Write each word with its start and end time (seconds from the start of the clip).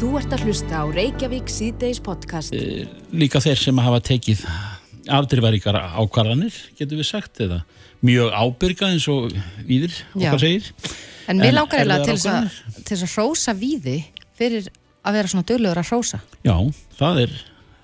Þú 0.00 0.10
ert 0.16 0.32
að 0.32 0.44
hlusta 0.48 0.80
á 0.80 0.84
Reykjavík 0.88 1.50
síðdeis 1.52 1.98
podcast. 2.04 2.54
Eh, 2.56 2.86
líka 3.12 3.40
þeir 3.44 3.58
sem 3.60 3.80
hafa 3.82 3.98
tekið 4.08 4.44
afdrifaríkar 5.10 5.76
ákvarðanir, 6.00 6.56
getur 6.78 7.00
við 7.00 7.08
sagt, 7.10 7.40
eða 7.44 7.60
mjög 8.06 8.32
ábyrga 8.32 8.88
eins 8.94 9.06
og 9.12 9.28
víðir, 9.68 9.92
okkar 10.16 10.40
segir. 10.40 10.70
En 11.28 11.40
mér 11.40 11.52
langar 11.56 11.82
eiginlega 11.82 12.04
til 12.08 12.16
þess 12.16 12.26
að- 12.32 12.84
til 12.84 12.96
þess 12.96 13.04
að 13.06 13.14
hrósa 13.16 13.54
víði 13.54 13.96
fyrir 14.38 14.68
að 15.04 15.12
vera 15.12 15.28
svona 15.28 15.44
duglegur 15.46 15.82
að 15.82 15.90
hrósa. 15.90 16.20
Já, 16.44 16.56
það 16.98 17.20
er, 17.24 17.30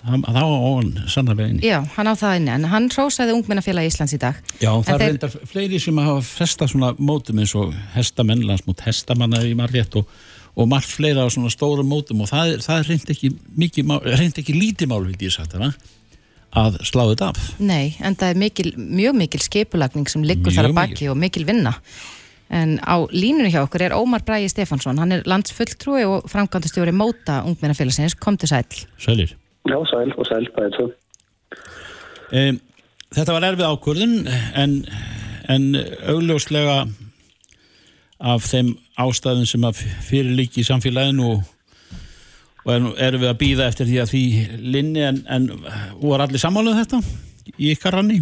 það 0.07 0.25
það 0.25 0.41
á 0.41 0.47
hann 0.77 1.03
sannarlega 1.07 1.49
inn. 1.49 1.59
Já, 1.61 1.79
hann 1.97 2.07
á 2.07 2.13
það 2.17 2.35
inni, 2.39 2.49
en 2.49 2.63
hann 2.63 2.89
hrósaði 2.89 3.33
ungmennafélagi 3.37 3.91
Íslands 3.93 4.13
í 4.13 4.19
dag. 4.19 4.35
Já, 4.59 4.71
það 4.81 4.87
En 4.87 4.93
er 4.95 4.99
þeir- 4.99 5.07
reyndar 5.11 5.29
fleiri 5.45 5.79
sem 5.79 5.97
hafa 5.97 6.21
fresta 6.21 6.65
svona 6.67 6.95
mótum 6.97 7.37
eins 7.39 7.53
og 7.55 7.73
hestamenn, 7.93 8.41
landsmót 8.43 8.81
hestamanna 8.81 9.37
í 9.43 9.53
margrétt 9.53 9.95
og, 9.95 10.05
og 10.57 10.69
margt 10.71 10.89
fleira 10.89 11.25
á 11.25 11.29
svona 11.29 11.51
stórum 11.53 11.89
mótum 11.91 12.23
og 12.25 12.31
það 12.31 12.55
er, 12.55 12.65
það 12.65 12.79
er 12.81 12.89
reynd 12.91 13.11
ekki, 13.13 13.31
ekki 14.41 14.57
lítið 14.57 14.89
mál, 14.89 15.03
vildi 15.05 15.29
ég 15.29 15.35
sagt 15.35 15.53
hana, 15.53 15.71
að 16.57 16.79
slá 16.87 17.03
þetta 17.11 17.31
af. 17.31 17.49
Nei, 17.61 17.95
en 18.01 18.17
það 18.17 18.33
er 18.33 18.39
mikil, 18.41 18.71
mjög 18.77 19.17
mikil 19.21 19.43
skipulagning 19.45 20.09
sem 20.09 20.25
liggur 20.25 20.49
Mjög 20.49 20.57
þar 20.57 20.69
að 20.71 20.77
baki 20.79 20.95
mikil. 20.95 21.11
og 21.13 21.19
mikil 21.21 21.45
vinna. 21.49 21.75
En 22.57 22.77
á 22.79 22.95
línunni 23.11 23.51
hjá 23.51 23.59
okkur 23.65 23.83
er 23.85 23.97
Ómar 23.97 24.23
Bræði 24.25 24.49
Stefansson, 24.49 24.97
hann 24.97 25.11
er 25.11 25.25
landsfulltrúi 25.27 26.05
og 26.07 26.29
framkvæmdastjóri 26.31 26.95
Móta 26.95 27.41
ungmennafélagsins, 27.45 28.15
kom 28.17 28.39
til 28.39 28.49
sæl. 28.49 28.65
Sælir. 28.97 29.35
Já, 29.67 29.77
sæl 29.91 30.13
og 30.15 30.25
sæl, 30.25 30.47
bæðið 30.55 30.77
svo. 30.79 30.87
Um, 32.31 32.61
þetta 33.13 33.35
var 33.35 33.45
erfið 33.51 33.67
ákvörðun 33.67 34.15
en, 34.63 34.79
en 35.51 35.67
augljóslega 36.07 36.85
af 38.19 38.47
þeim 38.49 38.73
ástæðum 38.97 39.45
sem 39.45 39.65
að 39.67 39.83
fyrir 40.07 40.33
líki 40.37 40.63
í 40.63 40.67
samfélaginu 40.67 41.31
og, 41.35 41.41
og 42.65 42.73
er, 42.73 42.87
erum 43.09 43.23
við 43.23 43.31
að 43.31 43.39
býða 43.43 43.69
eftir 43.69 43.89
því 43.89 44.01
að 44.03 44.13
því 44.13 44.25
linni 44.75 45.05
en, 45.05 45.23
en 45.29 45.49
voru 46.01 46.23
allir 46.25 46.41
sammáluð 46.41 46.81
þetta 46.81 47.01
í 47.57 47.73
ykkar 47.73 47.99
ranni? 47.99 48.21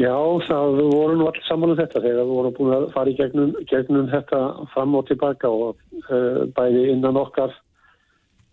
Já, 0.00 0.14
það 0.48 0.78
voru 0.88 1.18
nú 1.18 1.26
allir 1.28 1.44
saman 1.44 1.74
um 1.74 1.76
þetta 1.76 2.00
þegar 2.00 2.22
við 2.24 2.30
vorum 2.32 2.54
búin 2.56 2.72
að 2.78 2.86
fara 2.94 3.12
í 3.12 3.18
gegnum, 3.18 3.50
gegnum 3.68 4.08
þetta 4.08 4.38
fram 4.72 4.96
og 4.96 5.04
tilbaka 5.10 5.50
og 5.52 5.76
uh, 6.08 6.46
bæði 6.56 6.86
innan 6.94 7.18
okkar 7.20 7.52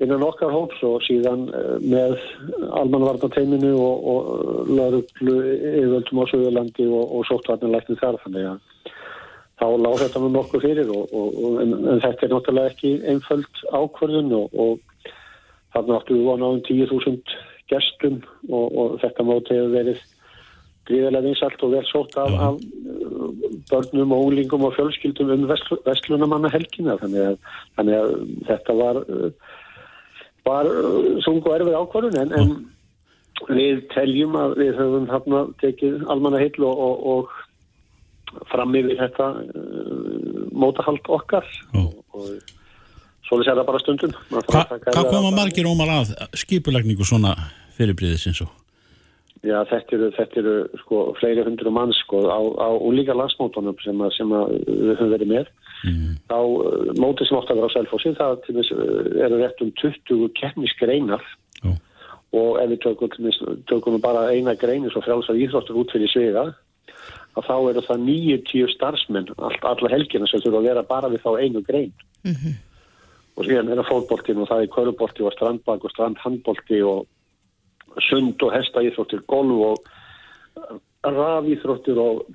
innan 0.03 0.23
okkar 0.23 0.51
hóps 0.51 0.83
og 0.83 0.99
síðan 1.07 1.45
uh, 1.55 1.77
með 1.79 2.17
almanvarnateiminu 2.81 3.71
og, 3.79 4.03
og 4.11 4.67
lauruglu 4.67 5.37
yfirvöldum 5.55 6.19
á 6.19 6.25
Suðurlandi 6.33 6.89
og, 6.91 7.05
og 7.07 7.25
sóttvarnarlæknin 7.31 8.01
þar 8.03 8.19
þannig 8.25 8.51
að 8.51 8.91
þá 9.59 9.65
lág 9.83 9.97
þetta 10.03 10.21
nú 10.23 10.29
nokkuð 10.33 10.65
fyrir 10.65 10.91
og, 10.93 11.09
og, 11.11 11.39
og, 11.43 11.57
en, 11.63 11.73
en 11.93 12.03
þetta 12.03 12.25
er 12.25 12.33
náttúrulega 12.33 12.73
ekki 12.73 12.93
einföld 13.11 13.63
ákvörðun 13.75 14.31
og, 14.37 14.55
og 14.55 15.09
þarna 15.75 15.99
áttu 15.99 16.15
við 16.17 16.29
á 16.31 16.47
um 16.47 16.61
10.000 16.69 17.35
gestum 17.69 18.21
og, 18.49 18.65
og 18.65 18.95
þetta 19.03 19.27
móti 19.27 19.57
hefur 19.57 19.75
verið 19.75 19.99
gríðarlega 20.89 21.27
vinsalt 21.27 21.63
og 21.65 21.73
vel 21.75 21.85
sótt 21.85 22.17
af, 22.17 22.33
af 22.47 22.55
uh, 22.57 23.27
börnum 23.69 24.15
og 24.15 24.31
úlingum 24.31 24.65
og 24.65 24.73
fjölskyldum 24.77 25.35
um 25.35 25.45
vestlunamanna 25.85 26.49
helgina 26.53 26.97
þannig 27.01 27.27
að, 27.27 27.37
þannig 27.77 27.99
að 27.99 28.15
þetta 28.49 28.77
var 28.79 29.01
uh, 29.03 29.29
var 30.47 30.71
uh, 30.71 31.19
sung 31.25 31.43
og 31.43 31.53
erfið 31.59 31.77
ákvarðun 31.83 32.19
en, 32.23 32.33
en 32.39 33.53
við 33.53 33.85
teljum 33.93 34.33
að 34.39 34.57
við 34.63 34.73
höfum 34.79 35.05
þarna 35.11 35.43
tekið 35.61 36.01
almanna 36.11 36.41
heill 36.41 36.65
og, 36.65 36.81
og, 36.87 37.05
og 37.13 37.37
fram 38.51 38.77
yfir 38.77 38.99
þetta 38.99 39.27
uh, 39.41 40.45
mótahald 40.53 41.11
okkar 41.19 41.47
og, 41.79 41.91
og 42.13 42.29
svo 43.27 43.41
er 43.41 43.51
það 43.51 43.65
bara 43.67 43.81
stundum 43.83 44.15
Hva, 44.29 44.63
hvað 44.89 45.11
koma 45.11 45.33
margir 45.35 45.69
ómar 45.69 45.91
að 45.99 46.15
skipulagningu 46.37 47.07
svona 47.07 47.35
fyrirbriðis 47.77 48.29
eins 48.29 48.41
og? 48.45 48.55
Já, 49.39 49.61
þetta 49.69 49.95
eru, 49.95 50.07
þetta 50.17 50.39
eru 50.41 50.53
sko, 50.81 51.01
fleiri 51.15 51.45
hundru 51.47 51.71
mann 51.71 51.93
sko, 51.95 52.25
á, 52.27 52.39
á 52.59 52.69
úlíka 52.75 53.15
landsmótunum 53.15 53.77
sem, 53.79 54.01
að, 54.03 54.11
sem 54.17 54.33
að 54.35 54.49
við 54.67 54.89
höfum 54.89 55.13
verið 55.13 55.29
með. 55.31 55.51
Mm. 55.87 56.09
Þá 56.27 56.39
uh, 56.39 56.89
mótið 56.99 57.29
sem 57.29 57.39
að 57.39 57.53
vera 57.53 57.69
á 57.71 57.75
Selfossi, 57.75 58.11
það 58.17 58.41
þess, 58.49 58.73
uh, 58.75 58.97
eru 59.23 59.39
rétt 59.39 59.63
um 59.63 59.71
20 59.79 60.25
keppnisgreinar 60.35 61.23
Já. 61.63 61.71
og 62.35 62.59
ef 62.59 62.73
við 62.73 62.81
tökum, 62.83 63.15
þess, 63.15 63.45
tökum 63.71 63.95
bara 64.03 64.25
eina 64.33 64.57
greinu 64.59 64.91
svo 64.91 65.05
frjálsar 65.05 65.39
íþróttur 65.39 65.79
út 65.85 65.95
fyrir 65.95 66.11
sviða, 66.11 66.49
að 67.39 67.47
þá 67.49 67.55
eru 67.71 67.83
það 67.87 68.07
90 68.07 68.73
starfsmenn 68.75 69.31
all, 69.37 69.53
alla 69.71 69.93
helgina 69.93 70.27
sem 70.29 70.43
þurfa 70.43 70.61
að 70.61 70.67
vera 70.71 70.87
bara 70.89 71.11
við 71.11 71.23
þá 71.25 71.31
einu 71.39 71.63
grein. 71.65 71.93
Og 73.39 73.47
síðan 73.47 73.71
er 73.71 73.79
það 73.79 73.91
fótboltin 73.93 74.41
og 74.43 74.49
það 74.49 74.65
er 74.65 74.73
körubolti 74.73 75.23
og 75.23 75.35
strandbak 75.35 75.85
og 75.87 75.93
strandhandbolti 75.93 76.81
og 76.83 77.07
sund 78.05 78.43
og 78.45 78.51
hestaíþróttir, 78.53 79.23
golf 79.31 79.63
og 79.71 79.87
rafíþróttir 81.07 81.97
og, 82.03 82.25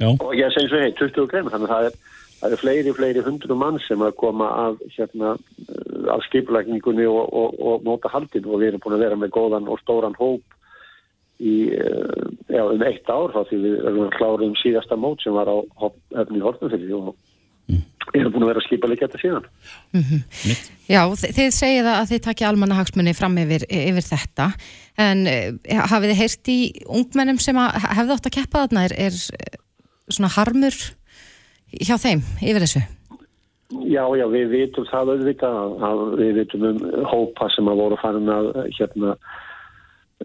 Já, 0.00 0.08
og 0.08 0.32
ég 0.34 0.50
segi 0.54 0.70
svo 0.70 0.80
hei, 0.80 0.92
20 0.98 1.28
grein 1.30 1.50
þannig 1.52 1.68
að 1.68 1.72
það 1.72 1.86
er, 1.86 1.98
það 2.40 2.54
er 2.54 2.60
fleiri, 2.62 2.94
fleiri 2.96 3.24
hundru 3.26 3.56
mann 3.58 3.78
sem 3.84 4.00
að 4.02 4.16
koma 4.18 4.48
að 4.64 4.80
hérna, 4.96 5.34
eh, 5.62 6.08
af 6.14 6.24
skipulagningunni 6.26 7.06
og, 7.10 7.22
og, 7.28 7.60
og 7.60 7.86
móta 7.86 8.10
haldin 8.10 8.48
og 8.48 8.62
við 8.62 8.72
erum 8.72 8.82
búin 8.82 8.96
að 8.96 9.04
vera 9.04 9.20
með 9.20 9.34
góðan 9.36 9.68
og 9.70 9.80
stóran 9.84 10.18
hóp 10.18 10.58
í 11.42 11.56
eh, 11.74 12.22
já, 12.54 12.62
um 12.62 12.82
eitt 12.86 13.10
ár 13.10 13.32
þá 13.34 13.40
því 13.50 13.58
við 13.64 13.76
erum 13.82 14.04
að 14.06 14.16
klára 14.18 14.46
um 14.46 14.56
síðasta 14.62 14.98
mót 15.00 15.22
sem 15.24 15.34
var 15.34 15.50
á 15.50 15.56
öfni 16.22 16.42
Hortnafili 16.44 16.92
og 16.94 17.12
við 18.12 18.20
erum 18.20 18.32
búin 18.34 18.44
að 18.44 18.50
vera 18.52 18.60
að 18.62 18.66
skipa 18.66 18.88
líka 18.90 19.06
þetta 19.08 19.20
síðan 19.22 19.44
mitt. 20.46 20.70
Já, 20.90 21.02
þi- 21.22 21.32
þið 21.38 21.50
segið 21.56 21.90
að 21.92 22.08
þið 22.12 22.22
takja 22.26 22.48
almanna 22.50 22.78
hagsmunni 22.80 23.14
fram 23.16 23.36
yfir, 23.42 23.64
yfir 23.70 24.06
þetta. 24.08 24.48
En 25.00 25.22
eh, 25.30 25.52
hafið 25.90 26.10
þið 26.12 26.20
heyrt 26.22 26.50
í 26.52 26.58
ungmennum 27.00 27.38
sem 27.40 27.58
að 27.62 27.78
hefðu 27.98 28.16
átt 28.18 28.26
að 28.28 28.36
keppa 28.38 28.64
þarna? 28.66 28.82
Er, 28.90 28.96
er 29.08 29.20
eh, 29.38 29.60
svona 30.12 30.32
harmur 30.34 30.76
hjá 31.72 31.94
þeim 32.02 32.20
yfir 32.42 32.66
þessu? 32.66 32.82
Já, 33.88 34.02
já, 34.20 34.26
við 34.28 34.50
vitum 34.52 34.84
það 34.90 35.14
auðvitað 35.14 35.54
að, 35.88 36.00
við 36.20 36.34
vitum 36.42 36.66
um 36.68 36.82
hópa 37.08 37.46
sem 37.54 37.70
að 37.72 37.78
voru 37.80 37.96
farin 38.02 38.28
að 38.34 38.50
hérna 38.76 39.14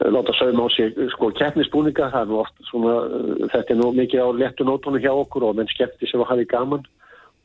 láta 0.06 0.34
sauma 0.38 0.68
á 0.68 0.70
sig 0.70 0.94
sko 1.14 1.32
keppnisbúninga, 1.32 2.12
það 2.14 2.22
er 2.22 2.30
nú 2.30 2.38
oft 2.42 2.70
svona 2.70 2.94
eh, 3.08 3.48
þetta 3.54 3.74
er 3.74 3.80
nú 3.80 3.90
mikið 3.96 4.24
á 4.24 4.30
léttu 4.42 4.68
nótunum 4.68 5.02
hjá 5.02 5.12
okkur 5.14 5.50
og 5.50 5.58
menn 5.58 5.72
skemmti 5.72 6.10
sem 6.10 6.22
að 6.22 6.32
hafi 6.34 6.48
gaman. 6.54 6.86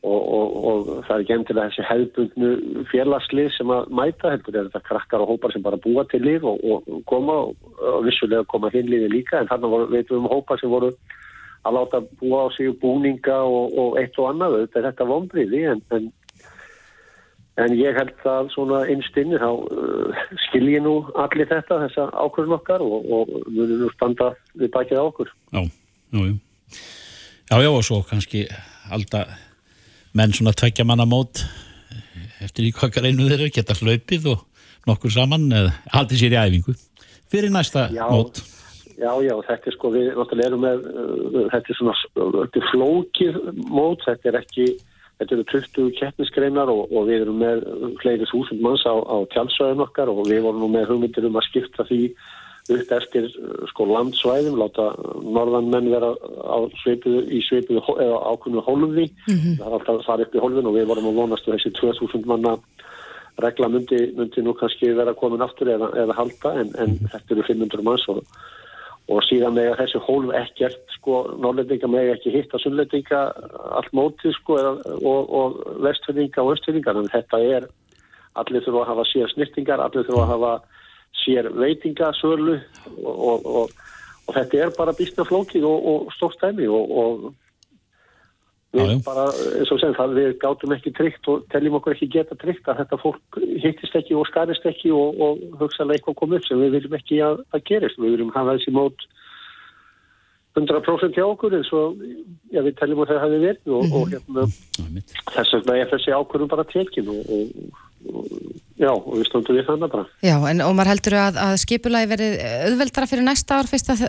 Og, 0.03 0.23
og, 0.35 0.47
og 0.67 0.87
það 1.07 1.13
er 1.13 1.21
ekki 1.23 1.33
endilega 1.33 1.71
þessi 1.71 1.83
hefðbundnu 1.87 2.81
félagslið 2.91 3.45
sem 3.55 3.69
að 3.71 3.85
mæta 3.95 4.33
heldur 4.33 4.57
er 4.59 4.65
þetta 4.67 4.81
krakkar 4.89 5.23
og 5.23 5.29
hópar 5.31 5.53
sem 5.53 5.63
bara 5.63 5.79
búa 5.79 6.03
til 6.11 6.19
lið 6.25 6.43
og, 6.51 6.59
og 6.59 6.97
koma 7.07 7.37
og, 7.45 7.53
vissulega 8.03 8.43
koma 8.51 8.67
hinn 8.73 8.91
liði 8.91 9.07
líka 9.13 9.39
en 9.39 9.47
þannig 9.47 9.71
voru, 9.71 9.87
veitum 9.93 10.17
við 10.17 10.19
um 10.19 10.27
hópar 10.33 10.59
sem 10.59 10.73
voru 10.73 10.91
að 11.63 11.77
láta 11.77 12.03
búa 12.19 12.41
á 12.43 12.47
sig 12.51 12.75
búninga 12.81 13.37
og, 13.47 13.95
eitt 14.01 14.19
og 14.19 14.33
annað, 14.33 14.57
þetta 14.65 14.81
er 14.81 14.87
þetta 14.89 15.09
vonbriði 15.13 15.63
en, 15.71 15.83
en, 15.95 16.11
en 17.61 17.75
ég 17.77 17.97
held 17.97 18.13
það 18.23 18.51
svona 18.55 18.81
einstinni 18.89 19.39
þá 19.41 19.49
uh, 19.53 20.21
skilji 20.47 20.81
nú 20.81 20.95
allir 21.21 21.49
þetta, 21.51 21.81
þessa 21.85 22.07
ákvörðun 22.17 22.57
okkar 22.57 22.85
og, 22.85 23.09
og 23.13 23.33
munum 23.49 23.83
nú 23.83 23.91
standa 23.93 24.31
við 24.57 24.71
bakið 24.73 25.01
á 25.01 25.03
okkur. 25.05 25.33
Já, 25.53 25.61
jú, 26.15 26.25
jú. 26.31 26.37
Já, 27.51 27.55
já, 27.61 27.69
og 27.69 27.83
svo 27.85 27.99
kannski 28.07 28.47
alltaf 28.93 29.29
menn 30.17 30.33
svona 30.33 30.53
tveggja 30.57 30.85
manna 30.87 31.05
mót 31.09 31.43
eftir 32.43 32.67
í 32.67 32.73
hvað 32.75 32.97
greinu 32.97 33.29
þeirra 33.29 33.51
geta 33.53 33.75
hlaupið 33.77 34.33
og 34.33 34.41
nokkur 34.89 35.13
saman 35.13 35.45
eða 35.53 35.75
haldið 35.93 36.23
sér 36.23 36.35
í 36.35 36.41
æfingu 36.41 36.75
fyrir 37.31 37.53
næsta 37.53 37.87
Já. 37.93 38.05
mót. 38.11 38.41
Já, 38.93 39.09
já, 39.25 39.33
þetta 39.47 39.69
er 39.69 39.73
sko, 39.73 39.89
við 39.89 40.09
náttúrulega 40.13 40.49
erum 40.51 40.61
með, 40.61 40.83
uh, 40.85 41.37
þetta 41.49 41.71
er 41.73 41.77
svona, 41.79 41.93
þetta 42.13 42.59
er 42.59 42.67
flókið 42.69 43.39
mót, 43.73 44.03
þetta 44.05 44.29
er 44.29 44.37
ekki, 44.37 44.67
þetta 45.19 45.35
eru 45.37 45.45
20 45.51 45.91
keppnisgreinar 45.99 46.71
og, 46.73 46.85
og 46.91 47.09
við 47.09 47.25
erum 47.25 47.41
með 47.41 47.65
fleiri 48.01 48.29
þúsund 48.31 48.63
manns 48.63 48.85
á, 48.87 48.93
á 48.97 49.17
tjálsvæðin 49.33 49.83
okkar 49.85 50.11
og 50.11 50.23
við 50.27 50.45
vorum 50.45 50.63
nú 50.63 50.71
með 50.73 50.89
hugmyndir 50.91 51.27
um 51.29 51.37
að 51.39 51.47
skipta 51.49 51.85
því 51.89 52.01
upp 52.73 52.91
eftir 52.95 53.25
uh, 53.27 53.65
sko 53.67 53.85
landsvæðum, 53.89 54.55
láta 54.61 54.85
norðan 55.19 55.67
menn 55.73 55.89
vera 55.91 56.13
á 56.47 56.57
svipuðu, 56.79 57.25
í 57.27 57.41
svipuðu 57.43 57.81
hó- 57.83 57.99
eða 57.99 58.21
ákveðnu 58.31 58.63
hólfi, 58.63 59.09
það 59.27 59.65
er 59.67 59.75
alltaf 59.77 59.97
að 59.97 60.05
fara 60.07 60.27
upp 60.27 60.37
í 60.37 60.43
hólfin 60.45 60.69
og 60.71 60.77
við 60.77 60.87
vorum 60.93 61.09
að 61.11 61.19
vonast 61.19 61.49
við 61.49 61.57
þessi 61.57 61.73
2000 61.81 62.29
manna 62.31 62.55
regla 63.43 63.67
myndi, 63.67 63.99
myndi 64.15 64.43
nú 64.45 64.53
kannski 64.53 64.93
vera 64.95 65.13
komin 65.17 65.41
aftur 65.41 65.71
eða, 65.73 65.89
eða 66.03 66.17
halda 66.17 66.53
en, 66.61 66.69
en 66.79 66.97
þetta 67.09 67.35
eru 67.35 67.45
500 67.49 67.85
manns 67.87 68.07
og 68.13 68.21
og 69.11 69.23
síðan 69.27 69.57
með 69.57 69.73
þessi 69.81 69.99
hólf 70.05 70.31
ekkert 70.39 70.93
sko, 70.95 71.17
norrlendinga 71.43 71.89
með 71.91 72.13
ekki 72.13 72.31
hitta 72.37 72.59
sunnlendinga 72.63 73.23
allt 73.75 73.91
mótið 73.95 74.35
sko 74.37 74.59
og, 74.63 75.33
og 75.39 75.57
vestfyrninga 75.83 76.43
og 76.43 76.53
östfyrninga 76.55 76.95
en 76.95 77.11
þetta 77.11 77.41
er, 77.57 77.67
allir 78.39 78.63
þurfa 78.63 78.85
að 78.85 78.91
hafa 78.93 79.07
sér 79.11 79.33
snirtingar, 79.33 79.83
allir 79.83 80.07
þurfa 80.07 80.23
að 80.23 80.31
hafa 80.31 80.53
sér 81.23 81.51
veitingasölu 81.59 82.55
og, 83.03 83.43
og, 83.43 83.73
og, 84.23 84.31
þetta 84.31 84.63
er 84.63 84.75
bara 84.77 84.95
bísna 84.95 85.27
flókið 85.27 85.67
og, 85.67 85.89
og 85.91 86.15
stórt 86.15 86.39
dæmi 86.41 86.69
og, 86.71 86.95
Við 88.73 88.87
Já, 88.89 88.95
bara, 89.05 89.27
eins 89.59 89.69
og 89.69 89.77
sem 89.77 89.91
það, 89.93 90.13
við 90.17 90.31
gátum 90.41 90.71
ekki 90.73 90.91
tryggt 90.97 91.27
og 91.29 91.43
teljum 91.53 91.75
okkur 91.77 91.93
ekki 91.93 92.07
geta 92.15 92.37
tryggt 92.41 92.69
að 92.71 92.79
þetta 92.81 92.97
fólk 93.03 93.37
hittist 93.61 93.97
ekki 93.99 94.15
og 94.17 94.25
skarist 94.25 94.65
ekki 94.65 94.89
og, 94.97 95.19
og 95.21 95.43
hugsaðlega 95.59 95.99
eitthvað 95.99 96.17
kom 96.17 96.33
upp 96.33 96.47
sem 96.47 96.63
við 96.63 96.79
viljum 96.79 96.95
ekki 96.97 97.19
að 97.21 97.43
það 97.53 97.67
gerist. 97.69 97.99
Við 98.01 98.15
viljum 98.15 98.31
hafa 98.33 98.55
þessi 98.57 98.73
mót 98.73 99.05
100% 100.57 101.17
hjá 101.17 101.25
okkur 101.25 101.53
eins 101.59 101.69
og 101.73 102.01
já, 102.53 102.61
við 102.61 102.73
teljum 102.79 103.03
að 103.03 103.13
það 103.13 103.21
hafi 103.27 103.39
verið 103.43 103.75
og, 103.77 103.93
og 103.99 104.11
hérna, 104.15 104.47
Einmitt. 104.81 105.15
þess 105.35 105.55
vegna 105.59 105.77
er 105.77 105.93
þessi 105.93 106.13
ákvörðum 106.17 106.51
bara 106.55 106.65
tekin 106.73 107.13
og, 107.13 107.31
og, 107.37 108.25
já, 108.81 108.89
og 108.89 109.11
við 109.19 109.29
stöndum 109.29 109.57
við 109.57 109.69
þannig 109.69 109.93
bara. 109.93 110.09
Já, 110.25 110.35
en 110.49 110.65
Ómar 110.65 110.89
heldur 110.89 111.19
að, 111.27 111.39
að 111.45 111.59
skipulagi 111.61 112.09
verið 112.09 112.41
auðveldara 112.71 113.09
fyrir 113.13 113.29
næsta 113.29 113.61
ár 113.61 113.69
fyrst 113.69 113.93
að 113.93 114.03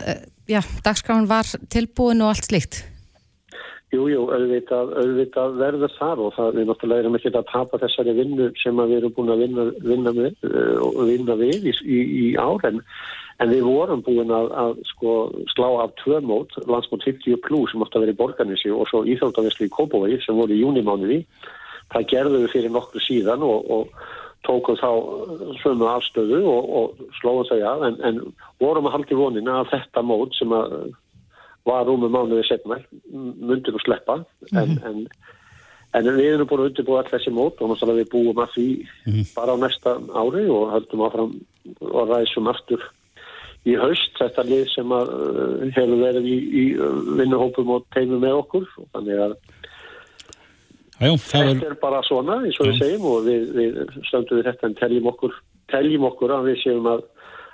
já, 0.49 0.61
dagskráin 0.85 1.29
var 1.29 1.53
tilbúin 1.73 2.25
og 2.25 2.33
allt 2.33 2.49
slíkt? 2.49 2.81
Jú, 3.93 4.07
jú, 4.09 4.23
auðvitað, 4.33 4.95
auðvitað 4.97 5.59
verður 5.59 5.91
þar 5.93 6.21
og 6.25 6.31
það 6.35 6.55
við 6.57 6.65
náttúrulega 6.69 7.03
erum 7.03 7.17
ekki 7.19 7.31
að 7.31 7.51
tapa 7.51 7.79
þessari 7.83 8.15
vinnu 8.17 8.47
sem 8.57 8.79
við 8.81 8.95
erum 8.97 9.13
búin 9.13 9.29
að 9.35 9.43
vinna, 9.43 9.65
vinna, 9.85 10.13
með, 10.15 10.47
og 10.81 10.97
vinna 11.05 11.37
við 11.37 11.69
í, 11.69 11.73
í, 11.85 11.99
í 12.23 12.25
ár 12.41 12.65
en, 12.71 12.81
við 13.51 13.61
vorum 13.67 14.01
búin 14.07 14.33
að, 14.33 14.49
að 14.63 14.73
sko, 14.89 15.13
slá 15.53 15.67
af 15.83 15.93
tvö 16.01 16.19
mót, 16.25 16.57
landsmót 16.65 17.05
50 17.05 17.37
plus 17.45 17.71
sem 17.71 17.85
átti 17.85 17.99
að 17.99 18.07
vera 18.07 18.17
í 18.17 18.19
Borganissi 18.23 18.73
og 18.73 18.89
svo 18.89 19.05
Íþjóðavislu 19.05 19.69
í 19.69 19.73
Kópavogi 19.77 20.19
sem 20.25 20.41
voru 20.41 20.57
í 20.57 20.63
júnimánuði. 20.63 21.21
Það 21.93 22.09
gerðum 22.15 22.45
við 22.47 22.53
fyrir 22.55 22.73
nokkru 22.73 23.05
síðan 23.05 23.45
og, 23.45 23.69
og 23.69 24.05
tókum 24.49 24.81
þá 24.81 24.89
svömu 25.61 25.93
afstöðu 25.93 26.41
og, 26.49 26.69
og 26.79 27.15
slóðum 27.21 27.49
þau 27.51 27.59
af 27.69 27.89
en, 27.91 28.01
en 28.09 28.21
vorum 28.61 28.89
að 28.89 28.97
haldi 28.97 29.17
vonina 29.21 29.61
að 29.61 29.75
þetta 29.77 30.05
mót 30.09 30.33
sem 30.41 30.53
að 30.57 30.79
var 31.65 31.87
rúmum 31.87 32.13
mánuði 32.13 32.45
setna, 32.47 32.77
myndir 33.11 33.73
nú 33.73 33.81
sleppa 33.81 34.19
en, 34.53 34.75
en, 34.85 34.99
en 35.97 36.09
við 36.17 36.35
erum 36.35 36.49
búin 36.49 36.65
að 36.65 36.69
undirbúa 36.71 37.01
all 37.01 37.09
þessi 37.09 37.33
mót 37.33 37.61
og 37.61 37.71
náttúrulega 37.71 38.03
við 38.03 38.11
búum 38.11 38.43
að 38.43 38.53
því 38.55 38.67
bara 39.33 39.55
á 39.57 39.61
næsta 39.63 39.95
ári 40.13 40.45
og 40.53 40.69
höldum 40.75 41.05
áfram 41.07 41.33
og 41.81 42.11
ræsum 42.11 42.51
aftur 42.51 42.83
í 43.65 43.73
haust. 43.81 44.13
Þetta 44.19 44.45
lið 44.45 44.67
sem 44.75 44.93
að 44.93 45.13
uh, 45.15 45.63
hefur 45.73 46.01
verið 46.03 46.29
í, 46.29 46.37
í 46.37 46.65
uh, 46.77 46.99
vinnuhópum 47.17 47.71
og 47.77 47.87
teimum 47.95 48.21
með 48.21 48.41
okkur 48.43 48.67
og 48.81 48.89
þannig 48.93 49.23
að 49.25 49.37
það 50.95 51.17
þetta 51.25 51.41
var, 51.47 51.63
er 51.71 51.79
bara 51.81 52.03
svona 52.07 52.37
eins 52.45 52.59
og 52.61 52.69
við 52.69 52.77
segjum 52.83 53.07
og 53.09 53.25
við, 53.25 53.49
við 53.57 53.79
stöndum 54.07 54.39
við 54.39 54.51
þetta 54.51 54.69
en 54.69 54.77
teljum 54.79 55.09
okkur, 55.11 55.33
teljum 55.73 56.05
okkur 56.11 56.35
að 56.37 56.51
við 56.51 56.61
séum 56.61 56.91
að, 56.91 57.01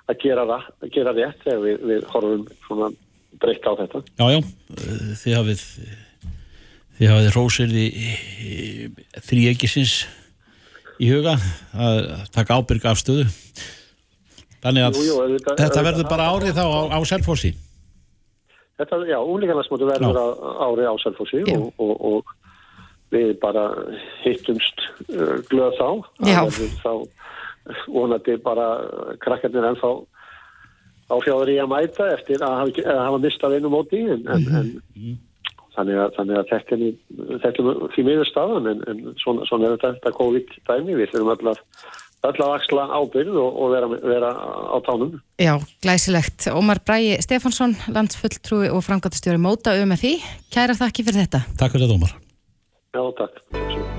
að, 0.05 0.19
gera, 0.21 0.59
gera 0.93 1.15
rétt 1.17 1.47
þegar 1.47 1.63
við, 1.63 1.87
við 1.89 2.05
horfum 2.11 2.43
svona 2.67 2.91
breytt 3.39 3.63
á 3.67 3.73
þetta. 3.79 4.01
já, 4.19 4.25
já, 4.31 4.39
þið 5.21 5.35
hafið, 5.39 5.61
þið 6.99 7.11
hafið 7.13 7.29
í 7.81 8.91
þrýegisins 9.27 9.93
í 11.01 11.09
huga 11.09 11.37
að 11.73 12.27
taka 12.35 12.59
ábyrg 12.59 12.85
afstöðu. 12.91 13.25
Þannig 14.61 14.83
að 14.85 14.97
Jú, 14.99 15.03
jú, 15.07 15.15
auðvitað- 15.23 15.57
þetta 15.57 15.63
auðvitað- 15.65 15.87
verður 15.89 16.09
bara 16.09 16.27
árið 16.35 16.53
þá 16.59 16.65
á, 16.69 16.79
á 16.93 16.99
Selfossi. 17.09 17.53
Þetta, 18.77 18.95
já, 19.09 19.17
úlíkanarsmóti 19.21 19.85
verður 19.89 20.17
að 20.21 20.31
árið 20.67 20.85
á 20.89 20.95
Selfossi 21.01 21.41
Já. 21.45 21.57
og, 21.57 21.73
og, 21.77 21.95
og 22.01 22.23
við 23.11 23.39
bara 23.41 23.63
hittumst 24.23 24.77
uh, 25.09 25.41
glöð 25.49 25.73
þá. 25.77 25.89
Já. 26.25 26.41
Þá 26.81 26.93
vonandi 27.87 28.37
bara 28.41 28.67
krakkarnir 29.21 29.65
ennþá 29.71 29.91
á 31.11 31.15
fjáður 31.25 31.51
í 31.53 31.57
að 31.61 31.71
mæta 31.75 32.07
eftir 32.15 32.39
að 32.47 32.55
hafa, 32.59 32.71
ekki- 32.71 32.87
að 32.87 33.01
hafa 33.05 33.19
mistað 33.27 33.57
einu 33.59 33.71
móti 33.73 33.99
en, 34.15 34.23
en, 34.31 34.45
en 34.61 34.69
þannig, 35.75 35.97
að, 36.03 36.13
þannig 36.17 36.39
að 36.41 36.51
þetta 36.51 36.77
er, 36.77 36.93
þetta 37.45 37.65
er 37.65 37.81
því 37.95 38.05
miður 38.07 38.29
staðan 38.31 38.69
en, 38.73 38.85
en 38.91 39.01
svona, 39.23 39.45
svona 39.49 39.67
er 39.69 39.75
þetta, 39.77 39.93
þetta 39.99 40.15
COVID-dæmi 40.19 40.97
við 40.99 41.11
þurfum 41.13 41.33
öll 41.35 41.51
að, 41.53 41.61
öll 42.29 42.43
að 42.45 42.55
axla 42.57 42.87
ábyrð 42.99 43.37
og, 43.41 43.59
og 43.65 43.71
vera, 43.75 43.87
vera 44.03 44.31
á 44.35 44.77
tánum. 44.85 45.15
Já, 45.41 45.53
glæsilegt. 45.81 46.49
Ómar 46.53 46.83
Bræi 46.85 47.15
Stefansson, 47.23 47.73
landsfulltrúi 47.95 48.67
og 48.69 48.83
framgættastjóri 48.85 49.41
Móta 49.41 49.73
UMFI. 49.81 50.17
Kæra 50.53 50.75
þakki 50.77 51.07
fyrir 51.07 51.23
þetta. 51.25 51.45
Takk 51.57 51.73
fyrir 51.77 51.87
þetta, 51.87 51.97
Ómar. 51.97 52.17
Já, 52.91 53.03
takk. 53.17 53.39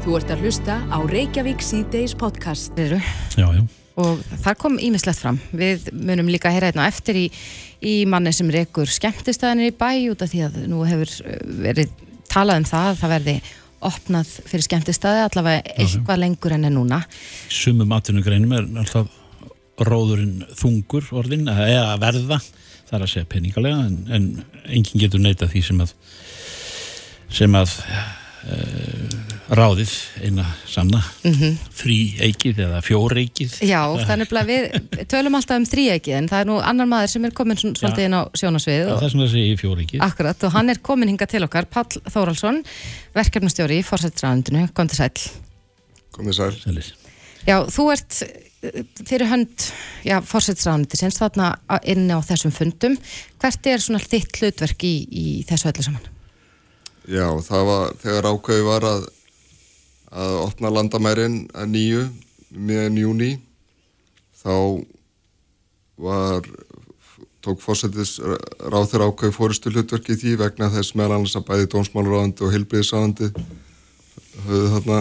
Þú 0.04 0.16
ert 0.18 0.30
að 0.34 0.42
hlusta 0.44 0.74
á 0.92 0.98
Reykjavík 1.08 1.62
síðdeis 1.64 2.12
podcast. 2.20 2.76
Eru. 2.78 3.00
Já, 3.40 3.48
já. 3.56 3.64
Og 4.00 4.20
þar 4.44 4.56
kom 4.60 4.78
ímislegt 4.80 5.20
fram. 5.20 5.40
Við 5.52 5.90
munum 5.92 6.30
líka 6.32 6.48
að 6.48 6.56
heyra 6.56 6.70
hérna 6.70 6.86
eftir 6.88 7.18
í, 7.20 7.26
í 7.84 7.96
manni 8.08 8.32
sem 8.32 8.48
rekur 8.52 8.88
skemmtistæðinir 8.88 9.72
í 9.72 9.76
bæ 9.76 9.90
út 10.14 10.24
af 10.24 10.32
því 10.32 10.44
að 10.46 10.60
nú 10.70 10.84
hefur 10.88 11.12
uh, 11.26 11.42
verið 11.66 11.92
talað 12.32 12.62
um 12.62 12.68
það 12.70 12.88
að 12.92 13.02
það 13.02 13.14
verði 13.16 13.36
opnað 13.82 14.30
fyrir 14.46 14.64
skemmtistæði 14.68 15.24
allavega 15.26 15.74
eitthvað 15.82 16.22
lengur 16.22 16.54
enn 16.56 16.68
er 16.68 16.74
núna. 16.74 17.02
Sumum 17.52 17.92
atvinnugreinum 17.96 18.54
er 18.56 18.68
alltaf 18.84 19.10
róðurinn 19.82 20.44
þungur 20.56 21.08
orðin, 21.18 21.48
eða 21.50 21.96
verða, 22.00 22.38
það 22.86 22.96
er 22.98 23.04
að 23.06 23.12
segja 23.14 23.30
peningalega, 23.32 23.86
en, 23.88 23.96
en 24.12 24.28
enginn 24.68 25.02
getur 25.02 25.22
neita 25.22 25.48
því 25.50 25.64
sem 25.66 25.82
að 25.82 25.94
sem 27.32 27.54
að 27.56 27.72
uh, 28.52 29.31
ráðið 29.52 29.90
eina 30.24 30.44
sanna 30.70 31.00
Mhm. 31.28 31.58
frí 31.76 31.96
eikið 32.24 32.60
eða 32.64 32.78
fjór 32.84 33.12
eikið 33.20 33.56
Já, 33.68 33.82
þannig 34.08 34.30
að 34.32 34.48
við 34.48 35.06
tölum 35.12 35.36
alltaf 35.36 35.58
um 35.60 35.66
þríegi 35.68 36.14
en 36.16 36.28
það 36.30 36.40
er 36.40 36.48
nú 36.48 36.56
annar 36.64 36.88
maður 36.88 37.10
sem 37.12 37.24
er 37.28 37.34
komin 37.36 37.56
svolítið 37.60 38.06
inn 38.08 38.16
á 38.16 38.22
sjónasvið 38.32 38.80
það 38.86 38.96
og, 38.96 39.02
er 39.02 39.10
akkurat 40.08 40.44
og 40.48 40.52
hann 40.56 40.70
er 40.72 40.80
komin 40.80 41.08
hinga 41.12 41.26
til 41.28 41.42
okkar 41.44 41.66
Páll 41.68 42.00
Þóraldsson, 42.08 42.62
verkefnastjóri 43.14 43.80
í 43.82 43.84
Forsættisræðundinu, 43.84 44.72
kom 44.74 44.88
til 44.88 44.96
sæl 44.96 45.10
komið 46.12 46.34
sæl. 46.36 46.52
Sælir. 46.64 46.88
Já, 47.48 47.56
þú 47.72 47.86
ert 47.92 48.22
eh, 48.62 48.82
fyrir 49.08 49.28
hönd 49.28 49.68
Forsættisræðundinu 50.24 51.12
þarna 51.16 51.56
á- 51.68 51.80
inni 51.84 52.12
á 52.16 52.20
þessum 52.24 52.52
fundum 52.56 52.96
hvert 53.40 53.66
er 53.66 53.78
svona 53.84 54.00
þitt 54.00 54.32
hlutverk 54.40 54.84
í, 54.84 54.94
í 55.12 55.44
þessu 55.48 55.68
öllu 55.72 55.82
saman? 55.84 56.08
Já, 57.08 57.26
það 57.42 57.64
var 57.66 57.92
þegar 58.02 58.28
ákveði 58.32 58.64
var 58.68 58.84
að, 58.86 59.08
að 60.12 60.36
opna 60.42 60.72
landamærin 60.72 61.38
að 61.56 61.72
nýju 61.72 62.02
meðan 62.52 63.00
júni 63.00 63.30
þá 64.42 64.54
var 66.02 66.46
tók 67.42 67.62
fórsetis 67.62 68.18
ráð 68.20 68.92
þeirra 68.92 69.08
ákveði 69.10 69.34
fóristu 69.34 69.72
hlutverki 69.72 70.14
í 70.14 70.20
því 70.20 70.36
vegna 70.44 70.70
þess 70.72 70.94
meðal 70.98 71.18
annars 71.18 71.38
að 71.38 71.48
bæði 71.48 71.70
dómsmálaráðandi 71.72 72.46
og 72.46 72.54
heilbriðisáðandi 72.54 73.32
höfðu 74.46 74.68
þarna 74.76 75.00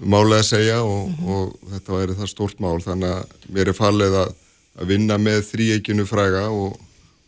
máli 0.00 0.38
að 0.38 0.46
segja 0.48 0.78
og, 0.84 1.10
og 1.28 1.72
þetta 1.74 1.98
væri 1.98 2.16
það 2.18 2.30
stórt 2.32 2.62
mál. 2.62 2.78
Þannig 2.82 3.12
að 3.12 3.50
mér 3.52 3.70
er 3.70 3.76
falið 3.76 4.16
að, 4.22 4.32
að 4.80 4.92
vinna 4.94 5.18
með 5.20 5.42
þríeikinu 5.50 6.06
fræga 6.08 6.46
og 6.54 6.78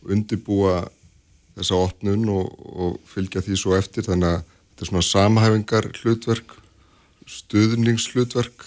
undibúa 0.09 0.81
þessa 1.53 1.77
opnun 1.77 2.25
og, 2.33 2.49
og 2.73 2.97
fylgja 3.09 3.43
því 3.45 3.59
svo 3.59 3.77
eftir. 3.77 4.07
Þannig 4.07 4.31
að 4.31 4.52
þetta 4.83 4.89
er 4.89 4.91
svona 4.91 5.07
samhæfingar 5.07 5.89
hlutverk 6.01 6.55
stuðningshlutverk 7.29 8.65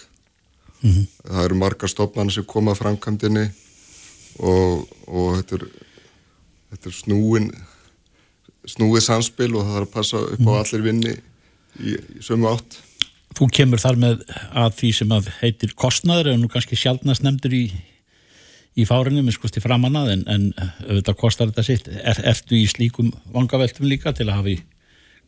það 1.26 1.44
eru 1.44 1.58
margar 1.60 1.90
stofnarnir 1.90 2.32
sem 2.32 2.46
koma 2.48 2.74
framkvæmdini 2.78 3.46
og, 4.40 4.86
og 5.08 5.40
þetta 5.40 5.58
er, 5.58 5.66
þetta 6.72 6.90
er 6.90 6.96
snúin 6.96 7.50
snúið 8.66 9.04
samspil 9.06 9.52
og 9.54 9.64
það 9.64 9.74
þarf 9.76 9.88
að 9.88 9.94
passa 9.94 10.22
upp 10.22 10.46
á 10.50 10.52
allir 10.58 10.84
vinni 10.86 11.12
í, 11.14 11.96
í 12.18 12.22
sömu 12.24 12.48
átt. 12.50 12.80
Þú 13.36 13.50
kemur 13.52 13.82
þar 13.82 13.98
með 14.00 14.22
að 14.56 14.78
því 14.80 14.92
sem 14.96 15.12
að 15.12 15.28
heitir 15.42 15.74
kostnaður 15.78 16.32
og 16.32 16.40
nú 16.40 16.48
kannski 16.50 16.78
sjálfnast 16.78 17.22
nefndur 17.22 17.54
í, 17.54 17.64
í 18.74 18.86
fárinu 18.88 19.22
með 19.22 19.36
skosti 19.36 19.62
framannað 19.62 20.14
en, 20.16 20.24
en 20.32 20.46
auðvitað 20.88 21.20
kostar 21.20 21.52
þetta 21.52 21.66
sitt. 21.68 21.90
Er, 22.00 22.22
Ertu 22.32 22.56
í 22.58 22.64
slíkum 22.70 23.12
vangaveltum 23.34 23.86
líka 23.86 24.14
til 24.16 24.26
að 24.30 24.38
hafa 24.40 24.54
í 24.56 24.58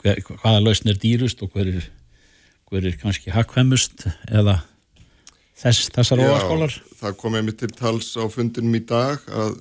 hver, 0.02 0.23
hvaða 0.43 0.64
lausn 0.64 0.90
er 0.93 0.99
dýrust 1.02 1.43
og 1.45 1.55
hver 1.55 1.71
er, 1.75 1.87
hver 2.71 2.88
er 2.88 2.99
kannski 3.00 3.33
hakkvemmust 3.35 4.07
eða 4.28 4.61
þess, 5.59 5.90
þessar 5.95 6.25
óaskólar 6.25 6.75
það 7.00 7.17
kom 7.21 7.38
einmitt 7.38 7.61
til 7.62 7.73
tals 7.75 8.14
á 8.19 8.25
fundinum 8.33 8.76
í 8.78 8.83
dag 8.88 9.23
að, 9.28 9.55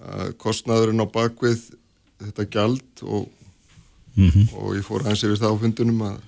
að 0.00 0.32
kostnaðurinn 0.42 1.04
á 1.04 1.08
bakvið 1.10 1.68
þetta 2.20 2.48
gjald 2.52 3.04
og, 3.06 3.30
og 4.20 4.74
ég 4.76 4.84
fór 4.84 5.06
aðeins 5.06 5.24
yfir 5.24 5.40
það 5.40 5.56
á 5.56 5.62
fundinum 5.62 6.04
að 6.10 6.18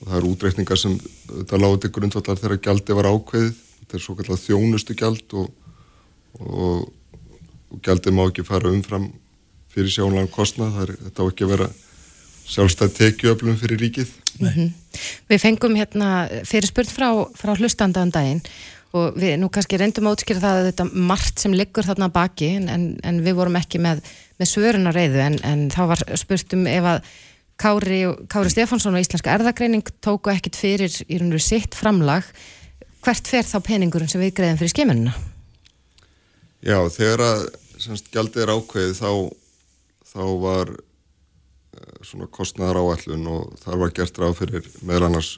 og 0.00 0.08
það 0.08 0.16
eru 0.18 0.30
útreikningar 0.34 0.80
sem 0.80 0.96
þetta 1.26 1.60
láði 1.60 1.82
til 1.84 1.92
grundvallar 1.96 2.40
þegar 2.40 2.62
gjaldi 2.64 2.96
var 2.96 3.08
ákveðið. 3.10 3.58
Þetta 3.80 3.98
er 3.98 4.04
svo 4.04 4.16
kallar 4.16 4.40
þjónustu 4.40 4.96
gjald 4.96 5.34
og, 5.40 5.50
og, 6.40 6.86
og 7.70 7.82
gjaldi 7.84 8.14
má 8.14 8.24
ekki 8.26 8.46
fara 8.48 8.72
umfram 8.72 9.10
fyrir 9.70 9.92
sjónlega 9.92 10.32
kostnað, 10.32 10.72
það 10.76 10.86
er, 10.86 10.92
þetta 11.06 11.26
á 11.26 11.28
ekki 11.28 11.46
að 11.46 11.52
vera 11.54 11.68
sjálfstæð 12.48 12.92
tekiöflum 12.96 13.56
fyrir 13.60 13.80
ríkið? 13.84 14.12
Við 15.30 15.40
fengum 15.42 15.76
hérna 15.76 16.28
fyrir 16.48 16.70
spurn 16.70 16.90
frá, 16.90 17.08
frá 17.36 17.54
hlustandaðan 17.56 18.14
daginn 18.14 18.44
og 18.96 19.18
við 19.20 19.36
nú 19.38 19.50
kannski 19.52 19.78
reyndum 19.78 20.08
að 20.10 20.16
útskýra 20.16 20.42
það 20.42 20.60
að 20.60 20.68
þetta 20.70 20.86
margt 21.10 21.42
sem 21.42 21.52
liggur 21.54 21.86
þarna 21.86 22.08
baki 22.10 22.48
en, 22.56 22.68
en, 22.72 22.86
en 23.06 23.20
við 23.22 23.36
vorum 23.38 23.58
ekki 23.60 23.78
með, 23.82 24.00
með 24.40 24.50
svörun 24.50 24.90
á 24.90 24.92
reyðu 24.96 25.20
en, 25.22 25.36
en 25.46 25.66
þá 25.70 25.82
var 25.92 26.02
spurt 26.18 26.56
um 26.56 26.66
ef 26.70 26.88
að 26.96 27.10
Kári, 27.60 28.00
Kári 28.32 28.50
Stefánsson 28.50 28.96
og 28.96 29.02
Íslenska 29.04 29.34
erðagreining 29.34 29.84
tóku 30.00 30.32
ekkit 30.32 30.56
fyrir 30.56 30.94
í 31.04 31.18
raun 31.20 31.28
og 31.28 31.36
veru 31.36 31.44
sitt 31.44 31.76
framlag. 31.76 32.24
Hvert 33.04 33.28
fer 33.28 33.44
þá 33.44 33.58
peningurinn 33.66 34.08
sem 34.08 34.22
við 34.22 34.32
greiðum 34.38 34.60
fyrir 34.62 34.72
skimununa? 34.72 35.12
Já, 36.64 36.78
þegar 36.92 37.24
að 37.26 37.42
semst 37.80 38.08
gjaldið 38.12 38.46
er 38.46 38.54
ákveðið 38.56 38.96
þá, 38.96 39.12
þá 40.08 40.24
var 40.40 40.72
svona 42.04 42.28
kostnæðar 42.32 42.80
áallun 42.80 43.26
og 43.30 43.58
þar 43.60 43.80
var 43.82 43.92
gert 43.96 44.18
ráð 44.20 44.38
fyrir 44.40 44.68
meðal 44.86 45.08
annars 45.10 45.34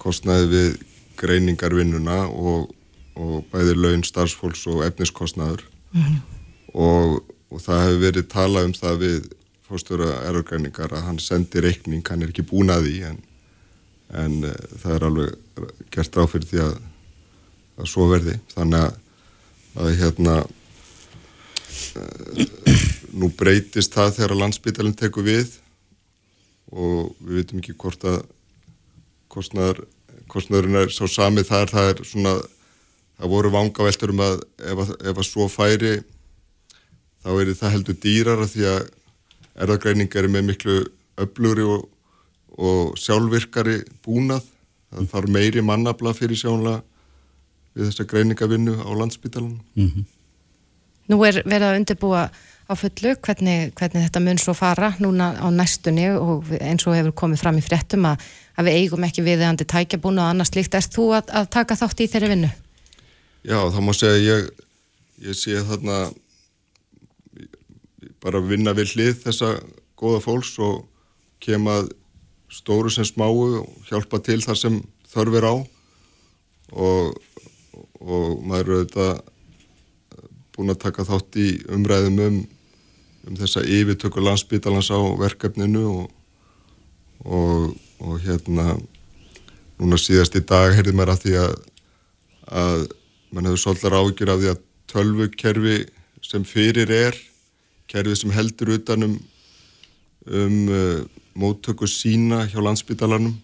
kostnæði 0.00 0.48
við 0.50 0.70
greiningarvinnuna 1.20 2.24
og, 2.26 2.74
og 3.14 3.44
bæði 3.52 3.76
laun, 3.78 4.04
starfsfólks 4.06 4.66
og 4.70 4.82
efniskostnæður 4.86 5.62
mm 5.92 6.02
-hmm. 6.02 6.18
og, 6.74 7.24
og 7.50 7.62
það 7.62 7.84
hefur 7.84 8.00
verið 8.06 8.28
talað 8.28 8.64
um 8.70 8.74
það 8.74 8.98
við 9.04 9.18
fórstöru 9.68 10.10
erðurgreiningar 10.10 10.92
að 10.92 11.06
hann 11.08 11.18
sendi 11.18 11.60
reikning, 11.60 12.08
hann 12.08 12.22
er 12.22 12.28
ekki 12.28 12.42
búin 12.50 12.70
að 12.70 12.88
því 12.88 12.96
en, 13.10 13.18
en 14.10 14.44
uh, 14.44 14.54
það 14.82 14.96
er 14.96 15.06
alveg 15.08 15.30
gert 15.90 16.16
ráð 16.16 16.30
fyrir 16.34 16.50
því 16.50 16.60
að, 16.66 16.74
að 17.78 17.86
svo 17.86 18.08
verði 18.10 18.36
þannig 18.54 18.80
að, 18.80 18.92
að 19.74 19.96
hérna 20.02 20.34
uh, 21.96 22.93
nú 23.14 23.30
breytist 23.38 23.94
það 23.94 24.16
þegar 24.18 24.40
landsbytalinn 24.40 24.96
tekur 24.98 25.26
við 25.26 25.58
og 26.74 27.14
við 27.20 27.40
veitum 27.40 27.60
ekki 27.60 27.76
hvort 27.78 28.06
að 28.08 28.22
kostnæður 29.32 29.84
kostnæðurinn 30.30 30.80
er 30.80 30.92
svo 30.92 31.08
samið 31.10 31.48
þar. 31.50 31.70
Það 31.70 31.90
er 31.90 32.02
svona 32.08 32.34
það 33.18 33.32
voru 33.34 33.52
vanga 33.54 33.86
veldur 33.86 34.14
um 34.14 34.22
að 34.24 34.36
ef, 34.58 34.82
að 34.84 34.92
ef 35.10 35.20
að 35.20 35.28
svo 35.28 35.48
færi 35.52 35.94
þá 37.24 37.30
er 37.34 37.52
það 37.58 37.74
heldur 37.76 38.00
dýrara 38.02 38.48
því 38.50 38.64
að 38.70 38.80
erðagreiningar 39.64 40.26
er 40.26 40.32
með 40.32 40.48
miklu 40.48 40.80
öflugri 41.22 41.66
og, 41.68 41.84
og 42.58 42.96
sjálfvirkari 42.98 43.82
búnað. 44.04 44.42
Það 44.94 45.12
þarf 45.12 45.32
meiri 45.34 45.62
mannabla 45.66 46.14
fyrir 46.14 46.38
sjónlega 46.38 46.82
við 47.74 47.88
þessa 47.90 48.06
greiningavinnu 48.10 48.74
á 48.78 48.90
landsbytalan 48.94 49.60
mm 49.74 49.88
-hmm. 49.90 50.04
Nú 51.08 51.20
er 51.26 51.42
verið 51.44 51.68
að 51.68 51.78
undirbúa 51.78 52.30
á 52.64 52.72
fullu 52.78 53.12
hvernig, 53.20 53.72
hvernig 53.76 54.06
þetta 54.06 54.22
mun 54.24 54.40
svo 54.40 54.54
fara 54.56 54.94
núna 55.02 55.32
á 55.36 55.46
næstunni 55.52 56.06
og 56.16 56.48
eins 56.60 56.86
og 56.88 56.96
hefur 56.96 57.14
komið 57.24 57.42
fram 57.42 57.60
í 57.60 57.64
fréttum 57.64 58.06
að, 58.08 58.24
að 58.56 58.68
við 58.68 58.78
eigum 58.80 59.04
ekki 59.04 59.24
viðeigandi 59.26 59.66
tækjabúna 59.68 60.24
og 60.24 60.32
annars 60.32 60.54
líkt. 60.56 60.76
Erst 60.78 60.94
þú 60.96 61.10
að, 61.18 61.32
að 61.40 61.50
taka 61.52 61.76
þátt 61.78 62.04
í 62.04 62.08
þeirri 62.12 62.32
vinnu? 62.32 62.52
Já, 63.44 63.58
þá 63.68 63.80
má 63.84 63.92
segja 63.92 64.22
ég, 64.22 64.48
ég 65.28 65.36
sé 65.36 65.60
þarna 65.68 65.98
bara 68.24 68.40
vinna 68.40 68.72
við 68.76 68.94
hlið 68.94 69.20
þessa 69.26 69.52
góða 70.00 70.22
fólks 70.24 70.54
og 70.64 70.86
kem 71.44 71.68
að 71.68 71.92
stóru 72.52 72.88
sem 72.92 73.04
smáu 73.04 73.60
og 73.60 73.68
hjálpa 73.90 74.22
til 74.24 74.40
þar 74.40 74.56
sem 74.56 74.80
þörfir 75.12 75.44
á 75.44 75.54
og, 76.72 77.20
og 78.00 78.40
maður 78.46 78.78
auðvitað 78.78 79.22
búin 80.54 80.72
að 80.72 80.82
taka 80.86 81.06
þátt 81.06 81.38
í 81.40 81.48
umræðum 81.74 82.20
um, 82.24 82.40
um 83.28 83.38
þessa 83.40 83.64
yfirtöku 83.66 84.22
landsbytalans 84.22 84.90
á 84.94 84.98
verkefninu 85.18 85.84
og, 85.90 86.10
og, 87.24 87.74
og 88.00 88.18
hérna 88.22 88.76
núna 89.80 89.98
síðast 89.98 90.36
í 90.38 90.44
dag 90.46 90.74
heyrði 90.76 90.94
maður 90.94 91.14
að 91.14 91.24
því 91.24 91.36
að, 91.42 91.54
að 92.62 92.84
mann 93.34 93.50
hefur 93.50 93.62
svolítið 93.64 93.98
ágjur 93.98 94.34
af 94.34 94.42
því 94.42 94.52
að 94.52 94.64
tölvukerfi 94.94 95.78
sem 96.24 96.44
fyrir 96.46 96.92
er 96.94 97.18
kerfi 97.90 98.16
sem 98.16 98.34
heldur 98.34 98.76
utanum 98.78 99.18
um 100.24 100.60
uh, 100.70 101.00
móttöku 101.34 101.88
sína 101.90 102.44
hjá 102.46 102.60
landsbytalanum 102.62 103.34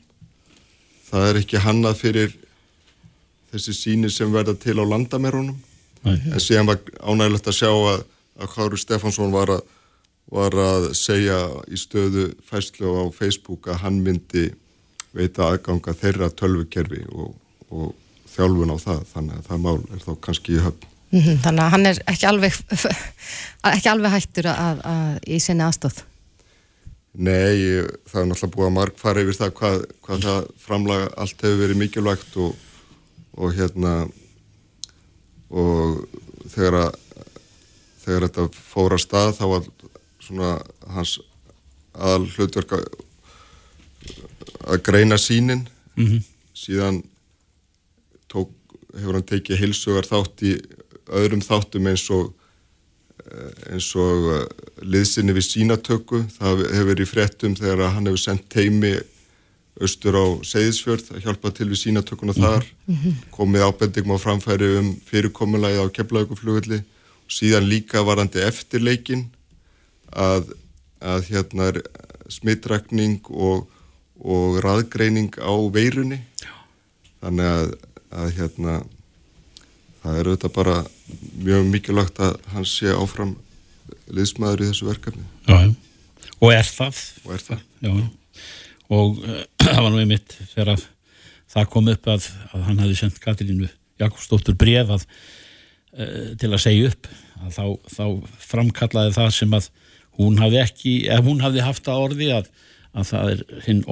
það 1.11 1.27
er 1.27 1.41
ekki 1.43 1.61
hannað 1.61 1.99
fyrir 1.99 2.37
þessi 3.51 3.75
síni 3.75 4.11
sem 4.15 4.31
verða 4.33 4.55
til 4.55 4.79
á 4.79 4.85
landamerunum 4.87 5.59
en 6.09 6.41
síðan 6.41 6.71
var 6.71 6.81
ánægilegt 7.01 7.51
að 7.51 7.59
sjá 7.59 7.71
að, 7.71 8.05
að 8.41 8.53
Káru 8.55 8.81
Stefánsson 8.81 9.35
var 9.35 9.55
að, 9.57 9.65
var 10.31 10.57
að 10.65 10.91
segja 10.99 11.41
í 11.69 11.81
stöðu 11.81 12.31
fæslu 12.47 12.95
á 12.97 13.05
Facebook 13.13 13.69
að 13.69 13.83
hann 13.85 14.03
myndi 14.05 14.51
veita 15.17 15.51
aðganga 15.51 15.97
þeirra 15.99 16.31
tölvukerfi 16.39 17.03
og, 17.11 17.35
og 17.71 17.91
þjálfun 18.31 18.73
á 18.73 18.79
það. 18.79 19.03
Þannig 19.15 19.41
að 19.41 19.51
það 19.51 19.65
mál 19.67 19.81
er 19.81 20.05
þá 20.07 20.13
kannski 20.29 20.55
í 20.55 20.63
höfn. 20.63 20.87
Mm 21.11 21.21
-hmm, 21.21 21.41
Þannig 21.43 21.65
að 21.65 21.73
hann 21.75 21.87
er 21.87 21.99
ekki 22.07 22.27
alveg 22.29 22.59
ekki 23.75 23.91
alveg 23.91 24.13
hættur 24.15 24.47
að, 24.53 24.83
að 24.87 25.17
í 25.27 25.41
sinni 25.43 25.67
aðstóð 25.67 26.05
Nei, 27.19 27.83
það 28.07 28.21
er 28.21 28.29
náttúrulega 28.31 28.55
búið 28.55 28.69
að 28.69 28.77
marg 28.77 29.01
fara 29.01 29.23
yfir 29.25 29.35
það 29.35 29.55
hvað, 29.59 29.81
hvað 30.07 30.21
það 30.29 30.45
framlaga 30.63 31.09
allt 31.19 31.43
hefur 31.43 31.59
verið 31.59 31.81
mikilvægt 31.81 32.37
og, 32.39 32.53
og 33.35 33.57
hérna 33.57 33.95
og 35.51 36.05
þegar 36.51 36.79
að 36.87 36.99
þegar 38.01 38.27
þetta 38.27 38.47
fór 38.73 38.97
að 38.97 39.03
stað 39.05 39.31
þá 39.37 39.45
var 39.51 39.69
svona 40.21 40.51
hans 40.95 41.15
aðal 41.95 42.27
hlutverk 42.33 42.75
að, 42.79 42.85
að 44.67 44.83
greina 44.87 45.19
sínin 45.21 45.67
mm 45.97 46.07
-hmm. 46.07 46.27
síðan 46.55 47.03
tók, 48.31 48.51
hefur 48.95 49.19
hann 49.19 49.27
tekið 49.27 49.65
hilsugar 49.65 50.07
þátt 50.09 50.45
í 50.47 50.55
öðrum 51.11 51.43
þáttum 51.45 51.91
eins 51.91 52.07
og 52.15 52.31
eins 53.71 53.91
og 53.99 54.29
uh, 54.33 54.45
liðsynni 54.83 55.35
við 55.37 55.47
sínatöku 55.47 56.25
það 56.39 56.65
hefur 56.73 56.89
verið 56.91 57.05
í 57.05 57.11
frettum 57.11 57.57
þegar 57.59 57.95
hann 57.95 58.09
hefur 58.09 58.23
sendt 58.23 58.49
teimi 58.51 58.95
austur 59.81 60.17
á 60.17 60.25
Seyðisfjörð 60.45 61.11
að 61.15 61.25
hjálpa 61.25 61.53
til 61.57 61.69
við 61.71 61.81
sínatökuna 61.83 62.37
þar. 62.37 62.67
Komið 63.35 63.67
ábendingum 63.67 64.17
á 64.17 64.19
framfæri 64.21 64.71
um 64.81 64.95
fyrirkomulægi 65.09 65.81
á 65.81 65.87
keflauguflugulli 65.97 66.81
og 66.83 67.35
síðan 67.35 67.69
líka 67.71 68.05
varandi 68.05 68.43
eftirleikin 68.45 69.29
að, 70.13 70.53
að 71.01 71.31
hérna 71.31 71.73
smittrækning 72.31 73.21
og, 73.31 73.67
og 74.21 74.61
raðgreining 74.65 75.33
á 75.41 75.53
veirunni. 75.73 76.21
Þannig 77.21 77.51
að, 77.51 77.75
að 78.11 78.33
hérna 78.39 78.81
það 80.01 80.19
er 80.19 80.31
auðvitað 80.31 80.57
bara 80.57 80.77
mjög 81.41 81.69
mikilvægt 81.71 82.21
að 82.25 82.39
hann 82.55 82.69
sé 82.69 82.93
áfram 82.95 83.37
liðsmaður 84.11 84.65
í 84.65 84.71
þessu 84.71 84.89
verkefni. 84.89 85.27
Já, 85.49 85.75
og 86.41 86.55
er 86.55 86.69
það? 86.69 87.03
Og, 87.25 87.35
er 87.35 87.45
það. 87.45 87.63
Já, 87.85 87.93
og 88.91 89.21
uh, 89.23 89.43
það 89.65 89.83
var 89.85 89.93
nú 89.93 90.01
einmitt 90.03 90.37
þegar 90.55 90.75
að 90.77 90.87
það 91.51 91.69
kom 91.75 91.91
upp 91.91 92.11
að, 92.11 92.31
að 92.55 92.67
hann 92.69 92.83
hafi 92.85 92.99
sendt 92.99 93.21
Katirínu 93.23 93.69
Jakobsdóttur 94.01 94.57
bref 94.59 94.95
að, 94.97 95.07
uh, 95.99 96.33
til 96.41 96.51
að 96.51 96.63
segja 96.65 96.91
upp 96.93 97.11
að 97.41 97.55
þá, 97.57 97.65
þá 97.97 98.05
framkallaði 98.51 99.17
það 99.17 99.31
sem 99.37 99.57
að 99.57 99.71
hún 100.21 100.41
hafi 100.41 100.61
ekki, 100.61 100.95
ef 101.09 101.25
hún 101.25 101.41
hafi 101.45 101.65
haft 101.65 101.89
að 101.89 102.05
orði 102.09 102.29
að, 102.37 102.51
að 102.93 103.09
það 103.13 103.33
er 103.35 103.45
hinn 103.67 103.83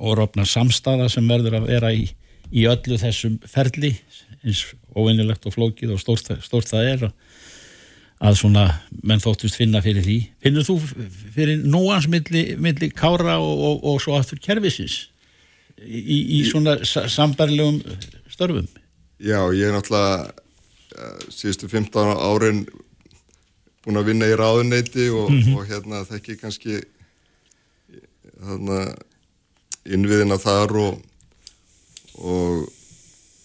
órofna 0.00 0.46
samstaða 0.48 1.10
sem 1.12 1.26
verður 1.28 1.58
að 1.58 1.68
vera 1.68 1.90
í, 1.92 2.06
í 2.50 2.64
öllu 2.70 2.96
þessum 3.00 3.36
ferli 3.50 3.92
eins 4.40 4.64
óvinnilegt 4.96 5.44
og 5.46 5.54
flókið 5.54 5.94
og 5.94 6.00
stórt, 6.00 6.30
stórt 6.44 6.70
það 6.70 6.88
er 6.94 7.04
að 7.10 7.29
svona 8.20 8.66
menn 9.02 9.22
þóttust 9.22 9.56
finna 9.56 9.80
fyrir 9.84 10.04
því 10.04 10.18
finnur 10.44 10.66
þú 10.66 10.76
fyrir 11.34 11.62
núans 11.64 12.08
milli, 12.10 12.56
milli 12.60 12.90
kára 12.92 13.38
og, 13.40 13.64
og, 13.68 13.84
og 13.84 14.02
svo 14.04 14.18
aftur 14.18 14.40
kervisins 14.42 15.06
í, 15.80 16.20
í 16.40 16.42
svona 16.48 16.78
sambarlegum 16.84 17.80
störfum? 18.28 18.68
Já, 19.20 19.40
ég 19.56 19.68
er 19.68 19.76
náttúrulega 19.76 20.28
uh, 20.28 21.22
síðustu 21.32 21.68
15 21.68 22.12
árin 22.20 22.64
búin 23.84 24.00
að 24.00 24.10
vinna 24.12 24.28
í 24.28 24.36
ráðuneyti 24.36 25.08
og, 25.08 25.30
mm 25.30 25.40
-hmm. 25.40 25.56
og 25.56 25.68
hérna 25.68 26.04
þekki 26.08 26.36
kannski 26.40 26.82
þarna 28.40 28.80
innviðina 29.88 30.36
þar 30.40 30.76
og 30.76 31.00
og 32.20 32.68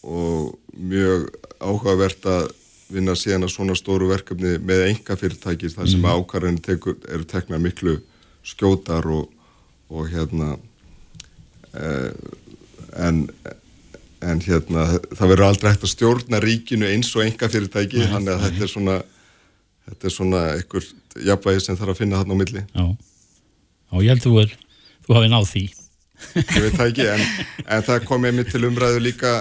og 0.06 0.60
mjög 0.78 1.32
áhugavert 1.60 2.26
að 2.30 2.52
vinna 2.92 3.16
síðan 3.18 3.48
að 3.48 3.54
svona 3.56 3.76
stóru 3.78 4.10
verkefni 4.12 4.58
með 4.62 4.86
enga 4.92 5.18
fyrirtækir 5.18 5.74
þar 5.74 5.90
sem 5.90 6.04
mm. 6.04 6.10
ákvarðin 6.14 6.60
eru 7.16 7.28
tekna 7.30 7.60
miklu 7.62 7.98
skjótar 8.46 9.08
og, 9.10 9.30
og 9.90 10.10
hérna 10.12 10.52
eh, 11.74 12.12
en, 13.02 13.24
en 14.22 14.44
hérna 14.46 14.86
það 15.16 15.32
verður 15.32 15.48
aldrei 15.48 15.72
hægt 15.72 15.88
að 15.88 15.94
stjórna 15.96 16.42
ríkinu 16.44 16.90
eins 16.92 17.10
og 17.18 17.26
enga 17.26 17.50
fyrirtæki 17.50 18.04
nei, 18.04 18.12
þannig 18.14 18.36
að 18.36 18.44
nei. 18.44 18.46
þetta 18.46 18.68
er 18.68 18.74
svona 18.76 19.00
þetta 19.90 20.10
er 20.10 20.16
svona 20.20 20.44
einhver 20.54 20.92
jafnvægi 21.32 21.66
sem 21.66 21.80
þarf 21.80 21.96
að 21.96 22.02
finna 22.04 22.22
þarna 22.22 22.38
á 22.38 22.42
milli 22.44 22.66
Já, 22.66 22.86
Já 23.90 23.98
ég 24.06 24.14
held 24.14 24.26
þú 24.28 24.36
er 24.44 24.58
þú 25.08 25.18
hafið 25.18 25.34
náð 25.34 25.50
því 25.54 25.66
Ég 26.16 26.62
veit 26.64 26.76
það 26.78 26.90
ekki 26.90 27.08
en, 27.12 27.24
en 27.76 27.82
það 27.90 28.06
kom 28.08 28.26
einmitt 28.28 28.54
til 28.54 28.64
umræðu 28.70 29.02
líka 29.04 29.34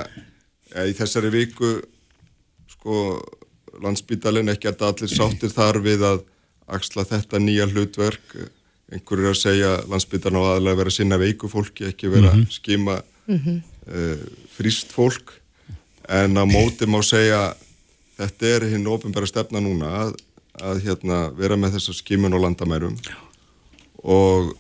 í 0.75 0.95
þessari 0.97 1.31
viku 1.31 1.77
sko 2.85 3.25
landsbítalinn 3.83 4.53
ekki 4.53 4.69
að 4.71 4.85
allir 4.91 5.11
sáttir 5.11 5.53
þar 5.53 5.81
við 5.83 6.05
að 6.07 6.21
axla 6.69 7.05
þetta 7.09 7.41
nýja 7.41 7.67
hlutverk. 7.71 8.37
Einhverjur 8.93 9.33
að 9.33 9.41
segja 9.41 9.71
landsbytarna 9.89 10.43
á 10.45 10.45
aðalega 10.53 10.79
vera 10.83 10.93
að 10.93 10.97
sinna 10.99 11.19
veiku 11.19 11.49
fólki, 11.49 11.89
ekki 11.89 12.11
vera 12.13 12.35
að 12.35 12.45
skima 12.53 12.99
uh, 13.01 14.27
fríst 14.55 14.93
fólk. 14.93 15.33
En 16.05 16.37
á 16.37 16.45
móti 16.45 16.87
má 16.87 17.01
segja 17.03 17.55
þetta 18.19 18.51
er 18.53 18.69
hinn 18.75 18.87
ofinbæra 18.93 19.27
stefna 19.27 19.63
núna 19.65 19.89
að, 20.05 20.13
að 20.61 20.85
hérna, 20.85 21.23
vera 21.35 21.57
með 21.57 21.79
þessa 21.79 21.97
skimun 21.97 22.37
og 22.37 22.45
landamærum. 22.45 22.99
Og 24.05 24.53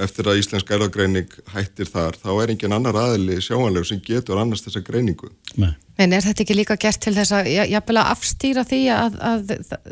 eftir 0.00 0.28
að 0.30 0.40
íslensk 0.40 0.70
erðagreining 0.70 1.34
hættir 1.54 1.88
þar, 1.90 2.16
þá 2.20 2.30
er 2.42 2.54
engin 2.54 2.74
annar 2.76 2.98
aðili 3.00 3.40
sjáanlegu 3.42 3.88
sem 3.90 4.00
getur 4.04 4.40
annars 4.40 4.64
þessa 4.64 4.82
greiningu. 4.86 5.30
Nei. 5.60 5.72
En 6.00 6.14
er 6.16 6.24
þetta 6.24 6.44
ekki 6.44 6.56
líka 6.56 6.78
gert 6.80 7.02
til 7.02 7.12
þess 7.16 7.34
að 7.36 7.50
jafnvel 7.50 8.00
að 8.00 8.10
afstýra 8.14 8.64
því 8.64 8.80
að, 8.94 9.18
að, 9.20 9.54
að 9.58 9.88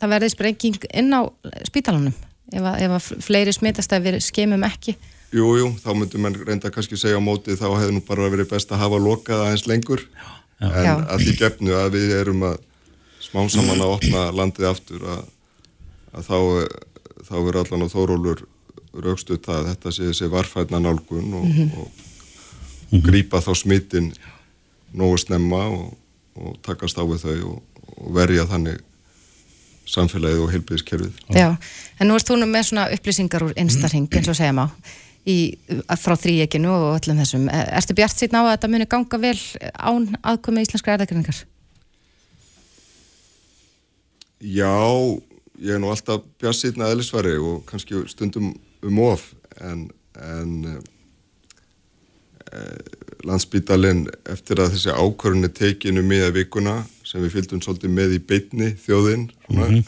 það 0.00 0.12
verði 0.14 0.32
sprenging 0.32 0.90
inn 0.96 1.12
á 1.12 1.20
spítalunum 1.68 2.14
ef 2.50 2.64
að, 2.64 2.76
ef 2.86 2.94
að 2.96 3.24
fleiri 3.26 3.54
smitast 3.54 3.92
að 3.94 4.08
við 4.08 4.20
skemum 4.24 4.64
ekki? 4.66 4.96
Jú, 5.30 5.46
jú, 5.60 5.68
þá 5.78 5.90
myndum 5.94 6.24
mann 6.26 6.38
reynda 6.46 6.72
kannski 6.74 6.98
segja 6.98 7.20
á 7.20 7.22
móti 7.22 7.54
þá 7.58 7.68
hefði 7.68 7.94
nú 7.94 8.04
bara 8.06 8.30
verið 8.32 8.50
best 8.50 8.72
að 8.74 8.82
hafa 8.82 8.98
lokað 8.98 9.44
aðeins 9.44 9.66
lengur 9.70 10.02
en 10.60 10.72
Já. 10.84 10.94
að 11.06 11.26
því 11.26 11.34
gefnu 11.38 11.76
að 11.78 11.92
við 11.94 12.14
erum 12.18 12.46
að 12.48 12.56
smá 13.22 13.44
saman 13.52 13.84
að 13.84 13.94
opna 13.94 14.24
landið 14.34 14.70
aftur 14.72 15.04
að, 15.06 15.20
að 16.16 16.26
þá, 16.26 16.38
þá 17.28 17.34
verður 17.36 17.60
allan 17.62 17.86
á 17.86 17.88
þórólur 17.92 18.42
raukstuð 18.94 19.40
það 19.44 19.58
að 19.60 19.68
þetta 19.72 19.92
sé 19.94 20.06
þessi 20.10 20.28
varfætna 20.32 20.80
nálgun 20.82 21.34
og, 21.38 21.82
og 22.90 23.02
grípa 23.06 23.40
þá 23.44 23.50
smittin 23.60 24.12
nógu 24.92 25.18
snemma 25.22 25.64
og, 25.70 25.92
og 26.40 26.56
takast 26.66 26.98
á 26.98 27.04
við 27.06 27.22
þau 27.22 27.36
og, 27.52 27.84
og 28.00 28.08
verja 28.16 28.46
þannig 28.50 28.80
samfélagið 29.90 30.40
og 30.44 30.50
heilbíðiskerfið. 30.54 31.20
Já, 31.34 31.48
en 31.98 32.06
nú 32.10 32.14
erst 32.18 32.28
þú 32.30 32.36
nú 32.38 32.46
með 32.50 32.68
svona 32.68 32.88
upplýsingar 32.94 33.42
úr 33.48 33.54
einstarhing 33.58 34.06
eins 34.14 34.28
og 34.30 34.36
segja 34.38 34.54
má 34.54 34.66
í, 35.26 35.36
frá 35.98 36.14
þrýekinu 36.18 36.70
og 36.70 36.84
öllum 37.00 37.18
þessum. 37.22 37.48
Er- 37.50 37.72
Ertu 37.80 37.96
bjart 37.98 38.14
síðan 38.18 38.38
á 38.38 38.42
að 38.46 38.52
þetta 38.56 38.70
muni 38.70 38.86
ganga 38.90 39.18
vel 39.22 39.38
án 39.74 40.06
aðkomi 40.22 40.62
íslenskra 40.66 40.94
erðagreiningar? 40.94 41.40
Já, 44.40 44.72
ég 45.60 45.74
er 45.76 45.82
nú 45.82 45.90
alltaf 45.92 46.22
bjassitna 46.40 46.88
eðlisvari 46.94 47.34
og 47.38 47.64
kannski 47.68 48.04
stundum 48.08 48.54
um 48.86 48.98
of 49.04 49.26
en, 49.60 49.86
en 50.16 50.52
e, 52.52 52.64
landsbítalinn 53.28 54.06
eftir 54.30 54.62
að 54.62 54.74
þessi 54.76 54.94
ákvörðun 54.96 55.48
er 55.48 55.54
tekinu 55.56 56.04
miða 56.06 56.30
vikuna 56.34 56.80
sem 57.04 57.22
við 57.24 57.38
fylgdum 57.38 57.62
svolítið 57.64 57.96
með 57.96 58.16
í 58.16 58.20
beitni 58.32 58.74
þjóðinn 58.84 59.28
svona, 59.46 59.82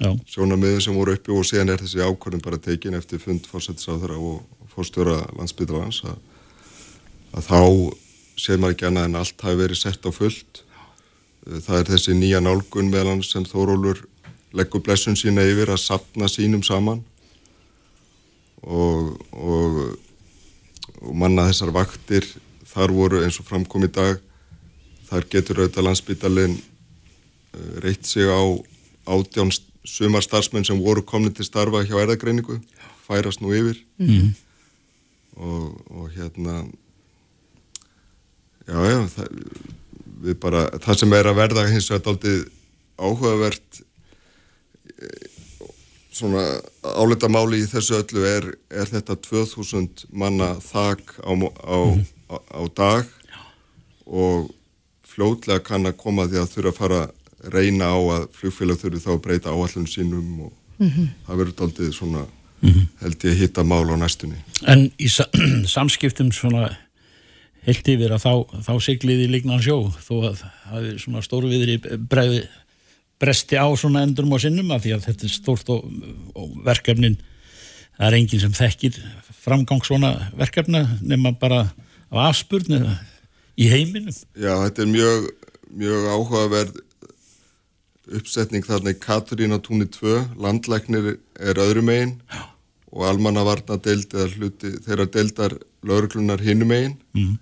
Já, 0.00 0.14
sjónamiðin 0.32 0.80
sem 0.80 0.96
voru 0.96 1.12
uppi 1.12 1.34
og 1.36 1.44
síðan 1.44 1.74
er 1.74 1.82
þessi 1.82 2.00
ákvörðun 2.00 2.44
bara 2.44 2.60
tekin 2.62 2.96
eftir 2.96 3.20
fund 3.20 3.44
fórsættisáðara 3.50 4.16
og 4.16 4.46
fórstjóra 4.72 5.18
landsbítalans 5.36 6.00
að, 6.08 6.16
að 7.36 7.50
þá 7.50 7.60
séð 8.40 8.62
maður 8.62 8.76
ekki 8.76 8.88
annað 8.88 9.08
en 9.10 9.18
allt 9.20 9.44
hafi 9.44 9.60
verið 9.60 9.80
sett 9.80 10.06
á 10.08 10.10
fullt. 10.14 10.62
Það 11.44 11.76
er 11.76 11.90
þessi 11.90 12.14
nýja 12.16 12.40
nálgun 12.40 12.88
meðlan 12.92 13.20
sem 13.26 13.44
Þórólur 13.48 14.00
leggur 14.56 14.82
blessun 14.84 15.18
sína 15.18 15.44
yfir 15.46 15.72
að 15.74 15.82
sapna 15.82 16.28
sínum 16.30 16.62
saman 16.66 17.02
og, 18.62 19.14
og, 19.32 19.78
og 21.00 21.14
manna 21.16 21.48
þessar 21.48 21.72
vaktir 21.74 22.26
þar 22.70 22.92
voru 22.94 23.22
eins 23.24 23.40
og 23.40 23.48
framkom 23.48 23.86
í 23.86 23.92
dag 23.92 24.20
þar 25.10 25.26
getur 25.32 25.62
auðvitað 25.62 25.86
landsbítalinn 25.88 26.58
uh, 26.60 27.72
reitt 27.84 28.06
sig 28.06 28.28
á 28.28 28.40
átján 29.10 29.50
sumar 29.84 30.22
starfsmenn 30.22 30.66
sem 30.68 30.78
voru 30.78 31.02
komni 31.02 31.32
til 31.34 31.46
starfa 31.48 31.82
hjá 31.88 31.96
erðagreiningu 32.02 32.60
færast 33.08 33.42
nú 33.42 33.54
yfir 33.56 33.80
Mhm. 33.98 34.34
og, 35.36 35.80
og 35.90 36.10
hérna 36.14 36.64
já 38.68 38.80
já 38.92 39.00
það, 39.08 39.28
við 40.20 40.34
bara, 40.40 40.66
það 40.78 40.98
sem 41.00 41.12
er 41.16 41.26
að 41.30 41.38
verða 41.40 41.68
hins 41.70 41.90
vegar 41.90 42.18
áhugavert 43.00 43.80
eh, 45.00 45.29
svona 46.10 46.44
álitamáli 46.82 47.62
í 47.62 47.68
þessu 47.70 48.00
öllu 48.00 48.24
er, 48.26 48.48
er 48.70 48.90
þetta 48.90 49.16
2000 49.26 50.06
manna 50.10 50.52
þak 50.64 51.14
á, 51.22 51.30
á, 51.30 51.78
á, 52.30 52.36
á 52.38 52.62
dag 52.74 53.12
og 54.10 54.50
fljótlega 55.06 55.62
kann 55.62 55.86
að 55.86 55.98
koma 56.00 56.26
því 56.26 56.42
að 56.42 56.52
þurfa 56.54 56.72
að 56.72 56.80
fara 56.80 57.00
að 57.04 57.54
reyna 57.54 57.92
á 57.94 57.98
að 58.18 58.26
flugfélag 58.36 58.80
þurfi 58.82 59.04
þá 59.04 59.10
að 59.14 59.22
breyta 59.24 59.54
áallun 59.54 59.88
sínum 59.88 60.46
og 60.48 60.52
það 60.80 61.40
verður 61.40 61.56
daldið 61.62 61.94
svona 61.96 62.26
held 63.00 63.24
ég 63.24 63.38
hitta 63.40 63.64
mál 63.64 63.88
á 63.88 63.96
næstunni. 63.96 64.36
en 64.68 64.90
í 65.00 65.08
sa 65.08 65.26
samskiptum 65.74 66.32
svona 66.32 66.68
heilt 67.66 67.88
yfir 67.88 68.12
að 68.16 68.24
þá, 68.24 68.32
þá 68.66 68.74
sigliði 68.84 69.28
líknan 69.30 69.62
sjó 69.64 69.78
þó 70.00 70.14
að 70.30 70.42
það 70.42 70.88
er 70.90 70.98
svona 71.00 71.24
stóru 71.24 71.50
viðri 71.52 71.78
bregði 72.10 72.42
bresti 73.20 73.58
á 73.60 73.66
svona 73.76 74.04
endurum 74.06 74.32
og 74.36 74.42
sinnum 74.42 74.72
af 74.74 74.84
því 74.84 74.96
að 74.96 75.06
þetta 75.08 75.26
er 75.26 75.34
stórt 75.34 75.72
og, 75.72 75.84
og 76.34 76.54
verkefnin 76.66 77.18
það 77.96 78.06
er 78.08 78.18
enginn 78.18 78.42
sem 78.42 78.54
þekkir 78.56 79.00
framgang 79.40 79.84
svona 79.84 80.14
verkefna 80.38 80.84
nema 81.00 81.32
bara 81.40 81.66
á 82.10 82.16
afspurnu 82.28 82.80
í 83.60 83.68
heiminum. 83.70 84.14
Já, 84.34 84.54
þetta 84.64 84.84
er 84.84 84.94
mjög, 84.94 85.26
mjög 85.82 86.06
áhugaverð 86.14 86.78
uppsetning 88.18 88.66
þarna 88.66 88.94
í 88.94 88.98
Katurína 88.98 89.60
túnni 89.62 89.86
2, 89.92 90.16
landlæknir 90.40 91.12
er 91.38 91.60
öðru 91.62 91.84
megin 91.86 92.16
og 92.90 93.04
almannavarna 93.06 93.78
deild 93.84 94.10
eða 94.16 94.30
hluti 94.34 94.72
þeirra 94.86 95.06
deildar 95.14 95.54
lauruglunar 95.86 96.42
hinum 96.42 96.72
megin. 96.72 96.96
Mhm. 97.14 97.38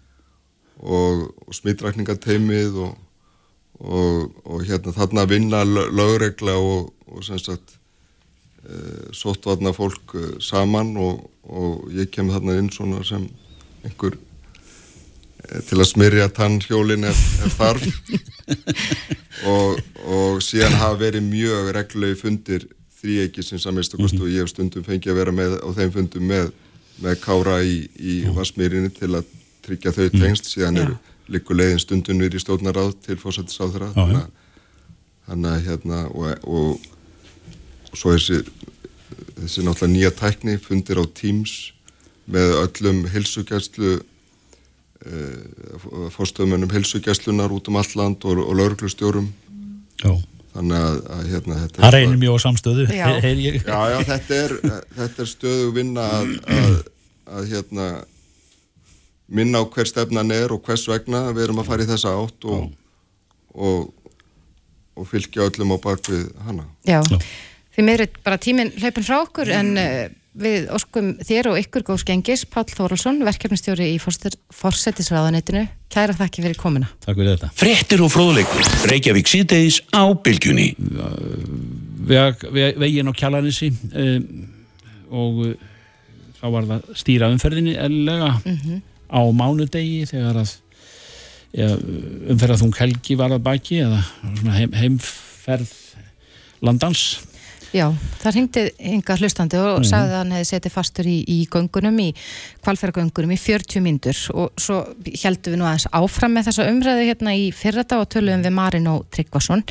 og, 0.79 1.23
og 1.47 1.55
smittrækningateimið 1.59 2.77
og, 2.85 2.93
og, 3.79 4.31
og 4.45 4.65
hérna 4.67 4.95
þarna 4.95 5.27
vinna 5.31 5.65
laurugla 5.65 6.57
og, 6.59 6.93
og 7.07 7.25
sem 7.27 7.39
sagt 7.39 7.77
e, 8.67 8.79
sóttvarna 9.15 9.75
fólk 9.77 10.17
e, 10.19 10.25
saman 10.43 10.97
og, 10.99 11.29
og 11.47 11.93
ég 11.95 12.11
kem 12.15 12.31
þarna 12.33 12.59
inn 12.59 12.73
svona 12.75 13.05
sem 13.07 13.29
einhver 13.87 14.17
eh, 14.17 15.61
til 15.69 15.79
að 15.79 15.91
smyrja 15.93 16.29
tannhjólin 16.35 17.07
ef, 17.09 17.23
ef 17.47 17.59
þarf. 17.59 17.89
Og, 19.47 19.77
og 20.11 20.41
síðan 20.43 20.73
hafa 20.81 20.97
verið 20.99 21.23
mjög 21.29 21.69
reglulegi 21.77 22.17
fundir 22.19 22.65
þrýeikisins 22.99 23.69
að 23.71 23.77
mista 23.77 24.01
kostu 24.01 24.25
og 24.25 24.33
ég 24.33 24.43
hef 24.43 24.51
stundum 24.51 24.83
fengið 24.83 25.13
að 25.13 25.19
vera 25.21 25.35
með 25.37 25.55
á 25.63 25.69
þeim 25.77 25.93
fundum 25.95 26.25
með, 26.27 26.49
með 27.05 27.21
kára 27.23 27.61
í, 27.63 27.77
í 27.95 28.17
Vassmýrinni 28.35 28.91
til 28.97 29.13
að 29.15 29.29
tryggja 29.63 29.93
þau 29.95 30.09
tengst 30.17 30.51
síðan 30.51 30.81
eru 30.83 30.97
líku 31.33 31.57
leiðin 31.57 31.83
stundum 31.83 32.21
við 32.23 32.39
í 32.39 32.43
stóðnaráð 32.43 32.95
til 33.07 33.19
já. 33.95 34.03
þannig, 34.03 34.23
að- 34.25 35.67
hérna 35.69 35.99
og, 36.11 36.47
og, 36.49 36.89
og 37.93 37.99
svo 37.99 38.15
þessi 38.17 38.43
þessi 39.39 39.65
náttúrulega 39.67 39.93
nýja 39.95 40.11
tækni 40.19 40.57
fundir 40.63 40.99
á 41.01 41.05
Teams 41.15 41.53
með 42.29 42.55
öllum 42.63 43.05
heilsugjæslu 43.13 43.93
uh, 45.07 46.11
fórstöðumennum 46.15 46.73
heilsugjæslunar 46.75 47.53
út 47.55 47.69
um 47.71 47.79
allt 47.81 47.95
land 47.99 48.25
og, 48.29 48.41
og 48.43 48.59
lauruglustjórum 48.59 49.31
Já. 50.03 50.13
þannig 50.55 50.77
að, 50.89 50.99
að 51.15 51.25
hérna 51.33 51.61
þetta 51.63 51.83
það 51.85 51.97
reynir 51.97 52.21
mjög 52.25 52.37
á 52.37 52.45
samstöðu 52.47 52.87
Já. 52.93 53.09
Já, 53.65 53.81
já, 53.95 53.99
þetta 54.13 54.39
er, 54.45 54.57
þetta 54.99 55.25
er 55.25 55.31
stöðu 55.33 55.73
vinna 55.79 56.07
að, 56.19 56.35
að, 56.59 56.79
að 57.39 57.51
hérna 57.55 57.89
minna 59.29 59.63
á 59.63 59.65
hver 59.69 59.89
stefnan 59.89 60.33
er 60.35 60.53
og 60.55 60.63
hvers 60.67 60.87
vegna 60.89 61.29
við 61.33 61.49
erum 61.49 61.63
að 61.63 61.71
fara 61.71 61.85
í 61.85 61.91
þessa 61.91 62.15
átt 62.17 62.47
og, 62.49 62.71
og, 63.55 63.91
og 64.97 65.11
fylgja 65.11 65.49
öllum 65.49 65.77
á 65.77 65.79
bakvið 65.85 66.29
hana. 66.47 66.69
Já, 66.89 67.03
Já. 67.03 67.19
því 67.77 67.89
mér 67.89 68.07
er 68.07 68.23
bara 68.25 68.41
tíminn 68.41 68.73
hlaupin 68.79 69.07
frá 69.07 69.19
okkur 69.21 69.53
en 69.53 69.75
uh, 69.79 70.07
við 70.39 70.69
óskum 70.75 71.15
þér 71.25 71.51
og 71.53 71.59
ykkur 71.61 71.85
góðs 71.89 72.07
gengis, 72.07 72.45
Páll 72.49 72.69
Þóraldsson, 72.71 73.21
verkefnistjóri 73.27 73.91
í 73.95 73.99
Forsetisraðanetinu. 73.99 75.65
Kæra 75.93 76.15
þakki 76.17 76.45
fyrir 76.45 76.61
komuna. 76.61 76.91
Takk 77.03 77.19
fyrir 77.19 77.35
þetta 77.35 77.51
Fréttir 77.59 78.05
og 78.05 78.13
fróðleikur. 78.15 78.69
Reykjavík 78.91 79.31
síðdeis 79.31 79.81
á 79.91 80.05
bylgjunni. 80.15 80.71
veg, 82.09 82.45
veg, 82.55 82.79
veginn 82.81 83.11
á 83.11 83.15
kjalanissi 83.17 83.73
um, 83.73 84.29
og 85.09 85.43
þá 86.39 86.47
var 86.55 86.69
það 86.69 86.93
stýra 87.01 87.33
umferðinni 87.33 87.75
eðlilega 87.77 88.31
á 89.09 89.21
mánudegi 89.33 90.05
þegar 90.11 90.43
að 90.45 90.55
ja, 91.57 91.71
umferðað 92.29 92.63
þung 92.65 92.77
helgi 92.83 93.17
var 93.17 93.33
að 93.37 93.45
baki 93.49 93.81
eða 93.87 94.03
svona 94.37 94.57
heim, 94.61 94.73
heimferð 94.77 95.73
landans 96.65 97.07
Já, 97.69 97.85
það 98.23 98.33
ringdi 98.33 98.63
ynga 98.95 99.15
hlustandi 99.21 99.59
og 99.61 99.83
Mhm. 99.83 99.85
sagði 99.91 100.13
að 100.15 100.21
hann 100.23 100.31
hefði 100.33 100.47
setið 100.49 100.73
fastur 100.73 101.05
í, 101.05 101.17
í 101.29 101.47
göngunum, 101.53 101.99
í 102.01 102.15
kvalferðgöngunum 102.65 103.35
í 103.35 103.37
40 103.37 103.83
myndur 103.85 104.21
og 104.33 104.55
svo 104.57 104.79
heldum 105.05 105.53
við 105.53 105.59
nú 105.61 105.67
aðeins 105.69 105.85
áfram 105.93 106.33
með 106.33 106.49
þessa 106.49 106.65
umræðu 106.73 107.05
hérna 107.11 107.35
í 107.37 107.51
fyrrata 107.53 107.99
og 108.01 108.09
töluðum 108.09 108.47
við 108.47 108.57
Marin 108.57 108.89
og 108.89 109.05
Tryggvason 109.13 109.63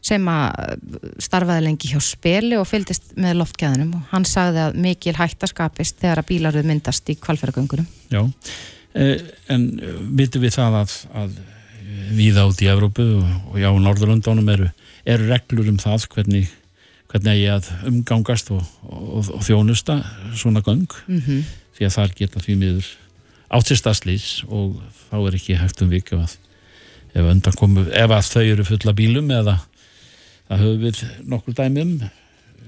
sem 0.00 0.24
að 0.30 0.78
starfaði 1.18 1.64
lengi 1.66 1.90
hjá 1.90 1.98
spili 2.00 2.54
og 2.56 2.68
fylgdist 2.70 3.10
með 3.18 3.40
loftgæðunum 3.42 3.94
og 3.98 4.06
hann 4.14 4.24
sagði 4.30 4.62
að 4.68 4.78
mikil 4.86 5.14
hætta 5.18 5.50
skapist 5.50 5.98
þegar 5.98 6.22
að 6.22 6.30
bílaruð 6.30 6.70
myndast 6.70 7.10
í 7.10 7.18
kvalferðgöngunum. 7.18 7.86
Já, 8.14 8.22
en 8.94 9.66
eh, 9.78 9.96
vitum 10.18 10.42
við 10.42 10.56
það 10.56 10.80
að, 10.82 10.96
að 11.22 11.36
við 12.16 12.40
átt 12.42 12.62
í 12.64 12.70
Evrópu 12.70 13.06
og, 13.20 13.58
já, 13.60 13.70
Norðurlöndunum 13.70 14.48
eru, 14.50 14.70
eru 15.06 15.28
reglur 15.30 15.70
um 15.70 15.78
það 15.78 16.08
hvernig, 16.14 16.50
hvernig 17.10 17.42
ég 17.42 17.58
að 17.58 17.90
umgangast 17.90 18.50
og, 18.54 18.62
og, 18.88 19.30
og 19.36 19.42
þjónusta 19.46 20.00
svona 20.38 20.62
göng. 20.66 20.88
Mm 21.06 21.42
því 21.80 21.88
að 21.88 21.96
þar 21.96 22.10
geta 22.18 22.40
því 22.44 22.54
miður 22.60 22.88
áttistastlis 23.50 24.28
og 24.52 24.76
þá 25.08 25.16
er 25.22 25.36
ekki 25.38 25.56
hægt 25.56 25.80
um 25.80 25.88
viku 25.88 26.18
að 26.20 26.34
ef, 27.16 27.24
ef 27.24 28.12
að 28.12 28.28
þau 28.28 28.42
eru 28.44 28.66
fulla 28.68 28.92
bílum 28.96 29.32
eða 29.32 29.56
það 30.50 30.64
höfum 30.64 30.84
við 30.84 31.00
nokkur 31.32 31.56
dæmi 31.56 31.86
um, 31.86 31.94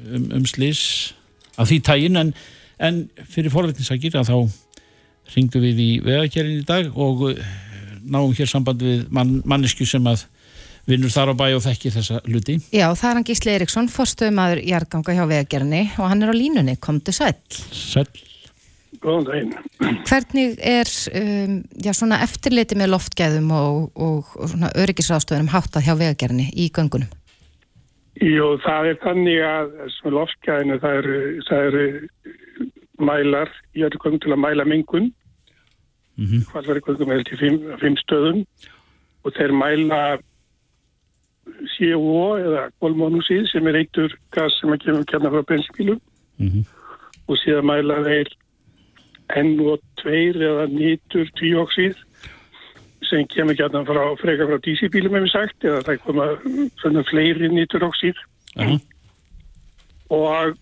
um, 0.09 0.27
um 0.39 0.47
slís 0.49 1.13
af 1.61 1.69
því 1.69 1.79
tægin 1.85 2.21
en, 2.23 2.33
en 2.81 3.03
fyrir 3.29 3.53
forvetninsakir 3.53 4.17
að 4.17 4.33
þá 4.33 4.37
ringdu 5.37 5.63
við 5.63 5.83
í 5.83 5.91
vegakerinn 6.05 6.61
í 6.61 6.67
dag 6.69 6.91
og 6.93 7.29
eh, 7.33 7.43
náum 8.03 8.33
hér 8.37 8.51
samband 8.51 8.83
við 8.83 9.07
mann, 9.15 9.41
mannesku 9.49 9.87
sem 9.89 10.07
að 10.11 10.27
vinnur 10.89 11.13
þar 11.15 11.33
á 11.33 11.35
bæ 11.39 11.47
og 11.55 11.63
þekki 11.63 11.93
þessa 11.95 12.19
hluti 12.27 12.59
Já, 12.75 12.89
það 12.99 13.09
er 13.09 13.17
hann 13.19 13.29
Gísli 13.29 13.55
Eriksson, 13.55 13.89
forstöðumadur 13.93 14.65
jarganga 14.67 15.15
hjá 15.15 15.25
vegagerni 15.31 15.87
og 15.95 16.11
hann 16.11 16.27
er 16.27 16.35
á 16.35 16.37
línunni, 16.37 16.77
komdu 16.83 17.15
sæll. 17.15 17.39
Sæll 17.71 18.11
Góðan 19.03 19.25
daginn. 19.27 19.55
Hvernig 20.07 20.61
er 20.63 20.91
um, 21.19 21.57
já, 21.83 21.91
svona 21.97 22.21
eftirliti 22.23 22.77
með 22.79 22.93
loftgæðum 22.93 23.49
og, 23.57 23.79
og, 23.97 24.29
og 24.39 24.53
svona 24.53 24.71
öryggisráðstöðunum 24.79 25.51
háttað 25.51 25.89
hjá 25.89 25.97
vegagerni 25.99 26.47
í 26.55 26.69
göngunum? 26.75 27.11
Jú, 28.23 28.53
það 28.63 28.93
er 28.93 29.01
þannig 29.03 29.41
að 29.49 29.73
sem 29.97 30.15
loftgæðinu 30.15 30.79
það 30.85 30.99
eru, 31.01 31.19
það 31.49 31.67
eru 31.71 31.87
mælar, 33.03 33.51
ég 33.75 33.89
er 33.89 33.99
komið 34.05 34.23
til 34.23 34.35
að 34.37 34.43
mæla 34.45 34.69
mengun, 34.69 35.11
mm 36.17 36.25
-hmm. 36.27 36.43
komið 36.53 37.07
með 37.09 37.25
til 37.29 37.39
fimm, 37.39 37.79
fimm 37.81 37.97
stöðum 37.97 38.45
og 39.25 39.33
þeir 39.37 39.53
mæla 39.53 40.19
CO 41.77 42.37
eða 42.39 42.71
kolmónusíð 42.81 43.49
sem 43.51 43.67
er 43.67 43.81
eittur 43.81 44.15
gas 44.31 44.55
sem 44.61 44.71
að 44.71 44.85
kemur 44.85 45.05
kemna 45.05 45.31
frá 45.31 45.43
bensinbílum 45.43 46.01
Mhm. 46.39 46.65
og 47.29 47.37
síðan 47.39 47.67
mæla 47.67 48.03
þeir 48.05 48.29
NO2 49.37 50.37
eða 50.37 50.67
nýtur 50.71 51.31
tvíóksíð 51.39 51.97
sem 53.03 53.27
kemur 53.27 53.55
kemna 53.55 53.85
frá 53.85 54.03
freka 54.21 54.47
frá 54.47 54.59
dísibílum 54.65 55.15
hefur 55.17 55.33
sagt 55.33 55.65
eða 55.65 55.83
það 55.87 56.03
koma 56.07 56.27
svona 56.81 57.03
fleiri 57.11 57.49
nýturóksíð 57.49 58.17
Aha. 58.57 58.79
og, 60.11 60.57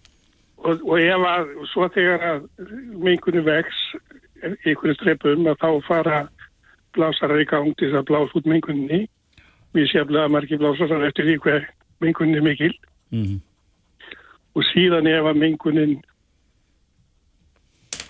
og, 0.58 0.80
og 0.84 1.00
ef 1.00 1.26
að 1.34 1.52
svo 1.72 1.88
þegar 1.88 2.26
að 2.30 2.48
mengunni 2.96 3.44
vex 3.44 3.66
einhverju 4.42 4.94
strepum 4.98 5.46
að 5.50 5.58
þá 5.62 5.70
fara 5.86 6.20
blásarar 6.96 7.40
í 7.42 7.46
gang 7.50 7.72
til 7.76 7.90
þess 7.90 8.00
að 8.00 8.08
blása 8.10 8.38
út 8.40 8.46
mengunni 8.50 9.00
við 9.76 9.90
séflega 9.92 10.30
margir 10.32 10.58
blásarar 10.58 11.06
eftir 11.08 11.28
því 11.28 11.36
hver 11.44 11.66
mengunni 12.00 12.36
er 12.40 12.46
mikil 12.46 12.74
Mhm. 13.10 13.40
og 14.54 14.62
síðan 14.70 15.06
ef 15.10 15.24
að 15.26 15.38
mengunin 15.38 15.96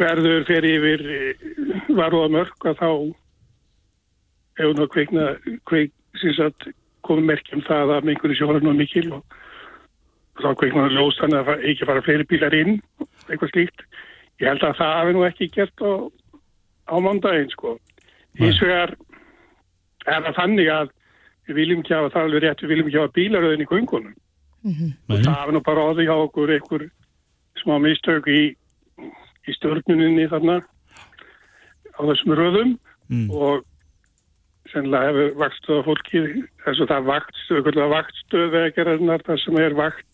verður 0.01 0.45
fyrir 0.49 0.77
yfir 0.77 1.03
varúðamörk 1.97 2.67
að 2.71 2.79
þá 2.81 2.91
hefur 4.61 4.77
nú 4.77 4.87
kveikna 4.93 5.25
kveik, 5.69 5.93
komið 7.05 7.25
merkjum 7.31 7.65
það 7.65 7.95
að 7.97 8.09
mengunin 8.09 8.37
sjóra 8.39 8.61
nú 8.63 8.73
mikil 8.77 9.13
og 9.17 9.25
þá 10.41 10.55
kveiknaður 10.61 10.97
ljós 10.97 11.21
þannig 11.21 11.41
að 11.41 11.49
það 11.51 11.67
ekki 11.73 11.89
fara 11.89 12.05
fleiri 12.07 12.29
bílar 12.29 12.57
inn 12.57 12.75
eitthvað 13.29 13.53
slíkt. 13.55 13.85
Ég 14.41 14.49
held 14.49 14.65
að 14.65 14.77
það 14.81 14.95
hafi 14.97 15.13
nú 15.17 15.25
ekki 15.29 15.51
gert 15.53 15.85
á, 15.85 15.93
á 16.91 16.95
mándaginn 17.01 17.51
sko. 17.55 17.77
Vegar 18.39 18.95
er 20.07 20.23
það 20.27 20.35
þannig 20.41 20.69
að 20.75 20.91
við 21.49 21.55
viljum 21.61 21.81
ekki 21.83 21.95
hafa 21.95 22.11
það 22.15 22.25
alveg 22.27 22.43
rétt, 22.45 22.63
við 22.63 22.69
viljum 22.75 22.89
ekki 22.91 23.01
hafa 23.01 23.17
bílaröðin 23.19 23.65
í 23.65 23.71
göngunum. 23.71 24.15
Mm 24.61 24.93
Og 25.09 25.17
það 25.25 25.35
hafi 25.39 25.53
nú 25.57 25.61
bara 25.65 25.87
áður 25.89 26.05
hjá 26.05 26.17
okkur 26.27 26.51
einhver 26.55 26.83
smá 27.63 27.79
mistök 27.81 28.27
í, 28.29 28.41
í 29.49 29.55
stjórnuninni 29.57 30.29
þarna 30.31 30.61
á 31.97 32.01
þessum 32.05 32.37
röðum 32.39 32.79
Mm. 33.11 33.27
og 33.35 33.65
sennilega 34.71 35.09
hefur 35.11 35.33
vaktstöða 35.41 35.83
fólki 35.83 36.21
þess 36.63 36.79
að 36.85 36.91
það 36.93 37.07
vaktstöð, 37.09 37.79
vaktstöð 37.91 38.51
vegagerðarnar 38.55 39.25
þar 39.27 39.41
sem 39.43 39.57
er 39.59 39.75
vakt 39.75 40.07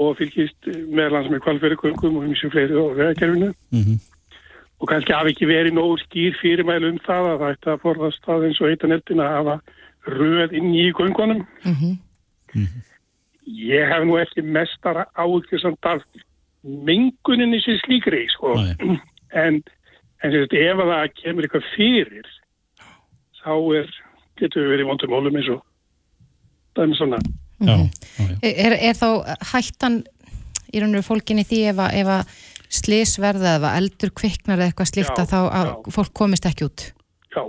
og 0.00 0.16
fylgist 0.16 0.70
meðlans 0.88 1.28
með 1.28 1.42
kvalfyrirgöngum 1.44 2.16
og 2.16 2.24
mjög 2.30 2.50
fleiri 2.54 2.72
á 2.80 2.84
vegagerfinu 2.96 3.50
Mhm. 3.76 3.98
Og 4.80 4.90
kannski 4.90 5.14
hafi 5.14 5.32
ekki 5.32 5.48
verið 5.48 5.76
nógu 5.76 5.96
skýr 6.04 6.36
fyrirmælu 6.40 6.92
um 6.92 7.00
það 7.06 7.30
að 7.30 7.38
það 7.42 7.54
ætti 7.54 7.72
að 7.72 7.82
forðast 7.84 8.26
það 8.26 8.46
eins 8.48 8.60
og 8.60 8.72
eitanettin 8.72 9.22
að 9.24 9.34
hafa 9.36 9.56
röð 10.06 10.56
inn 10.58 10.74
í 10.74 10.86
göngunum. 10.96 11.46
-hmm. 11.64 11.94
Ég 13.46 13.88
hef 13.88 14.04
nú 14.04 14.18
ekki 14.18 14.42
mestara 14.42 15.06
áhugjur 15.14 15.60
samt 15.60 15.84
af 15.84 16.02
menguninni 16.62 17.60
sem 17.60 17.78
slíkri, 17.84 18.26
sko. 18.28 18.54
Nei. 18.54 18.98
En, 19.36 19.58
en 20.22 20.32
sagt, 20.32 20.52
ef 20.54 20.78
að 20.80 20.90
það 20.90 21.08
kemur 21.18 21.44
eitthvað 21.44 21.64
fyrir, 21.74 22.26
þá 23.42 23.54
er, 23.76 23.88
getur 24.38 24.62
við 24.62 24.70
verið 24.70 24.86
vondum 24.88 25.10
mólum 25.10 25.36
eins 25.36 25.48
og 25.50 25.58
það 26.76 26.84
er 26.84 26.94
svona. 26.96 27.18
Já, 27.58 27.74
já, 27.74 28.28
já. 28.30 28.36
Er, 28.46 28.76
er 28.86 28.94
þá 28.96 29.08
hættan 29.50 29.98
í 30.70 30.80
raun 30.80 30.94
og 30.94 31.00
veru 31.00 31.08
fólkinni 31.08 31.44
því 31.44 31.60
ef 31.72 31.82
að, 31.82 32.30
ef 32.66 32.74
að 32.74 32.76
slis 32.80 33.16
verða 33.18 33.56
eða 33.56 33.74
eldur 33.78 34.10
kviknar 34.10 34.58
eða 34.58 34.70
eitthvað 34.70 34.92
slíkt 34.92 35.18
að 35.18 35.32
þá 35.32 35.40
að 35.46 35.72
fólk 35.94 36.12
komist 36.12 36.46
ekki 36.46 36.66
út. 36.66 36.92
Já, 37.34 37.42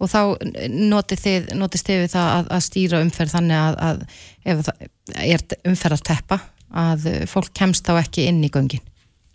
og 0.00 0.08
þá 0.08 0.20
notið 0.68 1.24
þið, 1.24 1.50
notist 1.60 1.86
þið 1.86 2.04
við 2.04 2.14
það 2.14 2.30
að, 2.36 2.52
að 2.56 2.62
stýra 2.66 3.02
umferð 3.04 3.34
þannig 3.36 3.58
að, 3.60 3.80
að 3.88 4.04
ef 4.44 4.62
það 4.66 4.86
er 5.26 5.44
umferðarteppa 5.70 6.40
að 6.70 7.10
fólk 7.30 7.52
kemst 7.54 7.86
þá 7.86 7.98
ekki 8.00 8.28
inn 8.30 8.44
í 8.44 8.52
göngin. 8.52 8.84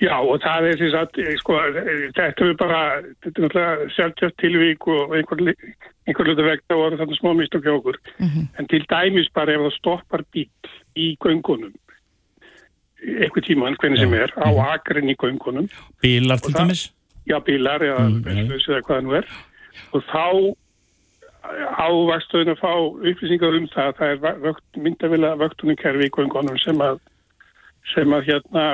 Já 0.03 0.15
og 0.19 0.41
það 0.43 0.65
er 0.69 0.81
þess 0.81 0.95
að, 0.99 1.19
sko, 1.39 1.57
þetta 2.17 2.45
er 2.45 2.57
bara, 2.59 2.79
þetta 3.23 3.39
er 3.39 3.45
náttúrulega 3.45 3.89
sjálfsagt 3.95 4.37
tilvík 4.41 4.87
og 4.91 5.13
einhver, 5.15 5.53
einhver 6.03 6.27
hluta 6.27 6.43
vegna 6.43 6.79
voru 6.81 6.99
þarna 6.99 7.19
smá 7.19 7.29
mistök 7.37 7.63
hjá 7.63 7.75
okkur. 7.77 7.99
Mhm. 8.19 8.47
En 8.59 8.67
til 8.67 8.83
dæmis 8.91 9.31
bara 9.33 9.55
ef 9.55 9.63
það 9.63 9.77
stoppar 9.77 10.25
bíl 10.35 10.49
í 10.99 11.15
göngunum, 11.23 11.71
eitthvað 13.05 13.45
tíman, 13.47 13.75
hvernig 13.81 13.99
sem 14.01 14.13
er, 14.17 14.31
á 14.37 14.49
akrin 14.73 15.09
í 15.09 15.15
göngunum, 15.15 15.69
Bílar 16.01 16.39
til 16.41 16.53
dæmis 16.53 16.91
já 17.29 17.39
bílar 17.41 17.81
eða 17.81 18.05
Mm, 18.09 18.21
benslaus 18.23 18.67
eða 18.69 18.81
hvað 18.81 18.95
það 18.97 19.03
nú 19.03 19.15
er, 19.17 19.27
og 19.93 20.03
þá 20.11 20.55
ávakstöðun 21.85 22.53
að 22.53 22.61
fá 22.61 22.71
upplýsingar 23.11 23.57
um 23.59 23.67
það, 23.73 23.91
það 23.99 24.13
er 24.13 24.39
vökt, 24.45 24.65
myndavila 24.81 25.35
vöktunumkerfi 25.41 26.07
í 26.07 26.13
göngunum 26.15 26.57
sem 26.63 26.81
að, 26.81 26.99
sem 27.93 28.15
að 28.17 28.25
hérna 28.31 28.65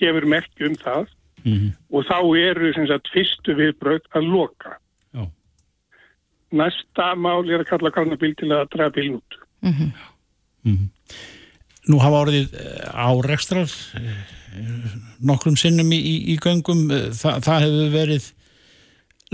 gefur 0.00 0.26
merki 0.26 0.66
um 0.66 0.76
það 0.82 1.06
Mhm. 1.44 1.68
og 1.94 2.04
þá 2.04 2.18
eru 2.36 2.72
sem 2.74 2.86
sagt 2.86 3.08
fyrstu 3.14 3.54
viðbröð 3.54 4.02
að 4.18 4.24
loka. 4.26 4.72
Já. 5.14 5.26
Næsta 6.52 7.14
mál 7.14 7.46
er 7.48 7.62
að 7.62 7.68
kalla 7.70 7.90
kannabíl 7.94 8.34
til 8.36 8.48
að 8.50 8.68
draga 8.74 8.90
bíln 8.90 9.14
út. 9.20 9.38
mm 9.62 9.92
Mhm. 10.64 10.88
Nú 11.86 12.00
hafa 12.02 12.24
orðið 12.24 12.56
eh, 12.58 12.88
árekstrar 12.90 13.74
eh, 13.98 14.16
nokkrum 15.24 15.56
sinnum 15.60 15.92
í, 15.94 15.98
í, 15.98 16.16
í 16.34 16.38
göngum 16.42 16.88
eh, 16.90 17.10
Þa, 17.16 17.38
það 17.44 17.66
hefur 17.66 17.92
verið 17.94 18.30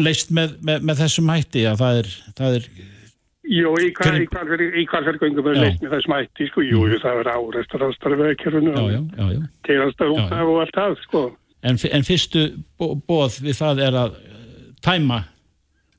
leist 0.04 0.35
með, 0.35 0.59
með, 0.66 0.85
með 0.90 1.00
þessum 1.04 1.30
hætti 1.33 1.64
að 1.70 1.80
það 1.80 2.02
er, 2.02 2.11
það 2.40 2.59
er 2.59 2.68
Jú, 3.44 3.74
í 3.76 3.90
fyrir 5.04 5.18
göngum 5.20 5.48
er 5.50 5.61
leist 5.61 5.83
með 5.85 5.96
þessum 5.96 6.16
hætti, 6.16 6.48
sko, 6.50 6.64
jú, 6.64 6.85
jú, 6.88 7.00
það 7.02 7.20
er 7.22 7.33
já, 8.80 8.94
já, 8.94 9.00
og 9.00 9.18
já, 9.18 9.26
já. 9.35 9.42
teirastar 9.68 10.14
út 10.14 10.22
Já, 10.22 10.24
já. 10.28 10.38
af 10.38 10.52
og 10.52 10.62
allt 10.62 10.78
það, 10.78 10.96
sko. 11.04 11.24
En, 11.64 11.78
en 11.96 12.07
fyrstu 12.09 12.46
boð 12.80 13.38
við 13.44 13.61
það 13.61 13.85
er 13.85 13.98
að 14.04 14.18
tæma 14.85 15.22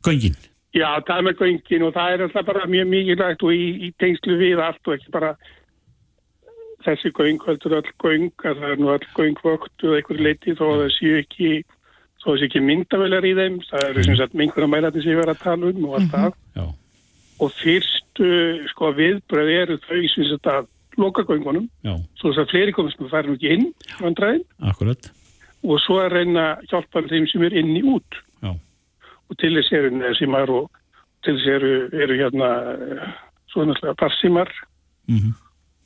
göngin 0.06 0.38
Já, 0.76 0.90
með 1.24 1.40
göngin 1.40 1.86
og 1.88 1.94
það 1.96 2.14
er 2.14 2.24
alltaf 2.26 2.48
bara 2.50 2.66
mjög 2.68 2.90
mikilvægt 2.92 3.46
og 3.48 3.54
í, 3.56 3.68
í 3.88 3.92
tengslu 4.02 4.36
við 4.42 4.60
allt 4.60 4.90
og 4.90 4.98
ekki 4.98 5.14
bara 5.14 5.30
þessi 6.86 7.12
göng, 7.16 7.42
heldur 7.48 7.78
öll 7.80 7.90
göng, 8.02 8.30
að 8.46 8.62
það 8.62 8.74
er 8.74 8.82
nú 8.82 8.92
öll 8.94 9.08
göng 9.18 9.42
vöktu 9.44 9.90
eða 9.90 10.00
einhver 10.00 10.22
leiti 10.28 10.56
þó 10.58 10.66
að 10.68 10.82
það 10.84 10.94
séu 10.96 11.18
ekki, 11.22 11.52
þó 12.22 12.28
að 12.28 12.32
það 12.32 12.40
séu 12.42 12.50
ekki 12.50 12.64
myndavelar 12.70 13.28
í 13.28 13.34
þeim, 13.40 13.60
það 13.70 13.90
eru 13.90 14.06
sem 14.08 14.20
sagt 14.22 14.38
mingur 14.40 14.66
að 14.66 14.72
mælarnir 14.74 15.06
sem 15.06 15.14
ég 15.14 15.22
verið 15.22 15.36
að 15.36 15.44
tala 15.44 15.72
um 15.72 15.90
og 15.90 15.98
allt 16.00 16.14
það. 16.14 16.40
Já, 16.56 16.66
og 17.36 17.52
fyrstu 17.60 18.32
sko 18.72 18.94
viðbröð 18.96 19.52
eru 19.58 19.78
þau 19.84 20.00
sem 20.14 20.30
sagt 20.30 20.50
að 20.52 20.72
loka 21.02 21.26
göngunum. 21.28 21.68
Já, 21.84 21.96
svo 22.22 22.32
þess 22.32 22.46
að 22.46 22.54
fleiri 22.54 22.76
komast 22.78 23.02
með 23.02 23.12
færa 23.12 23.30
nú 23.30 23.38
ekki 23.40 23.54
inn 23.58 23.68
vandræðin. 24.00 24.46
Akkurat. 24.72 25.12
Og 25.66 25.82
svo 25.84 26.00
að 26.04 26.14
reyna 26.20 26.48
að 26.54 26.70
hjálpa 26.72 27.04
þeim 27.10 27.28
sem 27.32 27.44
er 27.48 27.58
inni 27.60 27.82
út. 27.96 28.20
Já, 28.46 28.54
og 29.26 29.40
til 29.42 29.56
þess 29.58 29.76
eru 29.76 29.92
nesímar 29.96 30.54
og 30.54 30.84
til 31.26 31.36
þess 31.40 31.52
eru, 31.58 31.74
eru 32.06 32.20
hérna 32.20 32.52
eh, 32.76 33.10
svo 33.52 33.66
náttúrulega 33.66 33.98
parsímar 34.00 34.52
mhm, 35.10 35.34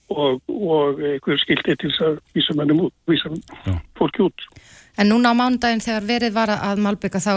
og, 0.09 0.43
og 0.49 1.01
einhverju 1.01 1.41
skildi 1.43 1.75
til 1.79 1.91
þess 1.91 2.05
að 2.07 2.19
vísa 2.37 2.55
mannum 2.57 2.85
út, 2.87 2.95
vísa 3.09 3.31
fólki 3.99 4.25
út. 4.27 4.47
En 4.99 5.11
núna 5.11 5.31
á 5.31 5.39
mánudaginn 5.39 5.83
þegar 5.83 6.07
verið 6.09 6.35
var 6.35 6.53
að 6.57 6.81
Malbygga 6.83 7.21
þá 7.23 7.33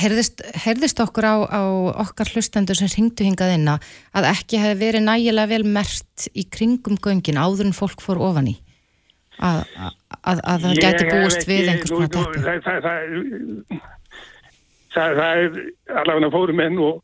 heyrðist, 0.00 0.42
heyrðist 0.64 1.00
okkur 1.02 1.26
á, 1.28 1.36
á 1.44 1.62
okkar 2.06 2.30
hlustendur 2.32 2.78
sem 2.78 2.90
ringdu 2.90 3.26
hingað 3.26 3.56
inn 3.58 3.68
að 3.68 4.28
ekki 4.30 4.60
hefði 4.62 4.80
verið 4.80 5.06
nægilega 5.06 5.50
vel 5.50 5.64
mert 5.68 6.28
í 6.32 6.46
kringum 6.48 6.96
göngin 7.02 7.40
áður 7.40 7.68
en 7.68 7.76
fólk 7.76 8.00
fór 8.04 8.22
ofan 8.22 8.52
í 8.54 8.56
að, 9.42 9.64
að, 9.76 9.92
að, 10.22 10.42
að 10.42 10.66
það 10.66 10.86
hef 10.86 11.10
búist 11.12 11.48
við 11.48 11.70
einhvers 11.72 11.94
konar. 11.94 12.36
Það, 12.36 12.60
það, 12.66 12.84
það, 12.86 13.80
það, 14.94 15.16
það 15.20 15.42
er 15.42 15.98
allavega 16.02 16.32
fórum 16.36 16.62
enn 16.66 16.80
og, 16.82 17.00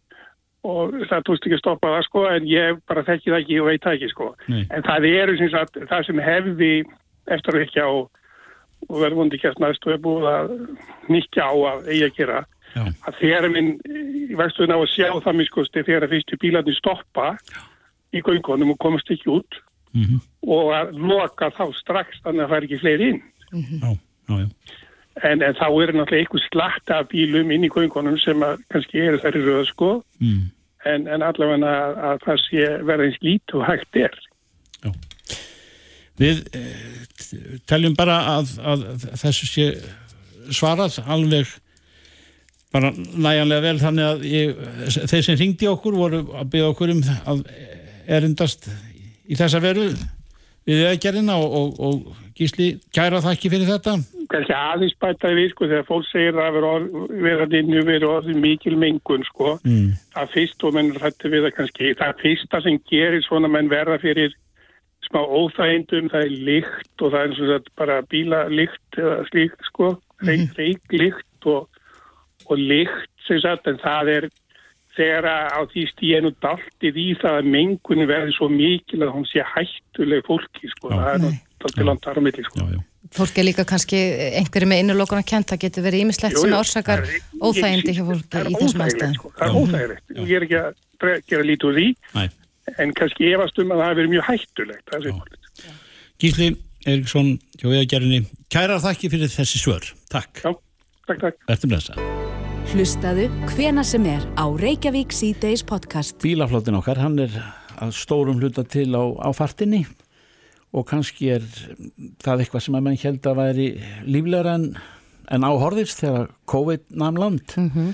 og 0.66 0.94
það 1.06 1.24
tókst 1.26 1.46
ekki 1.46 1.56
að 1.56 1.62
stoppa 1.62 1.90
það 1.94 2.06
sko 2.08 2.22
en 2.32 2.46
ég 2.50 2.78
bara 2.90 3.04
þekki 3.06 3.30
það 3.30 3.42
ekki 3.42 3.58
og 3.62 3.68
veit 3.68 3.82
það 3.84 3.98
ekki 3.98 4.12
sko. 4.12 4.28
Nei. 4.50 4.62
En 4.74 4.86
það 4.86 5.08
eru 5.10 5.36
sem 5.38 5.50
sagt, 5.52 5.78
það 5.90 6.06
sem 6.08 6.22
hefði 6.24 6.72
eftir 7.28 7.58
að 7.58 7.64
ekki 7.66 7.84
á 7.84 7.90
og 8.88 9.00
verður 9.02 9.18
vondi 9.18 9.40
kjæst 9.42 9.60
næst 9.62 9.86
og 9.86 9.94
er 9.94 10.02
búið 10.02 10.28
að 10.30 10.52
nýkja 11.10 11.48
á 11.50 11.54
að 11.72 11.88
eigi 11.90 12.04
að 12.06 12.18
gera 12.18 12.42
já, 12.74 12.82
að 12.86 13.16
þegar 13.20 13.48
minn 13.54 13.70
í 13.88 14.36
vextuðin 14.38 14.74
á 14.74 14.78
að 14.78 14.92
sjá 14.92 15.08
það 15.24 15.38
miskosti 15.40 15.84
þegar 15.86 16.06
að 16.06 16.14
fyrstu 16.14 16.38
bílarnir 16.44 16.78
stoppa 16.78 17.32
í 18.14 18.22
göngunum 18.24 18.74
og 18.74 18.80
komast 18.82 19.10
ekki 19.12 19.32
út 19.34 19.58
mhm, 19.96 20.20
og 20.46 20.70
að 20.76 20.94
loka 21.10 21.50
þá 21.56 21.64
strax 21.80 22.22
þannig 22.22 22.44
að 22.44 22.46
það 22.46 22.54
fær 22.54 22.68
ekki 22.68 22.80
fleiri 22.84 23.10
inn. 23.14 23.22
já, 23.50 23.90
já, 24.30 24.38
já, 24.44 24.78
En, 25.26 25.42
en 25.42 25.56
þá 25.58 25.66
er 25.66 25.92
náttúrulega 25.96 26.22
einhver 26.22 26.44
slatta 26.46 27.00
af 27.02 27.10
bílum 27.12 27.50
inn 27.54 27.66
í 27.66 27.72
göngunum 27.72 28.18
sem 28.22 28.42
að 28.44 28.60
kannski 28.72 29.02
eru 29.02 29.20
þær 29.22 29.38
í 29.38 29.44
röða 29.44 29.68
sko. 29.68 29.90
Mm, 30.22 30.42
en, 30.92 31.06
en 31.14 31.24
allavega 31.26 31.70
að, 31.72 32.00
að 32.10 32.26
það 32.26 32.42
sé 32.44 32.66
verða 32.90 33.08
eins 33.08 33.22
lít 33.26 33.54
og 33.56 33.64
hægt 33.68 34.00
er. 34.04 34.18
Við 36.18 36.42
eh, 36.58 37.56
teljum 37.70 37.94
bara 37.98 38.18
að, 38.36 38.52
að 38.66 38.84
þessu 39.22 39.46
sé 39.46 39.66
svarað 40.50 40.98
alveg 41.06 41.50
bara 42.74 42.92
næjanlega 42.92 43.64
vel. 43.64 43.78
Þannig 43.82 44.08
að 44.08 44.28
ég, 44.28 44.62
þeir 44.98 45.24
sem 45.24 45.40
ringdi 45.40 45.70
okkur 45.70 45.98
voru 45.98 46.22
að 46.34 46.52
byggja 46.54 46.70
okkur 46.72 46.94
um 46.94 47.02
að 47.32 47.44
erindast 48.08 48.70
í 49.28 49.36
þessa 49.38 49.60
veru 49.62 49.90
við 50.68 50.84
eðgerina 50.90 51.36
og, 51.40 51.54
og, 51.58 51.78
og 51.80 52.32
gísli 52.36 52.74
kæra 52.94 53.22
þakki 53.24 53.50
fyrir 53.52 53.68
þetta 53.68 53.98
Kannski 54.28 54.52
aðeins 54.52 54.96
bætaði 55.00 55.38
við 55.38 55.52
sko 55.52 55.68
þegar 55.70 55.86
fólk 55.88 56.08
segir 56.08 56.36
að 56.36 56.58
vera 56.58 56.72
verðandi 57.24 57.62
innu 57.62 57.84
verið 57.86 58.10
orðið 58.12 58.42
mikil 58.42 58.74
mengun 58.76 59.24
sko. 59.24 59.54
mm. 59.64 59.94
Það 60.14 60.34
fyrst 60.34 60.66
og 60.68 60.76
menn 60.76 60.92
rætti 60.98 61.32
við 61.32 61.46
það 61.46 61.56
kannski. 61.60 61.94
Það 62.02 62.20
fyrsta 62.24 62.60
sem 62.66 62.82
gerir 62.90 63.24
svona 63.24 63.50
menn 63.52 63.72
verða 63.72 63.96
fyrir 64.02 64.36
smá 65.06 65.22
óþægindum, 65.22 66.10
það 66.12 66.26
er 66.26 66.34
lykt 66.48 67.02
og 67.04 67.14
það 67.14 67.22
er 67.22 67.36
svona 67.38 67.58
bara 67.78 68.00
bílalykt 68.10 68.98
eða 68.98 69.22
slíkt 69.30 69.70
sko, 69.70 69.94
reik, 70.26 70.50
reiklykt 70.58 71.48
og, 71.48 71.68
og 72.48 72.60
lykt 72.60 73.14
sem 73.28 73.40
sagt 73.44 73.68
en 73.70 73.80
það 73.80 74.12
er 74.16 74.28
þegar 74.98 75.28
að 75.30 75.48
á 75.54 75.60
því 75.70 75.84
stíðinu 75.92 76.32
daltið 76.42 76.98
í 76.98 77.08
það 77.20 77.40
að 77.40 77.50
mengun 77.54 78.06
verði 78.10 78.34
svo 78.36 78.48
mikil 78.52 79.02
að 79.04 79.14
hún 79.14 79.26
sé 79.30 79.44
hættuleg 79.46 80.24
fólki 80.26 80.70
sko, 80.74 80.90
Já. 80.90 80.98
það 80.98 81.12
er 81.14 81.22
náttúrulega 81.24 81.88
langt 81.88 82.08
á 82.08 82.10
milli 82.18 82.46
sko. 82.48 82.64
já, 82.64 82.74
já, 82.74 82.80
Fólk 83.16 83.38
er 83.40 83.46
líka 83.48 83.64
kannski 83.64 83.96
einhverju 84.40 84.68
með 84.68 84.82
innulokun 84.84 85.20
að 85.22 85.26
kenta 85.30 85.56
getur 85.60 85.86
verið 85.86 86.04
ímislegt 86.04 86.36
sem 86.38 86.52
orsakar 86.52 87.04
óþægindi 87.40 87.94
hjá 87.96 88.04
fólki 88.04 88.42
í 88.52 88.54
þessum 88.60 88.84
aðstæðum. 88.84 89.14
sko. 89.16 89.32
Það 89.38 89.48
er 89.48 89.58
óþægilegt. 89.62 90.04
Ég 90.18 90.36
er 90.36 90.46
ekki 90.48 90.58
að 90.60 91.22
gera 91.32 91.46
lítið 91.48 91.68
úr 91.70 91.78
því 91.78 91.86
Næ. 92.14 92.24
en 92.84 92.92
kannski 92.98 93.32
efast 93.32 93.58
um 93.62 93.72
að 93.72 93.80
það 93.80 93.88
hefur 93.88 94.00
verið 94.02 94.12
mjög 94.14 94.26
hættulegt. 94.28 94.86
Gísli 96.18 96.48
Eriksson 96.88 97.34
eðgerinu 97.62 98.22
kæra 98.52 98.78
þakki 98.82 99.10
fyrir 99.12 99.30
þessi 99.32 99.58
svör 99.60 99.84
takk, 100.12 100.40
Já, 100.44 100.52
takk, 101.08 101.20
takk. 101.24 101.38
verður 101.48 101.72
blessa 101.74 101.96
Hlustaðu 102.68 103.26
hvena 103.54 103.82
sem 103.86 104.04
er 104.06 104.24
á 104.36 104.44
Reykjavík 104.44 105.12
C-Days 105.16 105.62
podcast. 105.64 106.18
bílaflottin 106.20 106.76
okkar, 106.76 107.00
hann 107.00 107.18
er 107.24 107.32
að 107.80 107.94
stórum 107.96 108.38
hluta 108.42 108.64
til 108.68 108.92
á, 108.92 109.04
á 109.24 109.28
fartinni 109.32 109.86
og 110.76 110.84
kannski 110.90 111.30
er 111.38 111.44
það 112.22 112.42
eitthvað 112.44 112.64
sem 112.66 112.76
að 112.78 112.86
mann 112.86 112.98
held 113.00 113.26
að 113.30 113.38
væri 113.40 113.68
líflegra 114.06 114.54
en, 114.58 114.66
en 115.32 115.46
áhorðist 115.48 116.02
þegar 116.04 116.30
COVID 116.52 116.86
nam 117.00 117.16
land 117.20 117.54
Mhm. 117.56 117.92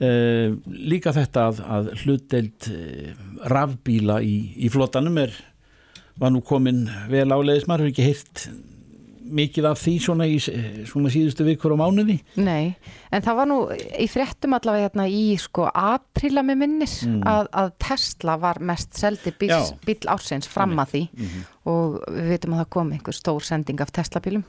uh, 0.00 0.56
líka 0.70 1.12
þetta 1.16 1.48
að, 1.50 1.62
að 1.76 1.90
hlutdeild 2.04 2.70
uh, 2.70 3.12
rafbíla 3.52 4.20
í, 4.22 4.36
í 4.64 4.70
flottanum 4.72 5.18
er 5.24 5.34
var 6.20 6.30
nú 6.34 6.42
komin 6.44 6.84
vel 7.08 7.28
áleiðis 7.32 7.66
maður 7.68 7.88
hefur 7.88 7.92
ekki 7.94 8.08
heyrt 8.10 8.46
mikið 9.30 9.66
af 9.70 9.78
því 9.80 9.94
svona 10.04 10.26
í 10.28 10.36
svona 10.88 11.10
síðustu 11.12 11.44
vikur 11.46 11.74
og 11.74 11.80
mánuði? 11.80 12.16
Nei, 12.40 12.74
en 13.12 13.22
það 13.26 13.38
var 13.40 13.48
nú 13.50 13.58
í 13.74 14.06
fréttum 14.10 14.56
allavega 14.56 14.88
hérna 14.88 15.06
í 15.10 15.36
sko 15.40 15.68
apríla 15.70 16.42
með 16.46 16.60
minnis 16.64 16.96
að, 17.06 17.48
að 17.52 17.70
Tesla 17.86 18.36
var 18.42 18.60
mest 18.60 18.98
seldi 18.98 19.32
bíl, 19.38 19.50
Mm. 19.50 19.78
Bíl 19.86 20.08
ársins 20.08 20.48
fram 20.48 20.76
að 20.78 20.92
því. 20.94 21.02
Og 21.70 21.98
við 22.08 22.28
veitum 22.34 22.54
að 22.56 22.62
það 22.64 22.70
kom 22.76 22.92
einhver 22.96 23.16
stór 23.16 23.44
sending 23.46 23.80
af 23.80 23.92
Tesla 23.92 24.20
bílum 24.24 24.44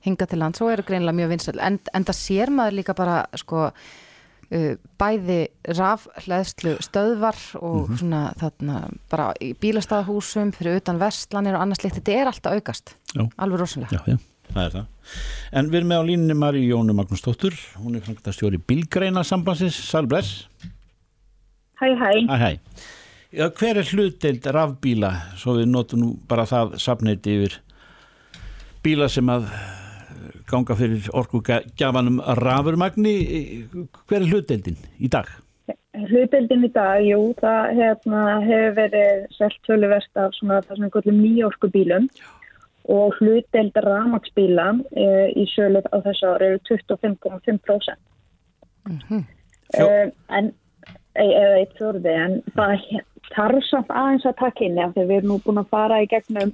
hinga 0.00 0.24
til 0.26 0.38
lands 0.40 0.60
og 0.64 0.70
eru 0.72 0.82
greinlega 0.88 1.12
mjög 1.12 1.28
vinsæl. 1.34 1.58
En, 1.60 1.78
en 1.92 2.04
það 2.08 2.16
sér 2.16 2.50
maður 2.56 2.78
líka 2.78 2.94
bara 2.96 3.26
sko 3.36 3.66
bæði 4.50 5.38
rafhleðslu 5.78 6.72
stöðvar 6.82 7.38
og 7.62 7.92
svona 8.00 8.32
þarna 8.40 8.80
bara 9.12 9.28
í 9.38 9.52
bílastæðahúsum 9.62 10.50
fyrir 10.56 10.80
utan 10.80 10.98
vestlanir 10.98 11.54
og 11.54 11.62
annars 11.62 11.84
líkt 11.84 12.00
þetta 12.00 12.16
er 12.18 12.30
alltaf 12.32 12.56
aukast 12.58 12.96
Já. 13.14 13.28
alveg 13.38 13.62
rosalega 13.62 14.00
Já, 14.00 14.02
já, 14.10 14.16
það 14.50 14.62
er 14.64 14.74
það. 14.74 15.14
En 15.60 15.70
við 15.70 15.80
erum 15.80 15.92
með 15.92 16.02
á 16.02 16.08
línunni 16.10 16.38
Marí 16.38 16.64
Jónu 16.66 16.96
Magnúsdóttur, 16.98 17.54
hún 17.78 17.94
er 17.94 18.02
framkvæmtastjóri 18.06 18.58
Bilgreina 18.66 19.22
sambandsins, 19.26 19.78
Salbless. 19.86 20.48
Hæ, 21.78 21.86
hæ. 21.94 22.10
Hæ, 22.26 22.36
hæ. 22.42 22.50
Já, 23.30 23.46
hver 23.54 23.78
er 23.78 23.86
hlutdeild 23.86 24.46
rafbíla, 24.50 25.12
svo 25.38 25.60
við 25.60 25.70
notum 25.70 26.02
nú 26.02 26.08
bara 26.26 26.42
það 26.50 26.74
safneiti 26.82 27.36
yfir 27.38 27.60
bíla 28.82 29.06
sem 29.12 29.30
að 29.30 29.46
ganga 30.50 30.74
fyrir 30.78 31.06
orkugjafanum 31.16 32.20
rafurmagni, 32.40 33.14
hver 34.08 34.20
er 34.20 34.28
hlutdeildin 34.30 34.76
í 35.00 35.08
dag? 35.12 35.28
Hlutdeildin 35.94 36.64
í 36.66 36.70
dag, 36.74 37.00
jú, 37.04 37.20
það 37.40 37.72
hérna, 37.78 38.20
hefur 38.46 38.76
verið 38.78 39.24
selt 39.36 39.58
töluvert 39.66 40.20
af 40.22 40.34
svona 40.38 40.60
það 40.62 40.76
sem 40.76 40.86
við 40.86 40.92
kallum 40.96 41.18
nýjorku 41.24 41.70
bílum 41.74 42.06
og 42.90 43.18
hlutdeild 43.20 43.76
ramagsbíla 43.84 44.68
e, 44.96 45.06
í 45.38 45.44
söluð 45.52 45.86
á 45.94 45.96
þessu 46.06 46.30
ári 46.32 46.48
eru 46.54 46.60
25,5%. 46.70 48.00
Fjó- 49.74 49.90
e, 49.90 50.10
en, 50.38 50.50
e, 51.14 51.26
eða 51.26 51.58
eitt 51.60 51.76
fjörði, 51.78 52.14
en 52.24 52.38
það 52.56 52.86
þarf 53.34 53.66
samt 53.68 53.92
aðeins 53.94 54.26
að 54.26 54.38
taka 54.40 54.64
inn 54.66 54.80
af 54.82 54.94
því 54.96 55.04
við 55.10 55.16
erum 55.20 55.32
nú 55.34 55.38
búin 55.44 55.60
að 55.62 55.70
fara 55.74 56.00
í 56.02 56.08
gegnum 56.10 56.50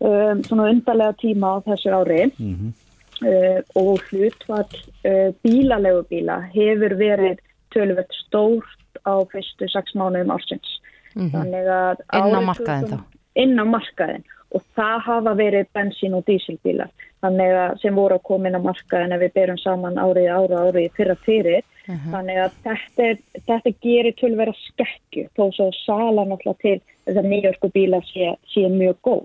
um, 0.00 0.42
svona 0.46 0.68
undarlega 0.72 1.16
tíma 1.20 1.56
á 1.56 1.64
þessu 1.66 1.92
ári 1.92 2.22
Mhm. 2.38 2.70
uh, 2.70 2.85
og 3.22 4.02
hlutfall 4.10 4.80
uh, 5.08 5.30
bílalegu 5.44 6.02
bíla 6.10 6.40
hefur 6.54 6.96
verið 7.00 7.42
töluvert 7.74 8.12
stórt 8.26 9.00
á 9.08 9.14
fyrstu 9.32 9.68
sex 9.72 9.94
mánuðum 9.96 10.34
ársins. 10.36 10.78
Þannig 11.16 11.68
að 11.72 12.02
Inn 12.12 12.36
á 12.36 12.40
markaðinn 12.44 12.90
2000 12.92 13.16
Inn 13.36 13.60
á 13.60 13.64
markaðin 13.68 14.24
og 14.54 14.62
það 14.76 14.98
hafa 15.04 15.32
verið 15.36 15.70
bensín 15.76 16.16
og 16.16 16.24
dísilbílar. 16.28 16.92
Þannig 17.24 17.54
að 17.58 17.78
sem 17.82 17.96
voru 17.96 18.16
að 18.16 18.26
koma 18.28 18.48
inn 18.48 18.58
á 18.58 18.62
markaðin 18.62 19.14
ef 19.16 19.22
við 19.24 19.32
berum 19.36 19.58
saman 19.60 19.98
árið 20.00 20.28
ára 20.32 20.60
árið 20.68 20.92
fyrra 20.96 21.16
fyrir. 21.24 21.64
Þannig 21.86 22.40
að 22.42 22.54
þetta, 22.64 23.08
þetta 23.46 23.72
gerir 23.84 24.16
tölvera 24.18 24.54
skekkju 24.58 25.28
þó 25.38 25.44
svo 25.54 25.68
sala 25.84 26.24
náttúrulega 26.26 26.62
til 26.64 26.78
þess 27.06 27.20
að 27.20 27.28
nýjörku 27.30 27.70
bílar 27.74 28.06
sé, 28.08 28.32
sé 28.52 28.66
mjög 28.72 28.96
góð. 29.06 29.24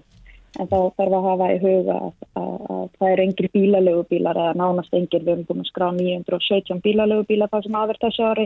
En 0.59 0.67
þá 0.67 0.91
þarf 0.99 1.13
að 1.15 1.25
hafa 1.29 1.45
í 1.53 1.59
huga 1.61 1.93
að, 1.95 2.15
að, 2.35 2.55
að 2.73 2.87
það 2.99 3.11
eru 3.11 3.23
engri 3.23 3.49
bílalegu 3.53 4.01
bílar 4.09 4.39
eða 4.41 4.57
nánast 4.59 4.97
engir, 4.97 5.23
við 5.23 5.33
erum 5.33 5.45
búin 5.47 5.63
að 5.63 5.69
skrá 5.69 5.85
917 5.95 6.81
bílalegu 6.83 7.23
bílar 7.29 7.51
það 7.53 7.63
sem 7.65 7.77
aðverð 7.79 8.03
þessu 8.03 8.25
ári. 8.27 8.45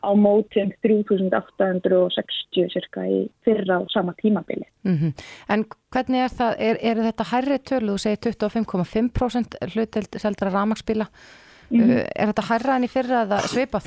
Á 0.00 0.10
mótum 0.16 0.72
3860 0.84 2.72
cirka 2.72 3.04
í 3.04 3.20
fyrra 3.44 3.74
á 3.76 3.82
sama 3.92 4.12
tímabili. 4.22 4.66
Mm 4.88 5.12
En 5.48 5.64
hvernig 5.92 6.24
er 6.24 6.32
það, 6.32 6.52
er, 6.58 6.76
er 6.80 6.96
þetta 7.10 7.30
hærri 7.32 7.58
tölu, 7.60 7.92
þú 7.92 7.98
segir 8.00 8.20
25,5% 8.40 9.60
hluteld 9.74 10.12
seldra 10.18 10.50
ramagsbíla, 10.50 11.06
uh, 11.12 12.02
er 12.08 12.26
þetta 12.32 12.48
hærra 12.48 12.76
en 12.76 12.84
í 12.88 12.88
fyrra 12.88 13.22
eða 13.28 13.38
svipað? 13.52 13.84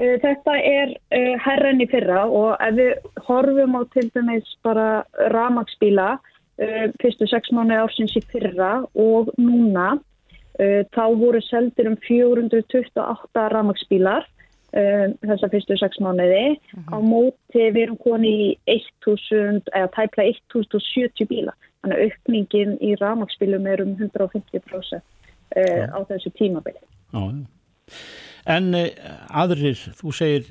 Uh, 0.00 0.16
Þetta 0.22 0.52
er 0.58 0.96
uh, 1.12 1.34
herran 1.44 1.80
í 1.84 1.86
fyrra 1.92 2.24
og 2.26 2.56
ef 2.56 2.74
við 2.74 2.92
horfum 3.28 3.76
á 3.76 3.82
til 3.92 4.08
dæmis 4.16 4.48
bara 4.64 5.04
ramagsbíla 5.30 6.18
uh, 6.60 6.86
fyrstu 7.02 7.28
sex 7.30 7.52
mánu 7.54 7.76
ársins 7.84 8.14
í 8.18 8.22
fyrra 8.30 8.84
og 8.94 9.32
núna 9.40 9.94
uh, 9.96 10.82
þá 10.94 11.04
voru 11.20 11.42
seldir 11.48 11.90
um 11.90 11.98
428 12.06 13.46
ramagsbílar 13.54 14.26
uh, 14.26 15.06
þessa 15.24 15.50
fyrstu 15.52 15.78
sex 15.80 16.00
mánuði 16.04 16.56
á 16.90 16.96
móti 16.98 17.68
við 17.70 17.82
erum 17.86 18.00
koni 18.02 18.34
í 18.48 18.50
1000 19.06 19.64
eða 19.72 19.92
tæpla 19.96 20.28
1070 20.32 21.30
bíla 21.30 21.56
þannig 21.84 21.98
að 21.98 22.04
aukningin 22.08 22.78
í 22.80 22.94
ramagsbílum 23.00 23.66
er 23.68 23.82
um 23.84 23.96
150% 24.00 25.00
uh, 25.00 25.84
á 25.92 25.98
þessu 26.08 26.32
tímabili. 26.38 26.80
Já, 27.12 27.20
já. 27.20 27.44
En 28.44 28.74
uh, 28.76 28.88
aðrir, 29.32 29.78
þú 29.96 30.12
segir 30.16 30.48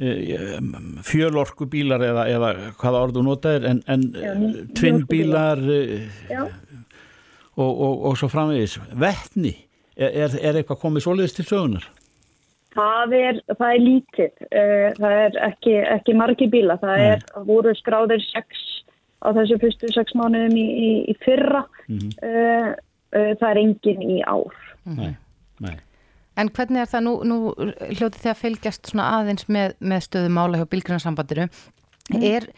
uh, 0.00 1.02
fjölorku 1.06 1.68
bílar 1.72 2.04
eða, 2.06 2.26
eða 2.32 2.52
hvaða 2.80 3.02
orðu 3.08 3.26
notaðir 3.26 3.68
en, 3.72 3.82
en 3.90 4.08
ný- 4.12 4.64
tvinnbílar 4.78 5.62
Já. 6.30 6.46
og, 7.56 7.70
og, 7.70 7.94
og 8.10 8.18
svo 8.20 8.30
framvegis 8.32 8.78
vettni, 8.94 9.54
er, 9.96 10.34
er, 10.40 10.58
eitthvað 10.60 10.82
komið 10.82 11.06
svoleiðis 11.06 11.38
til 11.38 11.48
sögunar? 11.48 11.86
Það 12.76 13.14
er, 13.16 13.38
það 13.56 13.70
er 13.72 13.80
lítið, 13.80 14.32
það 14.98 15.14
er 15.16 15.36
ekki, 15.46 15.76
ekki 15.94 16.14
margi 16.18 16.48
bíla, 16.52 16.76
það 16.82 17.04
er, 17.06 17.22
voru 17.48 17.72
skráðir 17.78 18.20
sex 18.26 18.66
á 19.24 19.28
þessu 19.36 19.58
fyrstu 19.62 19.90
sex 19.94 20.14
mánuðum 20.18 20.56
í, 20.58 20.64
í, 20.66 20.90
í 21.10 21.14
fyrra, 21.24 21.64
uh, 21.88 22.70
uh, 22.76 23.32
það 23.40 23.48
er 23.50 23.60
engin 23.62 24.04
í 24.04 24.18
ár. 24.28 24.62
Nei, 24.86 25.12
nei. 25.64 25.74
En 26.36 26.50
hvernig 26.52 26.82
er 26.82 26.90
það 26.90 27.06
nú, 27.06 27.12
nú 27.24 27.36
hljótið 27.56 28.18
þið 28.22 28.32
að 28.32 28.40
fylgjast 28.42 28.90
svona 28.90 29.06
aðeins 29.18 29.46
með, 29.48 29.76
með 29.80 30.02
stöðu 30.04 30.32
mála 30.36 30.60
hjá 30.60 30.66
bílgrunarsambandiru 30.72 31.46
er, 32.20 32.50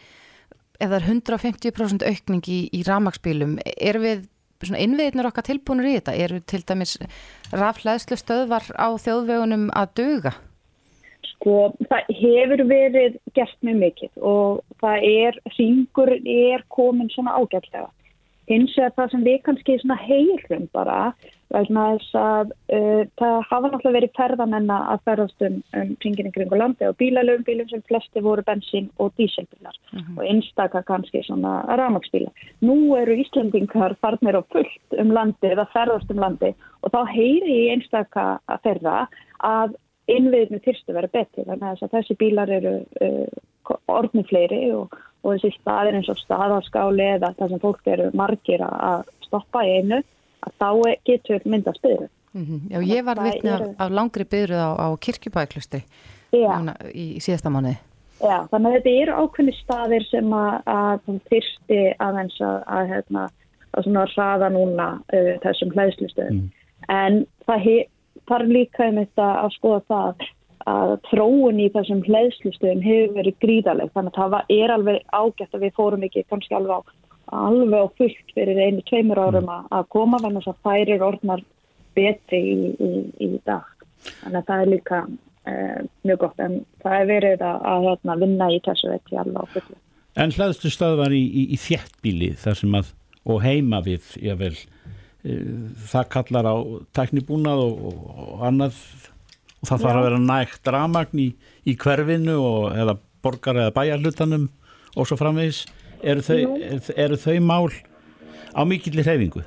ef 0.78 0.90
það 0.90 0.96
er 0.98 1.06
150% 1.12 2.08
aukning 2.08 2.50
í, 2.50 2.58
í 2.74 2.82
ramagsbílum 2.88 3.56
er 3.62 4.00
við 4.02 4.26
svona 4.66 4.82
innviðnir 4.82 5.28
okkar 5.30 5.46
tilbúinur 5.46 5.88
í 5.88 5.94
þetta? 5.98 6.16
Eru 6.18 6.40
til 6.42 6.62
dæmis 6.66 6.96
rafhlæðslu 7.54 8.18
stöðvar 8.18 8.66
á 8.74 8.88
þjóðvegunum 8.98 9.68
að 9.78 9.92
duga? 10.00 10.34
Sko, 11.34 11.70
það 11.86 12.10
hefur 12.18 12.64
verið 12.66 13.18
gert 13.36 13.56
mjög 13.62 13.80
mikið 13.84 14.26
og 14.26 14.60
það 14.82 15.06
er, 15.06 15.40
hringur 15.54 16.12
er 16.18 16.64
komin 16.74 17.10
svona 17.14 17.36
ágætlega. 17.38 17.86
Hins 18.48 18.74
vegar 18.78 18.94
það 18.96 19.10
sem 19.12 19.26
við 19.26 19.42
kannski 19.46 19.76
svona 19.82 19.98
heyrum 20.02 20.66
bara, 20.74 20.98
vegna 21.54 21.84
þess 21.94 22.16
að 22.20 22.52
uh, 22.76 23.02
það 23.20 23.36
hafa 23.48 23.70
náttúrulega 23.70 23.96
verið 23.96 24.14
ferðamenn 24.18 24.72
að 24.74 25.02
ferðast 25.08 25.44
um, 25.48 25.58
um 25.80 25.94
hringin 26.02 26.28
í 26.28 26.32
kringu 26.34 26.60
landi 26.60 26.88
og 26.88 26.98
bílalöfum 27.00 27.46
bílum 27.46 27.70
sem 27.70 27.84
flesti 27.88 28.22
voru 28.24 28.44
bensín 28.46 28.90
og 29.00 29.14
díselbílar 29.20 29.76
og 30.16 30.22
einstaka 30.26 30.82
kannski 30.88 31.22
svona 31.24 31.62
ramagsbílar. 31.80 32.32
Nú 32.60 32.96
eru 33.00 33.16
Íslandingar 33.22 33.96
farnir 34.02 34.36
á 34.36 34.42
fullt 34.52 35.00
um 35.00 35.12
landi 35.16 35.52
eða 35.52 35.68
ferðast 35.72 36.12
um 36.12 36.20
landi 36.24 36.52
og 36.82 36.92
þá 36.92 37.00
heyri 37.14 37.58
í 37.64 37.68
einstaka 37.74 38.30
að 38.46 38.64
ferða 38.68 38.96
að 39.44 39.76
innviðinu 40.08 40.60
þyrstu 40.64 40.96
verið 40.96 41.14
betri 41.16 41.44
þannig 41.48 41.82
að 41.84 41.92
þessi 41.96 42.16
bílar 42.20 42.52
eru 42.52 42.74
uh, 43.04 43.76
orðni 43.88 44.24
fleiri 44.28 44.62
og, 44.76 44.94
og 45.24 45.36
þessi 45.36 45.56
staðir 45.58 45.98
eins 45.98 46.12
og 46.12 46.20
staðarskáli 46.22 47.08
eða 47.16 47.34
það 47.40 47.52
sem 47.54 47.64
fólk 47.64 47.90
eru 47.92 48.12
margir 48.16 48.64
að 48.64 49.08
stoppa 49.26 49.64
í 49.66 49.80
einu 49.80 50.00
að 50.46 50.54
þá 50.62 50.70
getur 51.08 51.44
myndast 51.44 51.82
byrju. 51.84 52.08
Já, 52.70 52.78
ég 52.84 53.04
var 53.06 53.18
Það 53.18 53.28
vitni 53.30 53.50
af, 53.50 53.66
af 53.80 53.92
langri 53.94 54.24
byrjuð 54.28 54.60
á, 54.62 54.70
á 54.78 54.88
núna 55.00 55.82
í, 56.92 57.04
í 57.16 57.20
síðasta 57.24 57.50
mánuði. 57.52 57.78
Já, 58.18 58.48
þannig 58.50 58.68
að 58.68 58.76
þetta 58.76 58.94
eru 59.02 59.18
ákveðni 59.22 59.54
staðir 59.60 60.06
sem 60.08 60.32
að, 60.34 60.54
að 60.66 61.12
þyrsti 61.30 61.82
aðeins 62.02 62.40
að, 62.42 62.56
að, 62.66 62.88
hérna, 62.92 63.26
að 63.72 63.86
svona 63.86 64.06
hraða 64.12 64.48
núna 64.54 64.88
uh, 64.98 65.30
þessum 65.44 65.70
hlæðslustöðum. 65.76 66.40
En 66.92 67.20
það 67.46 67.68
þarf 68.28 68.52
líka 68.52 68.88
um 68.90 69.00
þetta 69.00 69.28
að 69.44 69.54
skoða 69.56 69.80
það 69.92 70.26
að 70.68 70.94
þróun 71.08 71.62
í 71.62 71.68
þessum 71.72 72.02
hlæðslustöðum 72.04 72.82
hefur 72.84 73.14
verið 73.16 73.38
gríðaleg. 73.44 73.92
Þannig 73.94 74.12
að 74.12 74.22
það 74.22 74.34
var, 74.34 74.48
er 74.58 74.74
alveg 74.74 74.98
ágætt 75.14 75.54
að 75.54 75.64
við 75.64 75.76
fórum 75.78 76.06
ekki 76.08 76.26
kannski 76.28 76.58
alveg 76.58 76.74
á, 76.74 76.80
alveg 77.34 77.78
á 77.78 77.86
fullt 77.98 78.34
fyrir 78.34 78.60
einu, 78.60 78.84
tveimur 78.88 79.20
árum 79.20 79.50
að, 79.52 79.66
að 79.78 79.88
koma 79.94 80.20
þannig 80.22 80.44
að 80.44 80.50
það 80.50 80.68
færir 80.68 81.04
orðnar 81.06 81.42
betri 81.98 82.40
í, 82.52 82.70
í, 82.78 82.92
í 83.26 83.30
dag. 83.48 83.66
Þannig 84.22 84.40
að 84.40 84.48
það 84.50 84.62
er 84.62 84.72
líka 84.72 85.02
uh, 85.04 85.82
mjög 86.06 86.22
gott 86.24 86.42
en 86.44 86.56
það 86.84 86.96
er 87.00 87.10
verið 87.12 87.44
að, 87.50 87.60
að 87.72 87.88
hérna, 87.88 88.18
vinna 88.22 88.50
í 88.54 88.62
þessu 88.66 88.94
ekki 88.94 89.20
alveg 89.20 89.42
á 89.42 89.52
fullu. 89.56 89.78
En 90.18 90.34
hlæðstu 90.34 90.72
stöðvar 90.74 91.14
í, 91.14 91.22
í, 91.22 91.44
í 91.54 91.60
þéttbíli 91.62 92.32
þar 92.40 92.58
sem 92.58 92.78
að, 92.78 92.92
og 93.28 93.42
heima 93.44 93.82
við, 93.86 94.06
jável, 94.24 94.54
það 95.90 96.10
kallar 96.14 96.48
á 96.48 96.56
teknibúnað 96.96 97.62
og, 97.64 97.82
og, 97.90 98.32
annað 98.46 98.78
og 99.58 99.66
það 99.68 99.82
þarf 99.84 99.98
að 99.98 100.06
vera 100.06 100.20
nægt 100.22 100.70
ramagn 100.70 101.22
í, 101.22 101.28
í 101.66 101.74
hverfinu 101.78 102.36
og, 102.38 102.60
eða 102.78 102.96
borgar 103.24 103.58
eða 103.58 103.74
bæjarlutanum 103.74 104.46
og 104.94 105.08
svo 105.08 105.18
framvegis. 105.18 105.64
Eru 106.02 106.22
þau, 106.22 106.40
eru, 106.62 106.80
eru 106.96 107.16
þau 107.18 107.38
mál 107.42 107.70
á 108.54 108.62
mikillir 108.66 109.06
hreyfingu? 109.06 109.42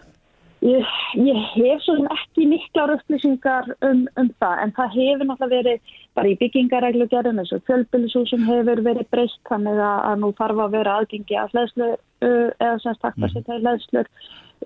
Ég, 0.61 0.89
ég 1.17 1.37
hef 1.55 1.79
svo 1.81 1.95
sem 1.97 2.09
ekki 2.13 2.43
miklar 2.45 2.91
upplýsingar 2.93 3.71
um, 3.87 4.03
um 4.21 4.27
það 4.43 4.59
en 4.61 4.73
það 4.75 4.91
hefur 4.97 5.25
náttúrulega 5.25 5.55
verið 5.55 5.95
bara 6.13 6.29
í 6.29 6.35
byggingareglugjörðum 6.37 7.41
eins 7.41 7.53
og 7.55 7.63
fjölbýlisúsum 7.69 8.43
hefur 8.45 8.83
verið 8.85 9.09
breytt 9.09 9.39
þannig 9.49 9.81
að, 9.81 9.97
að 10.11 10.21
nú 10.21 10.29
þarf 10.37 10.61
að 10.61 10.77
vera 10.77 10.93
aðgengi 10.99 11.39
að 11.41 11.55
hlæðslu 11.55 11.89
uh, 11.89 12.47
eða 12.61 12.77
semst 12.83 13.01
takk 13.01 13.17
að 13.17 13.33
setja 13.33 13.57
í 13.57 13.63
hlæðslur 13.63 14.11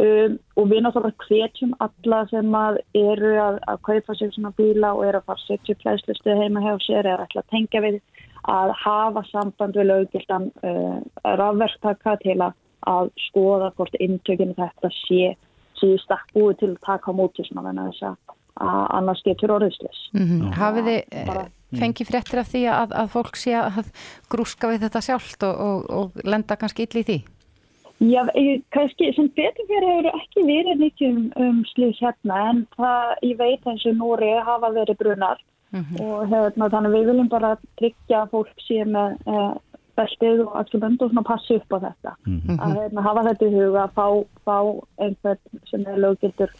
um, 0.04 0.38
og 0.60 0.70
við 0.74 0.84
náttúrulega 0.84 1.30
hvetjum 1.30 1.74
alla 1.88 2.22
sem 2.34 2.60
að 2.60 2.82
eru 3.06 3.34
að, 3.46 3.64
að 3.72 3.82
kaupa 3.88 4.20
sér 4.20 4.36
svona 4.36 4.52
bíla 4.60 4.92
og 4.98 5.08
eru 5.08 5.22
að 5.22 5.30
fara 5.32 5.40
að 5.40 5.48
setja 5.48 5.80
hlæðslustu 5.86 6.40
heima 6.42 6.66
hjá 6.66 6.74
sér 6.90 7.12
eða 7.14 7.30
ætla 7.30 7.46
að 7.46 7.52
tengja 7.56 7.86
við 7.88 8.02
að 8.52 8.74
hafa 8.84 9.24
samband 9.32 9.76
við 9.78 9.90
löggildan 9.90 10.48
uh, 10.64 11.00
rafverktaka 11.40 12.16
til 12.24 12.38
að, 12.38 12.54
að 12.90 13.12
skoða 13.30 13.72
hvort 13.78 13.98
inntökinu 14.00 14.56
þetta 14.58 14.92
sé 15.02 15.34
síðust 15.80 16.12
að 16.14 16.26
búið 16.36 16.58
til 16.62 16.72
að 16.74 16.82
taka 16.86 17.12
á 17.12 17.18
móti 17.18 17.46
þannig 17.50 17.82
að 17.82 17.92
þess 17.92 18.08
að 18.10 18.18
annars 18.96 19.22
getur 19.26 19.52
orðislis. 19.58 20.02
Mm 20.16 20.52
Hafið 20.56 20.86
þið 20.90 21.00
eh, 21.12 21.26
Bara- 21.28 21.48
fengið 21.76 22.08
fréttir 22.08 22.40
af 22.40 22.52
því 22.54 22.62
að, 22.72 22.94
að 23.02 23.10
fólk 23.12 23.36
sé 23.36 23.56
að 23.60 23.90
grúska 24.32 24.70
við 24.72 24.86
þetta 24.86 25.02
sjálft 25.04 25.44
og, 25.44 25.56
og, 25.66 25.90
og 25.98 26.22
lenda 26.24 26.56
kannski 26.56 26.86
illa 26.86 27.02
í 27.02 27.08
því? 27.10 27.18
Já, 28.06 28.22
ég- 28.36 28.64
kannski 28.76 29.10
sem 29.16 29.28
betur 29.36 29.68
fyrir 29.68 29.90
hefur 29.90 30.08
ekki 30.20 30.46
verið 30.48 30.80
mikið 30.86 31.10
um, 31.10 31.28
um 31.44 31.60
slið 31.74 31.94
hérna 32.00 32.40
en 32.52 32.64
það 32.78 33.12
ég 33.28 33.38
veit 33.40 33.68
eins 33.72 33.86
og 33.92 34.00
Nóri 34.00 34.32
hafa 34.48 34.72
verið 34.76 35.00
brunar 35.00 35.44
og 35.74 36.28
hérna, 36.32 36.70
þannig 36.72 36.94
við 36.96 37.10
viljum 37.12 37.32
bara 37.32 37.56
tryggja 37.80 38.26
fólk 38.32 38.54
sé 38.64 38.84
með 38.88 39.18
uh, 39.28 39.56
beltið 39.96 40.44
og 40.46 40.56
axlubönd 40.60 41.04
og 41.04 41.12
svona 41.12 41.26
passi 41.28 41.58
upp 41.60 41.76
á 41.76 41.78
þetta. 41.88 42.16
Að 42.60 42.78
hérna, 42.80 43.06
hafa 43.06 43.26
þetta 43.30 43.48
í 43.48 43.54
huga 43.56 43.84
að 43.86 43.96
fá, 43.96 44.08
fá 44.48 44.58
einhvern 45.06 45.62
sem 45.72 45.86
er 45.88 46.02
löggildur 46.04 46.52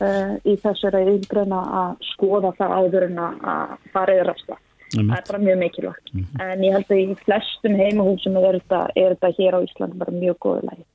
uh, 0.00 0.34
í 0.44 0.56
þessari 0.62 1.04
yngreina 1.14 1.60
að 1.82 2.08
skoða 2.14 2.54
það 2.58 2.76
áður 2.78 3.08
en 3.10 3.22
að 3.26 3.76
fara 3.92 4.16
yfir 4.16 4.30
rasta. 4.32 4.60
Það 4.88 5.16
er 5.18 5.26
bara 5.28 5.38
mjög 5.42 5.58
mikilvægt. 5.60 6.12
En 6.40 6.62
ég 6.64 6.72
held 6.72 6.92
að 6.92 7.00
í 7.02 7.16
flestum 7.20 7.74
heimahúsum 7.76 8.38
er 8.40 8.56
þetta, 8.56 8.84
er 8.96 9.16
þetta 9.16 9.34
hér 9.36 9.56
á 9.56 9.60
Íslandi 9.66 10.00
bara 10.00 10.14
mjög 10.16 10.38
góðu 10.44 10.70
lagi. 10.70 10.86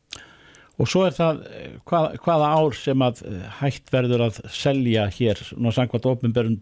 Og 0.81 0.89
svo 0.89 1.03
er 1.05 1.13
það 1.13 1.43
eh, 1.45 1.73
hvað, 1.85 2.15
hvaða 2.25 2.47
ár 2.57 2.77
sem 2.77 3.03
að 3.05 3.19
eh, 3.29 3.41
hægt 3.59 3.91
verður 3.93 4.23
að 4.25 4.39
selja 4.49 5.05
hér, 5.13 5.41
svona 5.45 5.73
samkvæmt 5.75 6.07
ofnbjörn 6.09 6.55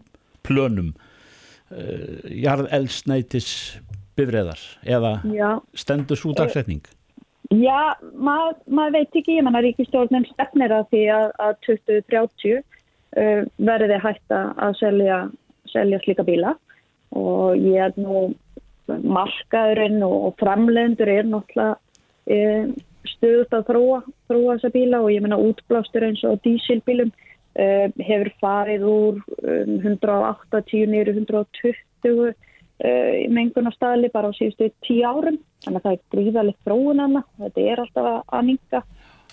plönum, 0.46 0.92
uh, 1.72 2.22
jarð 2.28 2.70
eldsneitis 2.74 3.52
bifreðar 4.18 4.60
eða 4.84 5.16
Já, 5.32 5.60
stendur 5.78 6.18
svo 6.20 6.34
dagsetning. 6.36 6.82
Já, 7.52 7.96
mað, 8.16 8.60
maður 8.70 9.00
veit 9.00 9.16
ekki, 9.18 9.36
ég 9.36 9.44
menna 9.44 9.60
ríkistjórnin 9.64 10.24
stefnir 10.30 10.72
að 10.72 10.86
því 10.92 11.02
að, 11.12 11.26
að 11.44 11.56
2030 11.66 12.60
uh, 12.60 13.42
verði 13.68 13.98
hægt 14.00 14.36
að 14.36 14.78
selja, 14.80 15.18
selja 15.72 16.00
slíka 16.04 16.24
bíla. 16.24 16.54
Og 17.18 17.58
ég 17.60 17.90
er 17.90 17.98
nú 18.00 18.30
markaðurinn 18.88 20.00
og, 20.06 20.32
framlegendur 20.40 21.10
er 21.12 21.28
náttúrulega 21.28 21.76
uh, 21.76 22.72
stöðut 23.10 23.58
að 23.58 23.68
þróa, 23.68 24.00
þróa 24.30 24.56
þessa 24.56 24.72
bíla. 24.78 25.02
Og 25.04 25.12
ég 25.12 25.24
menna 25.24 25.40
útblástur 25.40 26.08
eins 26.08 26.24
og 26.28 26.40
dísilbílum 26.46 27.12
hefur 27.54 28.30
farið 28.40 28.86
úr 28.88 29.20
um, 29.20 29.74
180 29.82 30.86
nýru 30.92 31.14
120 31.18 31.74
uh, 32.08 32.32
í 32.82 33.28
mengunarstaðli 33.32 34.12
bara 34.14 34.32
á 34.32 34.36
síðustu 34.38 34.70
tíu 34.86 35.04
árum 35.04 35.38
þannig 35.64 35.78
að 35.80 35.84
það 35.86 35.96
er 35.96 36.04
gríðalegt 36.14 36.62
þróun 36.66 37.02
hana 37.04 37.24
þetta 37.42 37.66
er 37.72 37.82
alltaf 37.84 38.08
að, 38.22 38.46
minka 38.48 38.82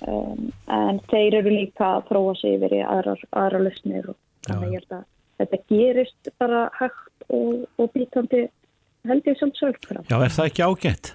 um, 0.07 0.49
en 0.79 0.99
þeir 1.11 1.39
eru 1.41 1.55
líka 1.55 1.93
að 1.95 2.09
þróa 2.11 2.35
sig 2.41 2.57
yfir 2.57 2.75
í 2.79 2.83
aðrar, 2.83 3.23
aðrar 3.31 3.65
lausnir 3.67 4.11
og 4.11 4.19
þannig 4.47 4.67
að 4.67 4.73
ég 4.73 4.83
held 4.83 4.97
að 4.99 5.07
þetta 5.39 5.61
gerist 5.71 6.33
bara 6.41 6.65
hægt 6.79 7.29
og, 7.29 7.63
og 7.79 7.93
býtandi 7.95 8.43
held 9.07 9.29
ég 9.29 9.39
svolítið 9.39 9.63
sjálfkraft. 9.63 10.11
Já, 10.11 10.17
er 10.19 10.35
það 10.35 10.51
ekki 10.51 10.65
ágætt? 10.67 11.13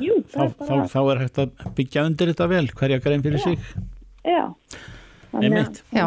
Jú, 0.00 0.14
Þá, 0.32 0.38
er 0.40 0.52
þá, 0.54 0.62
bara, 0.62 0.84
þá 0.88 1.00
er 1.02 1.20
hægt 1.24 1.40
að 1.42 1.66
byggja 1.76 2.04
undir 2.08 2.30
þetta 2.32 2.46
vel, 2.54 2.64
hverja 2.78 3.00
grein 3.04 3.24
fyrir 3.26 3.42
sig. 3.42 3.66
já. 4.24 4.44
Þannig 5.32 5.58
að-. 5.60 5.82
Já, 5.92 6.06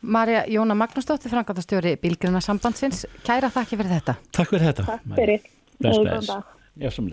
Marja 0.00 0.44
Jóna 0.46 0.76
Magnúsdóttir, 0.78 1.32
frangatastjóri 1.32 1.96
Bílgruna 1.98 2.42
sambandsins, 2.44 3.02
kæra 3.26 3.50
þakki 3.50 3.80
fyrir 3.80 3.96
þetta. 3.96 4.14
Takk 4.30 4.52
fyrir 4.54 4.70
þetta. 4.70 4.86
Takk 4.92 5.18
fyrir. 5.18 5.50
Bless, 5.78 5.98
bless. 5.98 6.30
leið. 6.30 6.54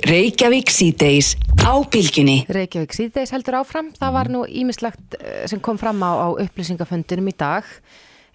Reykjavík 0.06 0.70
síðdeis 0.70 1.32
á 1.66 1.74
bylgjunni. 1.82 2.44
Reykjavík 2.54 2.94
síðdeis 2.94 3.34
heldur 3.34 3.58
áfram. 3.64 3.90
Það 3.98 4.12
var 4.14 4.30
nú 4.30 4.44
ímislegt 4.46 5.18
eh, 5.18 5.48
sem 5.50 5.62
kom 5.64 5.80
fram 5.82 6.04
á, 6.06 6.14
á 6.14 6.28
upplýsingafundinum 6.44 7.32
í 7.32 7.34
dag 7.40 7.66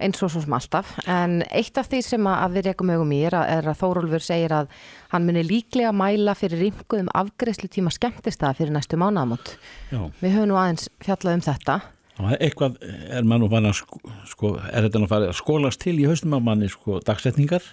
eins 0.01 0.22
og 0.24 0.32
svo 0.32 0.42
sem 0.42 0.57
alltaf. 0.57 0.96
En 1.07 1.44
eitt 1.53 1.78
af 1.78 1.86
því 1.90 2.01
sem 2.03 2.26
að 2.26 2.57
við 2.57 2.68
rekum 2.70 2.90
augum 2.90 3.14
í 3.14 3.20
er 3.28 3.36
að, 3.38 3.53
er 3.59 3.70
að 3.70 3.78
Þórólfur 3.82 4.24
segir 4.24 4.57
að 4.57 4.74
hann 5.12 5.26
muni 5.28 5.44
líklega 5.46 5.92
mæla 5.94 6.34
fyrir 6.38 6.64
rýmkuðum 6.64 7.12
afgreyslu 7.22 7.70
tíma 7.70 7.92
skemmtistað 7.94 8.59
fyrir 8.59 8.74
næstu 8.74 8.98
mánaðamót. 8.98 9.55
Já. 9.92 10.03
Við 10.22 10.36
höfum 10.36 10.51
nú 10.51 10.59
aðeins 10.59 10.88
fjallað 11.05 11.38
um 11.38 11.46
þetta. 11.46 11.80
Eitthvað 12.19 12.77
er 12.83 13.25
mann 13.25 13.47
og 13.47 13.53
fann 13.53 13.71
að 13.71 13.79
sko, 13.81 14.01
sko, 14.29 14.55
er 14.69 14.87
þetta 14.89 15.01
nú 15.01 15.09
farið 15.09 15.33
að 15.33 15.41
skólast 15.41 15.81
til 15.81 15.97
í 16.03 16.07
haustum 16.11 16.37
á 16.37 16.41
manni 16.43 16.69
sko 16.69 17.01
dagsetningar? 17.07 17.65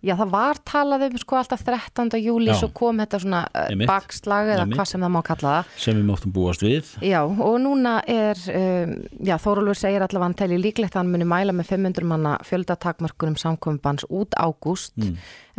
Já, 0.00 0.14
það 0.16 0.30
var 0.32 0.58
talað 0.64 1.02
um 1.10 1.16
sko 1.20 1.36
alltaf 1.36 1.60
13. 1.60 2.14
júli 2.24 2.54
svo 2.56 2.70
kom 2.72 3.02
þetta 3.02 3.18
svona 3.20 3.40
uh, 3.52 3.82
bakslag 3.84 4.48
eða 4.54 4.64
hvað 4.70 4.86
sem 4.88 5.04
það 5.04 5.12
má 5.12 5.18
kalla 5.26 5.50
það. 5.58 5.74
sem 5.84 5.98
við 5.98 6.06
máttum 6.08 6.32
búast 6.32 6.64
við. 6.64 6.88
Já, 7.04 7.18
og 7.28 7.58
núna 7.60 7.98
er, 8.08 8.40
um, 8.54 8.94
já, 9.28 9.34
Þórólfur 9.44 9.76
segir 9.82 10.00
allavega 10.06 10.30
hann 10.30 10.38
telji 10.40 10.60
líklegt 10.62 10.96
að 10.96 11.02
hann 11.02 11.12
muni 11.12 11.28
mæla 11.28 11.52
með 11.52 11.74
500 11.74 12.08
manna 12.14 12.34
fjöldatakmörkunum 12.48 13.36
samkombans 13.44 14.08
út 14.08 14.32
ágúst, 14.40 14.96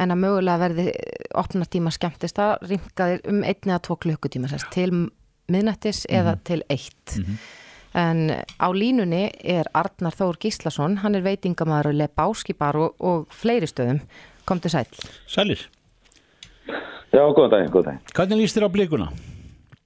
en 0.01 0.15
að 0.17 0.21
mögulega 0.25 0.63
verði 0.65 0.89
opna 1.37 1.69
tíma 1.69 1.93
skemmtist 1.93 2.41
að 2.41 2.65
ringaðir 2.73 3.21
um 3.29 3.43
einn 3.45 3.69
eða 3.69 3.83
tvo 3.85 4.01
klukkutíma 4.01 4.49
sérst, 4.49 4.73
til 4.73 4.89
miðnættis 5.53 6.07
eða 6.09 6.39
til 6.49 6.63
eitt. 6.65 7.19
En 7.97 8.29
á 8.31 8.67
línunni 8.71 9.25
er 9.43 9.67
Arnar 9.75 10.15
Þór 10.15 10.37
Gíslason, 10.39 10.97
hann 11.03 11.15
er 11.17 11.25
veitingamæður 11.25 11.89
og 11.91 11.97
lebáskibar 11.99 12.77
og, 12.79 12.93
og 13.03 13.25
fleiri 13.35 13.67
stöðum. 13.67 13.99
Komdu 14.47 14.71
sæl. 14.71 14.87
Sælir, 15.27 15.65
Já, 17.11 17.25
góðan 17.35 17.51
daginn, 17.51 17.71
góðan 17.73 17.89
daginn. 17.91 18.13
hvernig 18.15 18.39
líst 18.39 18.55
þér 18.57 18.65
á 18.71 18.75
blikuna 18.75 19.07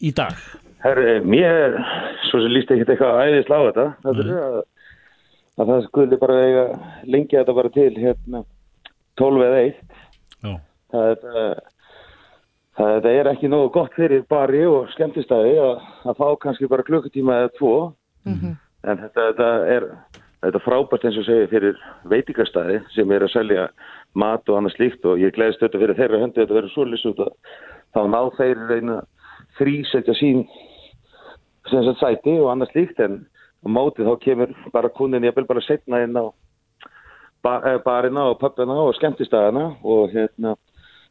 í 0.06 0.12
dag? 0.14 0.36
Herri, 0.86 1.16
mér, 1.26 1.80
svo 2.30 2.38
sem 2.43 2.53
líst 2.53 2.70
ekkert 2.70 2.91
eitthvað 2.93 3.22
æðislega 3.26 3.58
á 3.58 3.68
þetta, 3.70 3.86
það 4.03 4.20
er 4.22 4.30
að, 4.43 4.58
að 5.58 5.72
það 5.72 5.86
skulle 5.88 6.20
bara 6.22 6.36
eiga 6.45 6.66
lengja 7.10 7.41
þetta 7.41 7.56
bara 7.58 7.72
til 7.74 7.88
hérna 7.97 8.43
12 9.18 9.45
eða 9.47 9.64
1. 9.64 9.80
Já. 10.45 10.53
Það 10.93 11.10
er, 11.16 11.26
uh, 11.34 11.74
það, 12.78 13.09
er 13.11 13.32
ekki 13.32 13.49
nógu 13.51 13.71
gott 13.78 13.95
fyrir 13.95 14.26
bari 14.30 14.65
og 14.67 14.91
skemmtistæði 14.95 15.55
að, 15.63 15.82
að 16.05 16.21
fá 16.21 16.28
kannski 16.43 16.69
bara 16.71 16.86
klukkutíma 16.88 17.41
eða 17.43 17.55
tvo. 17.59 17.76
En 18.86 18.99
þetta, 19.01 19.32
þetta 19.32 19.49
er 19.71 19.89
þetta 20.45 20.61
frábært 20.61 21.05
eins 21.07 21.17
og 21.19 21.26
segja 21.28 21.49
fyrir 21.49 21.80
veitingastæði 22.11 22.80
sem 22.93 23.11
er 23.15 23.26
að 23.26 23.34
selja 23.34 23.65
mat 24.17 24.49
og 24.49 24.59
annað 24.59 24.76
slíkt 24.76 25.07
og 25.09 25.21
ég 25.21 25.34
gleðist 25.36 25.63
þetta 25.63 25.82
fyrir 25.82 25.99
þeirra 25.99 26.21
höndi 26.21 26.41
þetta 26.41 26.57
verður 26.57 26.73
svo 26.73 26.86
lýst 26.89 27.09
út 27.09 27.21
að 27.26 27.32
þá 27.95 28.01
ná 28.11 28.19
þeir 28.38 28.63
reyna 28.69 28.97
þrísetja 29.59 30.17
sín 30.19 30.43
sem 31.71 31.86
sagt 31.88 32.03
sæti 32.03 32.36
og 32.38 32.51
annað 32.53 32.73
slíkt 32.73 33.01
en 33.05 33.23
á 33.26 33.67
móti 33.78 34.05
þá 34.05 34.13
kemur 34.21 34.53
bara 34.73 34.93
kunin 34.93 35.26
ég 35.26 35.36
vil 35.36 35.47
bara 35.49 35.65
setna 35.65 36.03
inn 36.05 36.17
á 36.19 36.26
eh, 36.30 37.80
barina 37.86 38.30
og 38.32 38.39
pöppina 38.41 38.78
og 38.86 38.95
skemmtistæðina 38.99 39.71
og 39.84 40.13
hérna 40.13 40.55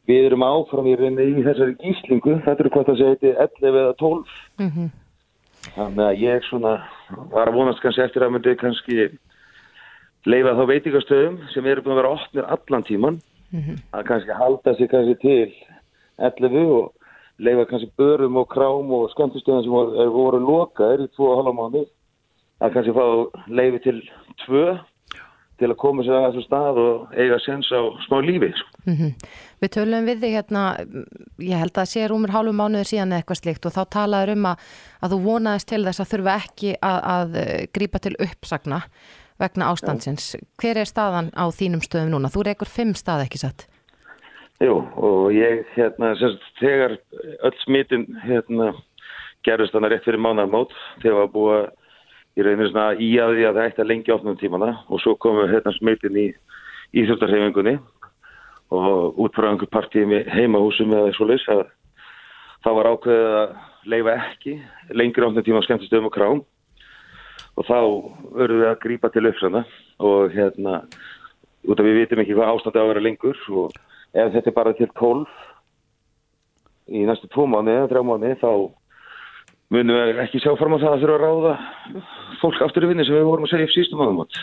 við 0.08 0.26
erum 0.28 0.42
áfram 0.46 0.86
í 0.90 0.96
reyni 1.00 1.24
í 1.38 1.44
þessari 1.46 1.76
gíslingu. 1.80 2.38
Þetta 2.44 2.60
eru 2.64 2.70
hvað 2.74 2.88
það 2.90 2.98
segi 3.02 3.32
11 3.32 3.68
eða 3.70 3.94
12 4.02 4.34
Þannig 5.74 6.04
að 6.04 6.18
ég 6.20 6.42
svona 6.44 6.72
var 7.32 7.48
að 7.48 7.54
vonast 7.56 7.80
kannski 7.80 8.02
eftir 8.04 8.22
að 8.26 8.34
myndi 8.34 8.52
kannski 8.60 9.06
leifa 10.28 10.52
þá 10.58 10.64
veitingastöðum 10.68 11.38
sem 11.54 11.66
eru 11.68 11.82
búin 11.84 11.94
að 11.94 12.00
vera 12.02 12.12
opnir 12.18 12.44
allan 12.52 12.84
tíman 12.84 13.16
að 13.94 14.04
kannski 14.08 14.36
halda 14.36 14.74
sig 14.76 14.90
kannski 14.92 15.14
til 15.22 15.52
11 16.18 16.68
og 16.68 16.92
leifa 17.38 17.64
kannski 17.70 17.88
börum 17.98 18.36
og 18.40 18.48
krám 18.52 18.92
og 18.92 19.08
skemmtistöðum 19.14 19.62
sem 19.64 19.72
voru, 19.72 19.96
er- 20.02 20.12
voru 20.12 20.38
lokaðir 20.44 21.06
í 21.06 21.08
2,5 21.16 21.56
mánu 21.58 21.84
að 22.60 22.72
kannski 22.74 22.92
fá 22.96 23.04
leifi 23.48 23.78
til 23.88 24.02
2 24.46 24.78
til 25.60 25.70
að 25.70 25.78
koma 25.80 26.04
sér 26.04 26.16
að 26.18 26.24
þessu 26.26 26.44
stað 26.48 26.78
og 26.82 27.16
eiga 27.16 27.38
sens 27.44 27.68
á 27.70 27.80
smá 28.06 28.16
lífi. 28.24 28.50
sko. 28.58 29.10
Við 29.62 29.72
tölum 29.76 30.08
við 30.08 30.24
þig 30.24 30.36
hérna, 30.38 30.62
ég 31.38 31.60
held 31.62 31.78
að 31.80 31.90
sé 31.92 32.06
rúmur 32.10 32.34
hálfu 32.34 32.54
mánuður 32.56 32.90
síðan 32.90 33.14
eitthvað 33.16 33.40
slikt 33.40 33.68
og 33.68 33.76
þá 33.76 33.82
talaður 33.96 34.34
um 34.34 34.48
að, 34.50 34.64
að 35.00 35.14
þú 35.14 35.20
vonaðist 35.28 35.70
til 35.70 35.82
þess 35.86 36.02
að 36.02 36.10
þurfa 36.14 36.38
ekki 36.42 36.72
að, 36.80 36.98
að 37.16 37.38
eh, 37.42 37.52
grípa 37.76 38.02
til 38.02 38.16
uppsagna 38.18 38.80
vegna 39.40 39.70
ástandsins. 39.70 40.34
Hver 40.60 40.82
er 40.82 40.90
staðan 40.90 41.30
á 41.34 41.44
þínum 41.54 41.82
stöðum 41.84 42.14
núna? 42.14 42.32
Þú 42.34 42.48
reykur 42.48 42.70
fimm 42.70 42.94
stað 42.98 43.26
ekki 43.28 43.42
satt. 43.42 43.66
Jú, 44.62 44.76
og 45.02 45.32
ég, 45.34 45.64
hérna, 45.74 46.12
semst, 46.18 46.44
þegar 46.60 46.98
öll 47.42 47.56
smitin, 47.64 48.04
hérna, 48.22 48.70
gerðist 49.44 49.74
þannig 49.74 49.96
rétt 49.96 50.06
fyrir 50.06 50.22
mánarmót, 50.22 50.74
þegar 51.02 51.24
var 51.24 51.32
búið 51.34 51.56
að 51.56 51.72
í 52.34 52.42
rauninu 52.42 52.70
svona 52.70 52.94
í 52.98 53.10
að 53.22 53.36
því 53.36 53.46
að 53.48 53.58
það 53.58 53.68
ætti 53.68 53.84
að 53.84 53.90
lengja 53.90 54.16
opnum 54.16 54.38
tímana 54.40 54.70
og 54.88 55.02
svo 55.02 55.14
komu 55.20 55.46
hérna 55.50 55.74
smitin 55.76 56.18
í 56.18 56.26
íþjóttarhefingunni 57.02 57.76
og 58.74 59.20
út 59.22 59.36
frá 59.36 59.50
einhver 59.50 59.70
partíi 59.70 60.06
með 60.08 60.30
heimahúsum 60.34 60.94
eða 60.96 61.14
svo 61.14 61.28
leys 61.30 61.46
að 61.52 61.64
það 62.64 62.78
var 62.78 62.90
ákveðið 62.90 63.38
að 63.38 63.54
leifa 63.92 64.16
ekki 64.24 64.56
lengri 64.96 65.26
opnum 65.26 65.46
tíma 65.46 65.62
skemmtistöðum 65.66 66.10
og 66.10 66.14
krám 66.14 66.44
og 67.54 67.66
þá 67.68 67.78
verðum 68.34 68.62
við 68.62 68.70
að 68.70 68.80
grípa 68.82 69.10
til 69.14 69.26
uppsana 69.30 69.64
og 70.02 70.34
hérna 70.34 70.80
út 71.64 71.80
af 71.80 71.86
við 71.86 72.00
vitum 72.00 72.22
ekki 72.24 72.36
hvað 72.36 72.54
ástandi 72.54 72.80
á 72.80 72.84
að 72.84 72.90
vera 72.92 73.04
lengur 73.04 73.42
og 73.54 73.76
ef 74.14 74.32
þetta 74.34 74.50
er 74.50 74.56
bara 74.56 74.74
til 74.78 74.88
12 74.98 75.26
í 76.98 77.04
næstu 77.08 77.30
tvo 77.32 77.46
mánu 77.48 77.72
eða 77.72 77.90
þrjá 77.92 78.02
mánu 78.08 78.32
þá 78.42 78.50
munum 79.74 79.98
við 79.98 80.20
ekki 80.24 80.42
sjá 80.42 80.52
fram 80.58 80.76
á 80.76 80.82
það 80.82 80.92
að 80.92 81.04
þurfa 81.04 81.16
að 81.16 81.24
ráða 81.24 82.04
fólk 82.40 82.60
aftur 82.66 82.86
í 82.86 82.90
vinni 82.90 83.06
sem 83.06 83.16
við 83.16 83.26
vorum 83.28 83.46
að 83.46 83.54
segja 83.54 83.68
í 83.68 83.72
sístum 83.74 84.00
mánuðum 84.00 84.22
átt. 84.24 84.38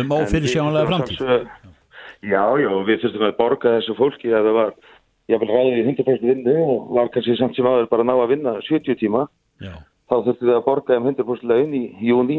Um 0.00 0.14
ófyrir 0.14 0.52
sjónlega 0.52 0.90
framtíð. 0.90 1.22
Já, 2.20 2.42
já, 2.60 2.70
við 2.84 3.04
þurftum 3.04 3.26
að 3.26 3.38
borga 3.38 3.76
þessu 3.78 3.96
fólki 3.96 4.32
að 4.34 4.50
það 4.50 4.56
var, 4.58 4.74
ég 5.32 5.40
vil 5.40 5.48
ráðið 5.48 5.78
í 5.78 5.84
100% 5.86 6.26
vinnu 6.28 6.56
og 6.60 6.90
var 6.98 7.08
kannski 7.14 7.36
samt 7.38 7.56
sem 7.56 7.68
aður 7.68 7.88
bara 7.90 8.04
að 8.04 8.10
ná 8.10 8.14
að 8.18 8.32
vinna 8.34 8.52
70 8.66 8.98
tíma, 9.00 9.22
Já. 9.64 9.72
þá 10.10 10.14
þurftum 10.26 10.50
við 10.50 10.58
að 10.58 10.66
borga 10.66 10.98
um 11.00 11.08
100% 11.08 11.48
laun 11.48 11.72
í 11.78 11.82
júni 12.04 12.38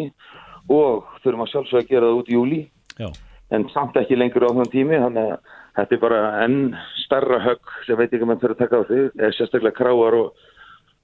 og 0.70 1.10
þurfum 1.24 1.46
að 1.48 1.52
sjálfsög 1.56 1.82
að 1.82 1.90
gera 1.90 2.12
það 2.12 2.22
út 2.22 2.30
í 2.30 2.38
júli 2.38 2.62
Já. 3.02 3.10
en 3.58 3.68
samt 3.74 3.98
ekki 3.98 4.20
lengur 4.20 4.46
á 4.46 4.54
þann 4.54 4.72
tími 4.76 5.02
þannig 5.02 5.34
að 5.34 5.58
þetta 5.80 5.98
er 5.98 6.04
bara 6.04 6.22
enn 6.46 6.60
starra 7.02 7.42
högg 7.42 7.76
sem 7.88 7.98
veit 7.98 8.12
ekki 8.12 8.28
mann 8.30 8.42
fyrir 8.44 8.58
að 8.58 8.62
taka 8.62 8.84
á 8.84 8.88
því 8.90 9.32
sérstaklega 9.34 9.78
kráar 9.82 10.20
og 10.20 10.46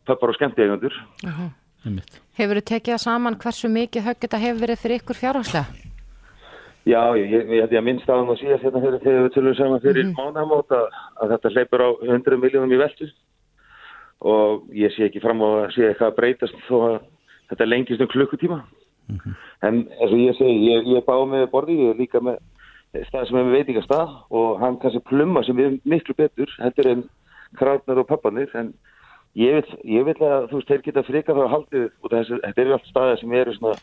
pöppar 0.08 0.34
og 0.34 0.40
skemmtíðegundur 0.40 0.96
Einmitt. 1.86 2.18
Hefur 2.38 2.60
þú 2.60 2.64
tekið 2.72 3.02
saman 3.02 3.38
hversu 3.42 3.70
mikið 3.72 4.08
högg 4.08 4.24
þetta 4.24 4.40
hefur 4.42 4.64
verið 4.64 4.82
fyrir 4.82 5.02
ykkur 5.02 5.20
fjárhagslega? 5.20 5.84
Já, 6.88 7.02
ég, 7.20 7.50
ég 7.52 7.66
að 7.68 7.84
minnst 7.84 8.08
á 8.08 8.16
hann 8.16 8.32
og 8.32 8.40
síðast 8.40 8.64
hérna 8.64 8.82
fyrir 8.84 9.02
þegar 9.04 9.26
við 9.26 9.34
tölum 9.36 9.56
saman 9.58 9.84
fyrir 9.84 10.06
mm 10.08 10.16
mánaðamót 10.16 10.72
að, 10.72 10.86
að 11.20 11.34
þetta 11.34 11.52
hleypur 11.54 11.84
á 11.84 11.90
100 12.08 12.40
miljónum 12.44 12.74
í 12.74 12.80
veltu. 12.80 13.08
Og 14.32 14.70
ég 14.74 14.94
sé 14.96 15.08
ekki 15.08 15.22
fram 15.22 15.44
á 15.44 15.48
að 15.50 15.66
sé 15.76 15.90
eitthvað 15.90 16.14
að 16.14 16.18
breytast 16.22 16.62
þó 16.70 16.78
að 16.88 16.96
þetta 17.52 17.68
lengist 17.68 18.04
um 18.04 18.12
klukkutíma. 18.14 18.62
En 19.68 19.84
eins 19.84 20.14
og 20.14 20.20
ég 20.20 20.40
segi, 20.40 20.56
ég, 20.68 20.88
ég 20.94 21.02
er 21.02 21.06
báð 21.08 21.28
með 21.32 21.46
borði, 21.52 21.78
ég 21.84 21.94
er 21.94 22.02
líka 22.02 22.24
með 22.24 22.40
stað 23.08 23.28
sem 23.28 23.38
er 23.38 23.48
með 23.48 23.58
veitingastað 23.60 24.16
og 24.40 24.60
hann 24.64 24.80
kannski 24.82 25.04
plumma 25.08 25.44
sem 25.44 25.60
er 25.60 25.78
miklu 25.84 26.16
betur 26.18 26.52
heldur 26.64 26.92
en 26.94 27.04
krafnar 27.60 28.00
og 28.02 28.08
pappanir 28.10 28.52
en 28.56 28.72
ég 29.38 29.58
vil, 29.58 29.80
ég 29.98 30.08
vil 30.08 30.16
að 30.26 30.48
þú 30.52 30.60
veist, 30.60 30.72
þeir 30.72 30.86
geta 30.86 31.04
frika 31.08 31.36
þá 31.38 31.44
haldið 31.54 31.86
og 32.02 32.14
þessi, 32.14 32.40
þetta 32.46 32.64
eru 32.64 32.76
allt 32.78 32.90
staðir 32.92 33.22
sem 33.22 33.36
eru 33.38 33.56
svona 33.58 33.76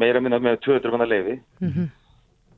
meira 0.00 0.22
minna 0.22 0.38
með 0.42 0.60
200 0.66 0.94
manna 0.94 1.08
leifi 1.10 1.36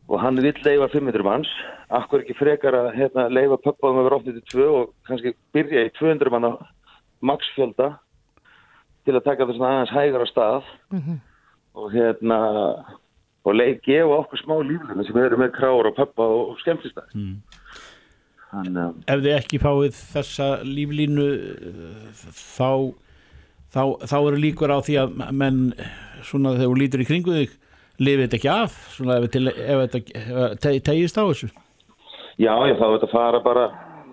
og 0.08 0.20
hann 0.20 0.40
vill 0.44 0.58
leifa 0.66 0.88
500 0.92 1.24
manns. 1.24 1.50
Akkur 1.88 2.22
ekki 2.22 2.36
frekar 2.36 2.74
að 2.76 2.88
hérna, 2.98 3.28
leifa 3.32 3.60
pöppaðum 3.64 4.00
að 4.00 4.08
vera 4.08 4.18
opnið 4.20 4.40
til 4.40 4.64
2 4.64 4.70
og 4.78 4.94
kannski 5.08 5.34
byrja 5.54 5.86
í 5.86 5.92
200 5.98 6.32
manna 6.34 6.56
maksfjölda 7.22 7.92
til 9.06 9.14
að 9.16 9.24
taka 9.24 9.46
það 9.46 9.56
svona 9.56 9.70
aðeins 9.76 9.94
hægar 9.96 10.26
á 10.26 10.28
stað. 10.32 10.72
Og 11.72 11.88
hérna 11.94 12.38
og 13.42 13.56
leið 13.56 13.80
gefa 13.86 14.18
okkur 14.20 14.42
smá 14.42 14.54
líflunum 14.62 15.06
sem 15.06 15.18
eru 15.18 15.38
með 15.40 15.54
kráur 15.56 15.88
og 15.90 15.96
pöppa 15.96 16.26
og 16.26 16.60
skemmtistæð 16.62 17.16
mm. 17.16 17.34
Þannig 18.52 19.00
Ef 19.08 19.22
þið 19.24 19.34
ekki 19.38 19.60
fáið 19.62 19.96
þessa 20.12 20.48
líflínu 20.68 21.26
eh, 21.32 22.26
þá, 22.36 22.70
þá, 23.72 23.82
þá 24.10 24.16
eru 24.20 24.40
líkur 24.42 24.74
á 24.74 24.78
því 24.84 24.98
að 25.02 25.16
menn 25.42 25.60
svona 26.22 26.54
þegar 26.56 26.68
þú 26.72 26.78
lítur 26.82 27.04
í 27.04 27.08
kringu 27.08 27.38
þig 27.40 27.56
lifið 28.02 28.24
þetta 28.26 28.38
ekki 28.40 28.50
af 28.52 28.76
svona 28.96 29.16
ef, 29.20 29.30
til, 29.34 29.46
ef 29.52 29.82
þetta 29.86 30.20
ef 30.22 30.60
te- 30.64 30.78
tegist 30.90 31.18
á 31.18 31.24
þessu 31.28 31.50
Já, 32.40 32.54
já, 32.66 32.74
þá 32.80 32.86
þetta 32.94 33.08
að 33.08 33.12
fara 33.12 33.40
bara 33.44 33.64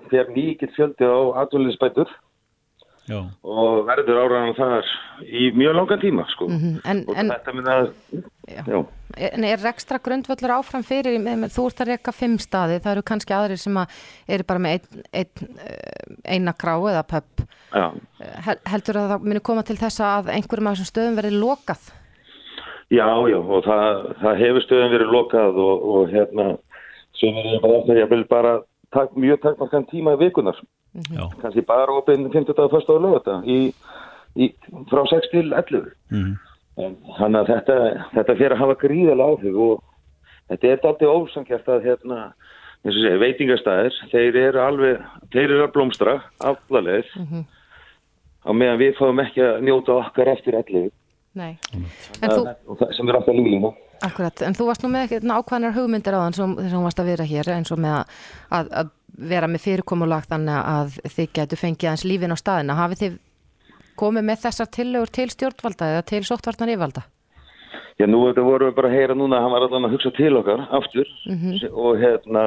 þegar 0.09 0.33
mikið 0.35 0.73
fjöldi 0.75 1.07
á 1.07 1.17
atvinninsbætur 1.43 2.09
Já. 3.09 3.19
og 3.41 3.85
verður 3.87 4.19
áraðan 4.21 4.57
þar 4.57 4.89
í 5.25 5.47
mjög 5.57 5.73
langan 5.79 6.01
tíma, 6.03 6.25
sko. 6.29 6.45
Mhm, 6.51 6.75
En, 6.85 6.99
Og 7.09 7.15
en, 7.17 7.31
þetta 7.31 7.53
minna. 7.57 7.77
En 9.17 9.43
er 9.43 9.59
rekstra 9.63 9.97
grundvöllur 10.03 10.53
áfram 10.59 10.83
fyrir, 10.85 11.19
með, 11.21 11.37
með, 11.43 11.53
þú 11.55 11.65
ert 11.69 11.81
að 11.83 11.89
reka 11.93 12.13
fimm 12.15 12.37
staði, 12.41 12.79
það 12.83 12.91
eru 12.95 13.03
kannski 13.09 13.35
aðrir 13.35 13.59
sem 13.61 13.77
að 13.81 13.95
eru 14.35 14.43
bara 14.49 14.59
með 14.63 14.75
ein, 14.77 15.03
ein, 15.21 15.47
eh, 15.65 16.17
eina 16.35 16.53
krá 16.53 16.75
eða 16.91 17.03
pöpp. 17.09 17.45
Já, 17.73 17.87
Hel- 18.47 18.61
Heldur 18.71 18.99
að 19.01 19.11
það 19.13 19.27
muni 19.29 19.39
koma 19.45 19.63
til 19.63 19.77
þess 19.77 19.99
að 20.01 20.31
einhverjum 20.35 20.67
af 20.71 20.77
þessum 20.77 20.91
stöðum 20.93 21.19
verði 21.21 21.33
lokað? 21.39 21.89
já, 22.89 23.05
já, 23.29 23.37
og 23.37 23.63
það, 23.67 24.15
það 24.23 24.39
hefur 24.41 24.63
stöðum 24.65 24.91
verið 24.95 25.11
lokað 25.13 25.59
og, 25.61 25.83
og 25.93 26.09
hérna, 26.09 26.45
sem 27.19 27.35
er 27.37 27.59
bara 27.61 27.77
eftir, 27.81 27.99
ég 28.01 28.09
vil 28.09 28.23
bara 28.31 28.53
tak, 28.95 29.11
mjög 29.13 29.41
takmarkan 29.43 29.85
tíma 29.91 30.15
í 30.17 30.21
vikunar. 30.23 30.57
Já. 31.13 31.27
Kannski 31.41 31.61
bara 31.69 31.93
opinn 31.99 32.31
50 32.33 32.55
dagar 32.57 32.71
fyrst 32.73 32.89
á 32.89 32.97
lögata 32.97 33.35
í, 33.45 33.59
í, 34.41 34.47
frá 34.89 35.03
6 35.05 35.29
til 35.33 35.51
11. 35.53 35.91
Mhm. 36.09 36.31
En 36.33 36.48
Þannig 36.79 37.39
að 37.41 37.49
þetta, 37.53 37.77
þetta 38.13 38.35
fyrir 38.39 38.55
að 38.55 38.61
hafa 38.63 38.77
gríðalega 38.83 39.33
áhrif 39.33 39.57
og 39.65 39.81
þetta 40.49 40.69
er 40.69 40.85
alltaf 40.89 41.15
ósangjart 41.15 41.71
að 41.73 41.87
hérna, 41.89 42.19
eins 42.85 42.95
og 42.95 43.01
segja, 43.03 43.23
veitingastæðir, 43.23 43.97
þeir 44.13 44.39
eru 44.45 44.61
alveg, 44.63 45.09
þeir 45.33 45.47
eru 45.49 45.65
að 45.65 45.73
blómstra, 45.75 46.15
aflalegir, 46.39 47.09
á 48.47 48.51
meðan 48.55 48.79
við 48.79 48.95
fáum 49.01 49.19
ekki 49.25 49.43
að 49.43 49.67
njóta 49.67 49.99
okkar 49.99 50.31
eftir 50.37 50.57
allir, 50.61 50.89
Nei. 51.37 51.59
En 52.23 52.31
þú, 52.31 52.77
sem 52.95 53.09
er 53.09 53.19
alltaf 53.19 53.35
líflíma. 53.37 53.69
akkurat, 54.01 54.41
en 54.47 54.55
þú 54.55 54.65
varst 54.69 54.83
nú 54.83 54.89
með 54.93 55.05
ekki 55.05 55.29
ákvæðnar 55.29 55.75
hugmyndir 55.75 56.15
á 56.15 56.23
þann 56.23 56.37
sem 56.37 56.53
hún 56.71 56.85
varst 56.87 57.01
að 57.01 57.11
vera 57.11 57.27
hér 57.27 57.51
eins 57.53 57.71
og 57.75 57.81
með 57.83 57.97
að, 57.99 58.13
að, 58.57 58.69
að 58.81 58.91
vera 59.29 59.49
með 59.51 59.65
fyrirkomulag 59.65 60.27
þannig 60.31 60.59
að 60.59 60.95
þið 61.15 61.33
getur 61.35 61.59
fengið 61.59 61.89
hans 61.91 62.05
lífin 62.07 62.33
á 62.33 62.37
staðina. 62.39 62.77
Hafið 62.79 63.03
þið 63.03 63.17
komið 63.99 64.27
með 64.29 64.43
þessar 64.45 64.69
tillögur 64.75 65.13
til 65.19 65.29
stjórnvalda 65.33 65.93
eða 65.93 66.03
til 66.11 66.21
sóttvarnar 66.27 66.73
yfirvalda? 66.73 67.05
Já, 67.99 68.05
nú 68.07 68.21
þetta 68.29 68.43
vorum 68.47 68.69
við 68.69 68.75
bara 68.77 68.89
að 68.89 68.95
heyra 68.95 69.15
núna 69.17 69.37
að 69.39 69.45
hann 69.45 69.53
var 69.55 69.65
allan 69.67 69.87
að 69.89 69.95
hugsa 69.97 70.11
til 70.15 70.31
okkar 70.39 70.61
aftur 70.77 71.09
og 71.69 71.97
hérna 71.99 72.43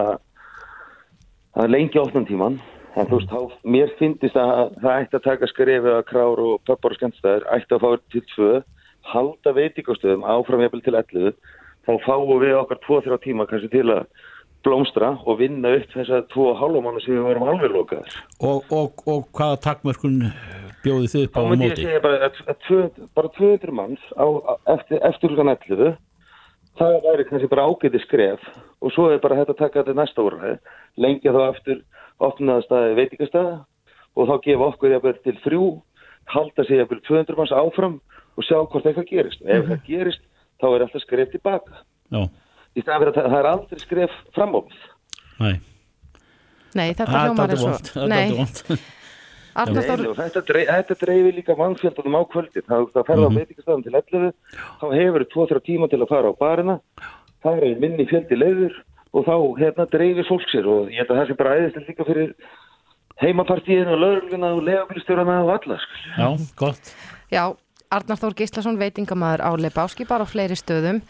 það 1.53 1.65
er 1.67 1.75
lengi 1.75 2.01
opnum 2.01 2.29
tíman 2.29 2.57
en 2.97 3.09
þú 3.09 3.19
veist, 3.19 3.33
þá, 3.33 3.59
mér 3.75 3.93
finnist 3.99 4.37
að 4.37 4.73
það 4.81 5.03
ætti 5.03 5.19
að 5.19 5.27
taka 5.27 5.49
skrefið 5.51 5.97
að 5.97 6.07
krár 6.09 6.43
og 6.45 6.63
pöppar 6.69 6.95
og 6.95 7.01
skemmstæðir, 7.01 7.47
ætti 7.57 7.77
að 7.77 7.85
fá 7.85 7.91
til 8.13 8.25
tvö 8.33 8.53
halda 9.13 9.55
veitingastöðum 9.57 10.27
áfram 10.29 10.65
jafnvel 10.65 10.85
til 10.85 10.97
11, 11.01 11.37
þá 11.87 11.93
fáum 12.07 12.35
við 12.43 12.57
okkar 12.61 12.81
2-3 12.87 13.21
tíma 13.25 13.49
kannski 13.51 13.73
til 13.73 13.89
að 13.93 14.05
blómstra 14.65 15.13
og 15.27 15.39
vinna 15.41 15.73
upp 15.77 15.95
þess 15.95 16.13
að 16.13 16.29
2,5 16.35 16.83
mánu 16.85 17.03
sem 17.03 17.17
við 17.17 17.27
vorum 17.27 17.49
alveg 17.51 17.75
lokaðir. 17.75 18.17
Og, 18.41 18.73
og, 18.73 19.03
og 19.11 19.27
hvaða 19.37 19.59
takmörkun 19.67 20.21
bjóði 20.85 21.11
þið 21.13 21.27
upp 21.27 21.37
á 21.37 21.41
Þá 21.41 21.51
myndi 21.51 21.67
ég 21.67 21.75
móti? 21.75 21.87
segja 21.87 22.03
bara, 22.05 22.31
að, 22.31 22.57
tvö, 22.67 22.81
bara 23.19 23.33
200 23.39 23.77
manns 23.79 24.07
á, 24.19 24.27
eftir, 24.77 25.03
eftir 25.11 25.33
hlugan 25.35 25.53
11 25.55 25.93
það 26.81 26.99
væri 27.05 27.27
kannski 27.29 27.51
bara 27.53 27.67
ágæti 27.69 28.01
skref 28.07 28.47
og 28.83 28.95
svo 28.95 29.11
er 29.13 29.21
bara 29.23 29.37
hægt 29.39 29.53
að 29.53 29.61
taka 29.61 29.83
þetta 29.83 29.99
næsta 29.99 30.25
úrræði. 30.25 30.57
Lengja 30.97 31.35
þá 31.35 31.43
eftir 31.51 31.83
opnaðastæði 32.23 32.97
veitingastæða 32.99 33.55
og 34.17 34.29
þá 34.29 34.35
gefa 34.47 34.69
okkur 34.73 34.95
jafnvel 34.97 35.19
til 35.25 35.39
þrjú 35.45 35.67
halda 36.33 36.65
sig 36.69 36.81
jafnvel 36.81 37.01
200 37.09 37.39
manns 37.39 37.55
áfram 37.57 37.99
og 38.39 38.47
sjá 38.47 38.57
hvort 38.63 38.87
eitthvað 38.89 39.11
gerist. 39.11 39.43
Ef 39.45 39.67
það 39.69 39.87
gerist 39.89 40.23
þá 40.63 40.69
er 40.71 40.85
alltaf 40.87 41.05
skref 41.05 41.33
tilbaka 41.33 41.83
Já, 42.13 42.23
í 42.77 42.83
staðan 42.85 43.03
fyrir 43.03 43.13
að 43.13 43.29
það- 43.29 43.39
er 43.39 43.51
aldrei 43.53 43.81
skref 43.83 44.17
fram 44.35 44.57
á 44.57 44.61
næ. 45.43 45.53
Nei, 46.73 46.87
þetta 46.93 47.03
er 47.03 47.09
hljómar 47.27 47.51
er 47.53 48.09
Nei, 48.09 48.31
og 49.53 49.69
þetta, 50.17 50.41
dreif, 50.49 50.69
þetta 50.71 50.97
dreifir 51.03 51.35
líka 51.37 51.57
mannfjöldunum 51.59 52.17
á 52.17 52.23
kvöldin. 52.33 52.65
Það, 52.65 52.87
það 52.95 53.09
ferða 53.11 53.27
á 53.29 53.37
veitingastæðan 53.37 53.85
til 53.85 53.97
11, 53.99 54.33
þá 54.81 54.87
hefur 54.97 55.27
þú 55.27 55.45
2-3 55.51 55.61
tíma 55.67 55.89
til 55.93 56.01
að 56.01 56.09
fara 56.09 56.33
á 56.33 56.35
barina, 56.41 56.79
það 57.45 57.67
er 57.69 57.83
minni 57.83 58.07
fjöldi 58.09 58.39
leiður 58.39 58.79
og 59.13 59.27
þá 59.29 59.35
hérna 59.61 59.87
dreifir 59.93 60.29
fólk 60.31 60.47
sér 60.49 60.69
og 60.73 60.89
ég 60.89 61.03
held 61.03 61.13
að 61.13 61.19
það 61.21 61.29
sé 61.29 61.37
bara 61.43 61.57
æðislega 61.59 61.91
líka 61.91 62.07
fyrir 62.09 62.33
heimapartíðinu 63.23 63.93
og 63.93 64.01
lögurluna 64.01 64.55
og 64.57 64.65
legabilistjórana 64.67 65.37
og 65.45 65.53
alla. 65.59 65.79
Sko. 65.83 66.01
Já, 66.17 66.29
gott. 66.57 66.95
já, 67.29 67.45
Arnar 67.93 68.21
Þór 68.23 68.39
Gíslason, 68.41 68.81
veitingamaður 68.81 69.45
á 69.45 69.51
Lebáskipar 69.61 70.25
á 70.25 70.27
fleiri 70.27 70.57
stöðum. 70.57 71.03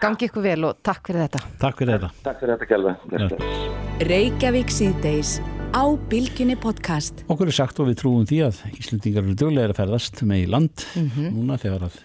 Gangi 0.00 0.30
ykkur 0.30 0.40
vel 0.40 0.64
og 0.64 0.78
takk 0.80 1.10
fyrir 1.10 1.26
þetta. 1.26 1.40
Takk 1.60 1.80
fyrir 1.82 1.98
þetta. 1.98 2.08
Takk 2.24 2.38
fyrir 2.40 2.54
þetta, 2.54 2.66
Kjálfa. 2.70 3.48
Reykjavík 4.08 4.70
síðdeis 4.72 5.32
á 5.76 5.84
Bilginni 6.08 6.54
podcast. 6.56 7.18
Okkur 7.28 7.50
er 7.50 7.56
sagt 7.58 7.82
og 7.82 7.90
við 7.90 7.98
trúum 8.00 8.22
því 8.24 8.38
að 8.46 8.62
Íslendingar 8.78 9.26
eru 9.26 9.34
duglega 9.36 9.74
að 9.74 9.76
ferðast 9.76 10.22
með 10.24 10.38
í 10.40 10.46
land 10.54 10.84
núna 11.20 11.58
þegar, 11.60 11.84
að, 11.90 11.98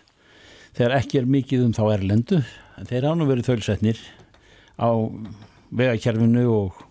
þegar 0.76 0.96
ekki 0.98 1.22
er 1.22 1.30
mikið 1.38 1.64
um 1.70 1.72
þá 1.78 1.80
erlendu 1.93 2.39
en 2.76 2.89
þeir 2.89 3.08
án 3.08 3.24
og 3.24 3.30
verið 3.30 3.48
þölsetnir 3.48 4.02
á 4.76 4.91
vegakerfinu 5.72 6.43
og, 6.52 6.82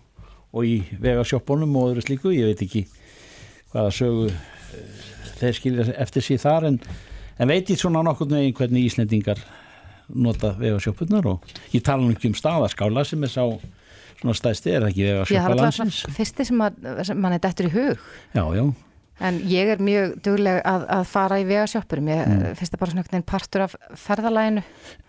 og 0.57 0.65
í 0.65 0.79
vegasjoppunum 1.05 1.75
og 1.77 1.91
öðru 1.91 2.05
slíku, 2.07 2.31
ég 2.33 2.49
veit 2.49 2.63
ekki 2.65 2.81
hvaða 3.75 3.93
sögu 3.93 4.31
eh, 4.31 5.05
þeir 5.37 5.59
skilja 5.59 5.87
eftir 6.01 6.25
síð 6.25 6.41
þar 6.47 6.67
en, 6.71 6.81
en 7.37 7.53
veit 7.53 7.69
ég 7.69 7.77
svona 7.77 8.01
nokkurn 8.09 8.39
veginn 8.39 8.57
hvernig 8.57 8.89
Íslendingar 8.89 9.45
nota 10.13 10.53
vegasjoppunar 10.59 11.25
og 11.33 11.55
ég 11.73 11.83
tala 11.85 12.03
nú 12.05 12.13
ekki 12.15 12.29
um 12.31 12.37
staðaskála 12.37 13.05
sem 13.07 13.23
er 13.25 13.31
sá 13.33 13.43
svona 14.15 14.35
stæðsti 14.37 14.71
er 14.71 14.85
það 14.85 14.89
ekki 14.93 15.05
Já, 15.05 15.11
það 15.11 15.13
er 15.13 15.19
vegasjoppa 15.19 15.51
alltaf 15.51 15.63
landsins 15.65 16.01
svona 16.01 16.17
fyrsti 16.19 16.45
sem, 16.49 16.61
að, 16.65 16.81
sem 17.09 17.21
mann 17.25 17.35
er 17.37 17.41
dettur 17.43 17.67
í 17.69 17.73
hug. 17.75 18.09
Já, 18.35 18.43
já, 18.59 18.65
En 19.23 19.37
ég 19.47 19.69
er 19.71 19.79
mjög 19.79 20.17
dugleg 20.25 20.57
að, 20.67 20.81
að 20.91 21.03
fara 21.07 21.37
í 21.39 21.45
vegasjoppurum. 21.47 22.07
Ég 22.11 22.25
Mm. 22.27 22.33
mm. 22.35 22.55
finnst 22.59 22.73
það 22.73 22.81
bara 22.81 22.91
svona 22.91 23.21
partur 23.23 23.61
af 23.63 23.75
ferðalæginu. 23.95 24.63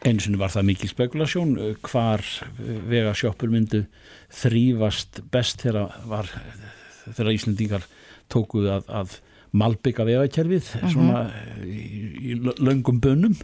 einu 0.06 0.20
sinni 0.22 0.38
var 0.38 0.52
það 0.54 0.66
mikil 0.68 0.90
spekulasjón 0.92 1.56
uh, 1.58 1.72
hvar 1.82 2.22
uh, 2.22 2.68
vegasjoppur 2.86 3.50
myndu 3.50 3.80
þrýfast 4.30 5.22
best 5.34 5.64
þegar 5.64 5.90
var 6.06 6.30
þegar 7.16 7.32
Íslendingar 7.34 7.86
tókuð 8.30 8.68
að, 8.76 8.86
að 8.90 9.16
malbygga 9.56 10.06
vegakerfið 10.06 10.70
svona 10.92 11.24
uh, 11.26 11.60
í, 11.66 11.82
í 12.30 12.38
lö- 12.38 12.58
löngum 12.62 13.00
bönum 13.02 13.34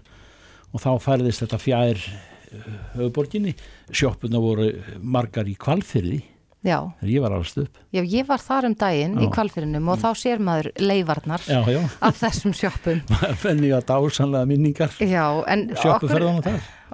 og 0.72 0.82
þá 0.82 0.90
færðist 1.04 1.44
þetta 1.44 1.60
fjær 1.62 2.02
uh, 2.02 2.68
höfuborginni 2.96 3.54
sjoppuna 3.92 4.42
voru 4.42 4.70
margar 5.00 5.48
í 5.48 5.56
kvalfyrði 5.60 6.22
Já, 6.62 6.76
ég 7.02 7.18
var 7.18 7.34
alveg 7.34 7.64
upp. 7.64 7.78
Já, 7.90 8.04
ég 8.06 8.26
var 8.28 8.38
þar 8.38 8.68
um 8.68 8.74
daginn 8.78 9.16
í 9.18 9.26
Já. 9.26 9.30
kvalfyrinum 9.34 9.88
og 9.90 9.98
þá 9.98 10.10
sér 10.20 10.42
maður 10.46 10.68
leifarnar 10.78 11.42
já, 11.42 11.80
af 11.98 12.20
þessum 12.20 12.54
sjoppum. 12.54 13.00
fenni 13.42 13.72
að 13.74 13.88
dásanlega 13.88 14.46
minningar. 14.46 14.94
Já, 15.02 15.24
en 15.50 15.64
okkur, 15.74 16.22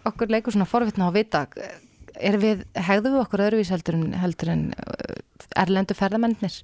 okkur 0.09 0.33
leikur 0.33 0.57
svona 0.57 0.68
forvitna 0.70 1.11
á 1.12 1.12
vita, 1.12 1.45
er 2.16 2.41
við, 2.41 2.64
hegðum 2.81 3.18
við 3.18 3.24
okkur 3.26 3.45
öðruvís 3.45 3.72
heldur 3.74 3.99
en, 4.01 4.07
heldur 4.16 4.55
en 4.55 4.64
uh, 4.72 5.20
erlendu 5.61 5.97
ferðamennir? 5.99 6.62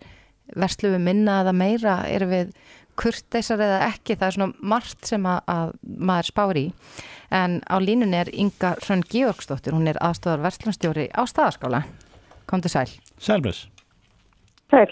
Verslu 0.56 0.94
við 0.94 1.04
minna 1.04 1.42
eða 1.44 1.52
meira? 1.56 1.98
Er 2.08 2.24
við 2.30 2.56
kurteisar 3.00 3.62
eða 3.62 3.82
ekki? 3.88 4.16
Það 4.18 4.26
er 4.26 4.36
svona 4.38 4.70
margt 4.74 5.10
sem 5.10 5.28
að, 5.28 5.40
að 5.50 5.74
maður 6.10 6.30
spáir 6.30 6.60
í. 6.60 6.64
En 7.34 7.58
á 7.66 7.76
línunni 7.82 8.20
er 8.20 8.30
Inga 8.32 8.74
Hrönn 8.82 9.04
Georgsdóttir, 9.10 9.74
hún 9.74 9.90
er 9.90 9.98
aðstofar 10.04 10.44
verslunstjóri 10.44 11.08
á 11.10 11.22
staðaskála. 11.26 11.84
Komdu 12.50 12.70
sæl. 12.70 12.88
Sælbres 13.18 13.66
Sæl. 14.70 14.90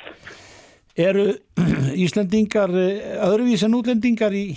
Eru 0.96 1.32
Íslendingar 2.04 2.72
eh, 2.76 3.16
öðruvís 3.24 3.64
en 3.66 3.76
útlendingar 3.78 4.34
í, 4.36 4.52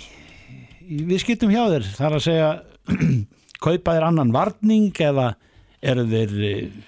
í 0.84 1.00
viðskiptum 1.08 1.52
hjá 1.52 1.64
þér? 1.72 1.88
Það 1.96 2.08
er 2.08 2.18
að 2.18 2.26
segja 2.26 2.50
kaupa 3.64 3.96
þér 3.96 4.08
annan 4.10 4.34
varning 4.34 5.00
eða 5.00 5.30
eru 5.80 6.04
þeir 6.10 6.36
eh, 6.50 6.84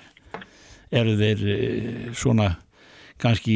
eru 1.00 1.16
þeir 1.18 1.44
eh, 1.54 2.08
svona 2.16 2.52
kannski 3.22 3.54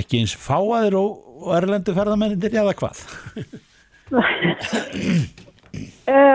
ekki 0.00 0.22
eins 0.22 0.34
fáaðir 0.38 0.94
og, 0.98 1.08
og 1.44 1.50
erlendu 1.58 1.90
ferðamennindir 1.96 2.52
eða 2.60 2.74
hvað? 2.78 2.96
Uh, 4.14 4.20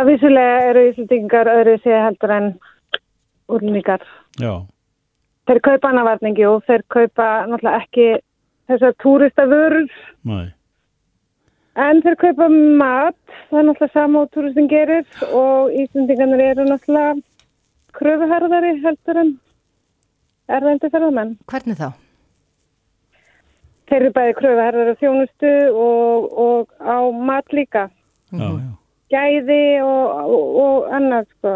vissulega 0.10 0.58
eru 0.72 0.82
Íslandingar 0.90 1.48
öðru 1.54 1.76
sér 1.84 2.04
heldur 2.08 2.32
en 2.36 2.46
útlendingar. 3.50 4.04
Já, 4.40 4.54
Þeir 5.50 5.64
kaupa 5.66 5.90
annavarningi 5.90 6.44
og 6.46 6.60
þeir 6.68 6.84
kaupa 6.94 7.28
náttúrulega 7.50 7.78
ekki 7.82 8.04
þessar 8.70 8.92
túristaförur 9.02 9.88
næ, 10.30 10.52
en 11.82 12.02
þeir 12.06 12.18
kaupa 12.22 12.50
mat, 12.54 13.18
það 13.50 13.62
er 13.62 13.66
náttúrulega 13.66 13.96
sama 13.96 14.22
og 14.22 14.30
túristin 14.36 14.70
gerir 14.70 15.08
og 15.34 15.74
Íslandingarnir 15.74 16.44
eru 16.52 16.68
náttúrulega 16.70 17.16
kröfuherðari 17.98 18.76
heldur 18.84 19.22
en 19.24 19.32
erðandi 20.54 20.92
ferðamenn. 20.94 21.34
Hvernig 21.50 21.82
þá? 21.82 21.90
Þeir 23.90 24.04
eru 24.04 24.12
bæði 24.14 24.34
kröfuherðari 24.38 24.94
á 24.94 25.00
þjónustu 25.02 25.54
og, 25.74 26.28
og 26.46 26.74
á 26.84 26.98
mat 27.30 27.56
líka. 27.56 27.88
já, 28.32 28.46
já, 28.46 28.70
Gæði 29.10 29.62
og, 29.82 30.20
og, 30.30 30.58
og 30.64 30.92
annað 30.94 31.26
sko. 31.34 31.54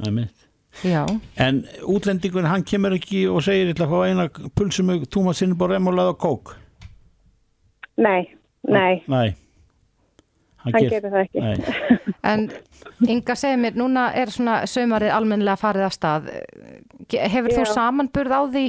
það 0.00 0.08
er 0.10 0.14
mitt. 0.16 0.42
Já. 0.84 1.04
En 1.40 1.60
útlendingun, 1.88 2.44
hann 2.50 2.64
kemur 2.66 2.92
ekki 2.98 3.22
og 3.30 3.38
segir 3.46 3.70
eitthvað 3.70 3.86
að 3.86 3.94
fá 3.94 4.10
eina 4.10 4.50
pulsum 4.58 4.90
með 4.90 5.06
túmasinn 5.14 5.54
búið 5.56 5.76
remulað 5.76 6.10
og 6.12 6.18
kók. 6.20 6.56
Nei, 7.96 8.26
nei, 8.68 8.98
Nei. 9.08 9.30
hann 10.64 10.74
ger- 10.76 10.90
gerir 10.90 11.14
það 11.14 11.22
ekki. 11.22 11.40
Nei. 11.40 11.56
En 12.26 12.48
Inga 13.06 13.36
segir 13.38 13.58
mér, 13.62 13.76
núna 13.78 14.08
er 14.18 14.30
svona 14.34 14.64
sömarið 14.66 15.12
almennilega 15.14 15.60
farið 15.60 15.84
af 15.86 15.94
stað. 15.94 16.24
Hefur 17.12 17.54
þú 17.54 17.62
Já. 17.62 17.72
samanburð 17.76 18.32
á 18.34 18.40
því 18.50 18.64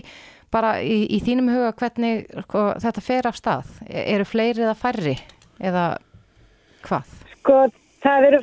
bara 0.53 0.77
í, 0.81 1.03
í 1.11 1.19
þínum 1.23 1.49
huga 1.51 1.73
hvernig 1.79 2.27
sko, 2.45 2.63
þetta 2.83 3.03
fer 3.03 3.27
af 3.29 3.37
stað? 3.39 3.71
E- 3.87 4.05
Eru 4.15 4.25
fleiri 4.27 4.63
eða 4.65 4.75
færri? 4.79 5.15
Eða 5.59 5.85
hvað? 6.87 7.15
Sko, 7.37 7.57
það 8.05 8.27
eru 8.31 8.41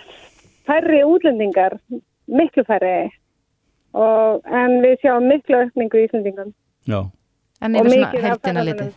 færri 0.68 1.00
útlendingar, 1.06 1.78
miklu 2.26 2.64
færri, 2.68 3.10
og, 3.94 4.42
en 4.48 4.78
við 4.84 4.98
sjáum 5.04 5.28
miklu 5.30 5.60
aukningu 5.62 6.00
í 6.00 6.06
Íslandingum. 6.08 6.52
Já. 6.90 7.00
En 7.64 7.76
yfir 7.78 7.94
svona 7.94 8.28
heldina 8.28 8.64
litið? 8.66 8.92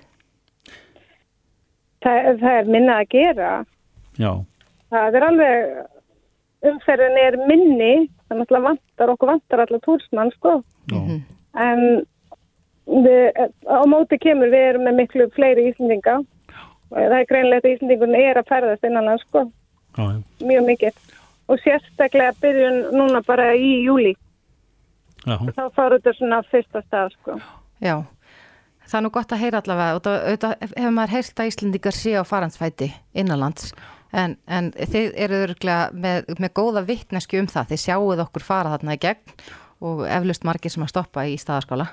Það, 2.04 2.28
það 2.42 2.54
er 2.54 2.72
minna 2.72 3.00
að 3.02 3.10
gera. 3.14 3.52
Já. 4.18 4.32
Það 4.94 5.18
er 5.20 5.26
alveg, 5.28 5.72
umferðin 6.72 7.20
er 7.22 7.38
minni, 7.50 7.94
þannig 8.28 8.54
að 8.58 8.68
vantar, 8.70 9.14
okkur 9.14 9.32
vantar 9.34 9.64
allar 9.66 9.84
túrsmann, 9.86 10.32
sko. 10.38 10.60
Já. 10.92 11.02
En 11.58 11.84
við, 12.88 13.40
á 13.68 13.80
móti 13.90 14.18
kemur, 14.24 14.50
við 14.54 14.66
erum 14.72 14.88
með 14.88 14.98
miklu 15.02 15.28
fleiri 15.36 15.68
Íslandinga. 15.72 16.18
Og 16.88 16.98
það 16.98 17.18
er 17.20 17.30
greinlegt 17.30 17.66
að 17.68 17.74
Íslandingun 17.76 18.16
er 18.16 18.40
að 18.40 18.50
ferðast 18.52 18.88
innanlands, 18.88 19.26
sko. 19.28 19.46
Mjög 19.98 20.68
mikið. 20.72 21.00
Og 21.48 21.60
sérstaklega 21.64 22.36
byrjun 22.42 22.78
núna 22.96 23.22
bara 23.28 23.50
í 23.56 23.74
júli. 23.86 24.14
Já. 25.28 25.36
Þá 25.56 25.64
fara 25.76 25.98
þetta 25.98 26.14
svona 26.16 26.42
fyrsta 26.52 26.82
stað, 26.86 27.12
sko. 27.18 27.38
Já. 27.84 27.98
Það 28.88 28.98
er 29.00 29.04
nú 29.04 29.12
gott 29.12 29.34
að 29.36 29.42
heyra 29.44 29.60
allavega 29.60 29.96
og 29.98 30.06
það- 30.40 30.60
hefur 30.78 30.94
maður 30.96 31.16
heyrt 31.18 31.40
að 31.44 31.50
Íslendingar 31.52 31.92
sé 31.96 32.14
á 32.16 32.24
faransfæti 32.24 32.88
innanlands 33.14 33.74
en, 34.14 34.38
en 34.48 34.72
þið 34.72 35.10
eru 35.20 35.42
örgulega 35.44 35.90
með, 35.92 36.30
með 36.40 36.54
góða 36.56 36.86
vittnesku 36.88 37.42
um 37.42 37.50
það, 37.52 37.68
þið 37.74 37.82
sjáuð 37.84 38.22
okkur 38.24 38.46
fara 38.48 38.72
þarna 38.78 38.96
í 38.96 39.02
gegn 39.04 39.36
og 39.84 40.06
eflust 40.08 40.46
margir 40.48 40.72
sem 40.72 40.84
að 40.88 40.94
stoppa 40.94 41.26
í 41.28 41.36
staðarskála. 41.36 41.90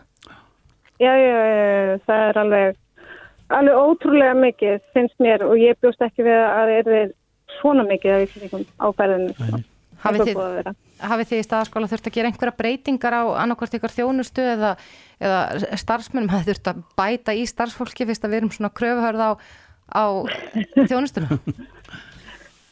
Já, 1.03 1.11
já, 1.19 1.37
já, 1.51 1.99
það 2.07 2.25
er 2.29 2.41
alveg, 2.45 2.81
alveg 3.59 3.79
ótrúlega 3.83 4.35
mikið, 4.39 4.81
finnst 4.95 5.23
mér, 5.23 5.43
og 5.47 5.59
ég 5.59 5.79
bjóst 5.83 6.03
ekki 6.07 6.27
við 6.27 6.39
að 6.39 6.75
það 6.75 6.97
er 7.01 7.15
svona 7.59 7.87
mikið 7.89 8.15
af 8.15 8.27
Íslandingum 8.27 8.67
á 8.79 8.87
ferðinu. 8.95 9.35
sko. 9.35 9.63
Hafið 10.05 10.29
þið, 10.29 10.71
hafið 11.01 11.29
þið 11.31 11.39
í 11.41 11.45
staðarskála 11.47 11.89
þurft 11.89 12.09
að 12.11 12.17
gera 12.19 12.31
einhverja 12.31 12.57
breytingar 12.59 13.15
á 13.17 13.23
annarkvort 13.41 13.77
ykkar 13.79 13.95
þjónustu 13.95 14.45
eða, 14.45 14.75
eða 15.17 15.79
starfsmennum 15.81 16.33
hafið 16.35 16.51
þurft 16.51 16.71
að 16.71 16.83
bæta 16.99 17.35
í 17.35 17.47
starfsfólki 17.49 18.07
fyrst 18.11 18.27
að 18.27 18.35
við 18.35 18.41
erum 18.43 18.53
svona 18.53 18.73
kröfuhörð 18.77 19.23
á, 19.25 19.31
á 19.89 20.05
þjónustuna? 20.91 21.39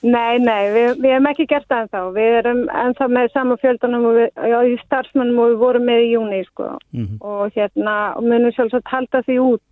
Nei, 0.03 0.38
nei, 0.42 0.64
við, 0.74 0.96
við 0.98 1.12
hefum 1.14 1.28
ekki 1.30 1.44
gert 1.46 1.68
það 1.70 1.84
ennþá. 1.84 2.00
Við 2.16 2.36
erum 2.40 2.62
ennþá 2.82 3.07
með 3.14 3.28
sama 3.36 3.57
fjöldanum 3.62 4.07
og 4.09 4.16
við, 4.18 4.28
já, 4.50 4.57
í 4.66 4.74
starfsmennum 4.80 5.38
og 5.38 5.53
við 5.53 5.61
vorum 5.61 5.84
með 5.86 6.00
í 6.03 6.09
júni, 6.11 6.40
sko. 6.48 6.70
Mhm. 6.90 7.20
Og 7.22 7.55
hérna, 7.55 7.94
og 8.18 8.26
munum 8.26 8.55
sjálfsagt 8.57 8.90
halda 8.90 9.22
því 9.28 9.38
út. 9.44 9.62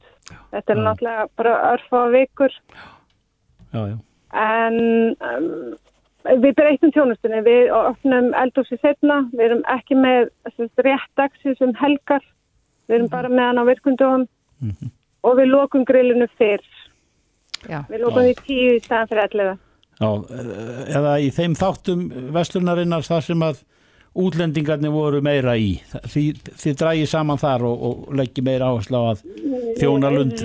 Þetta 0.52 0.72
er 0.72 0.78
Já. 0.78 0.82
náttúrulega 0.86 1.28
bara 1.36 1.54
örfa 1.72 2.02
vikur. 2.14 2.52
Já, 3.74 3.80
já. 3.90 3.96
En 4.38 4.76
um, 5.18 5.74
við 6.38 6.54
breytum 6.54 6.92
þjónustunni, 6.94 7.40
við 7.42 7.72
opnum 7.74 8.30
eldhúsi 8.38 8.78
setna, 8.78 9.24
við 9.32 9.46
erum 9.48 9.64
ekki 9.74 9.98
með 9.98 10.30
sem 10.54 10.68
sagt, 10.68 10.84
rétt 10.86 11.10
dagsins 11.18 11.64
um 11.64 11.74
helgar, 11.74 12.22
við 12.86 13.00
erum 13.00 13.10
bara 13.10 13.28
með 13.32 13.48
hann 13.48 13.62
á 13.62 13.64
virkundum 13.66 14.28
og 15.26 15.36
við 15.40 15.50
lokum 15.50 15.84
grillinu 15.84 16.28
fyrr. 16.38 16.62
Já. 17.66 17.82
Við 17.90 18.04
lokum 18.04 18.22
því 18.22 18.36
tíu 18.46 18.76
í 18.76 18.84
staðan 18.84 19.10
fyrir 19.10 19.26
11. 19.26 19.58
Já, 20.00 20.10
eða 20.96 21.18
í 21.20 21.28
þeim 21.34 21.54
þáttum 21.58 22.06
vestlunarinnar 22.32 23.04
þar 23.04 23.26
sem 23.26 23.42
að 23.44 23.60
útlendingarnir 24.20 24.90
voru 24.90 25.20
meira 25.22 25.52
í 25.60 25.74
þið 26.10 26.78
drægi 26.80 27.06
saman 27.06 27.38
þar 27.38 27.66
og, 27.68 27.82
og 27.86 28.14
leggji 28.18 28.42
meira 28.46 28.70
áherslu 28.72 28.96
á 28.98 29.04
að 29.12 29.20
þjóna 29.78 30.10
lund 30.14 30.40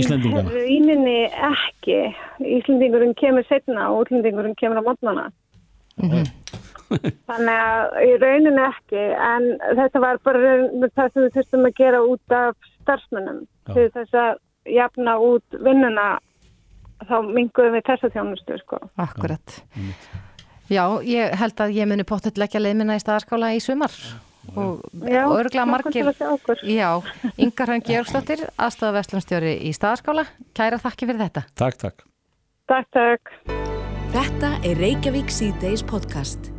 Íslendingana 0.00 0.50
Rauninni 0.50 1.18
ekki. 1.28 1.98
Íslendingurinn 2.40 3.14
kemur 3.20 3.46
setna 3.50 3.90
og 3.92 4.06
útlendingurinn 4.06 4.56
kemur 4.58 4.80
á 4.80 4.86
mótnana. 4.88 5.26
Þannig 7.28 7.54
að 7.54 7.98
í 8.02 8.14
rauninni 8.22 8.64
ekki, 8.64 9.02
en 9.28 9.50
þetta 9.78 10.02
var 10.02 10.18
bara 10.26 10.56
það 10.96 11.12
sem 11.12 11.26
við 11.26 11.36
þurftum 11.36 11.68
að 11.68 11.76
gera 11.78 12.02
út 12.02 12.34
af 12.34 12.56
til 13.70 13.86
þess 13.94 14.16
að 14.18 14.40
jafna 14.66 15.14
út 15.22 15.60
vinnuna 15.62 16.08
þá 17.08 17.16
minguðum 17.26 17.76
við 17.78 17.86
þessa 17.88 18.10
þjónustu 18.14 18.58
sko. 18.62 18.80
Akkurat. 19.00 19.60
Já, 20.70 20.84
ég 21.02 21.34
held 21.40 21.62
að 21.64 21.78
ég 21.78 21.88
muni 21.90 22.06
pottet 22.06 22.38
leggja 22.38 22.62
leiðmina 22.62 22.98
í 22.98 23.02
staðarskála 23.02 23.54
í 23.56 23.62
sumar 23.62 23.94
og, 24.54 24.84
hlakka 25.02 25.64
margir. 25.68 26.12
Já, 26.66 26.90
Ingar 27.36 27.70
Hraun 27.70 27.84
Georgsdóttir 27.86 28.46
aðstofa 28.56 28.96
vestlunstjóri 29.00 29.56
í 29.68 29.74
staðarskála 29.76 30.26
Kæra 30.56 30.80
þakki 30.82 31.10
fyrir 31.10 31.26
þetta 31.26 31.44
Takk, 31.60 31.82
takk 31.84 32.06
Takk, 32.70 32.88
takk 32.94 33.68
Þetta 34.10 34.56
er 34.66 34.80
Reykjavík 34.82 35.30
C-Days 35.30 35.84
podcast. 35.86 36.50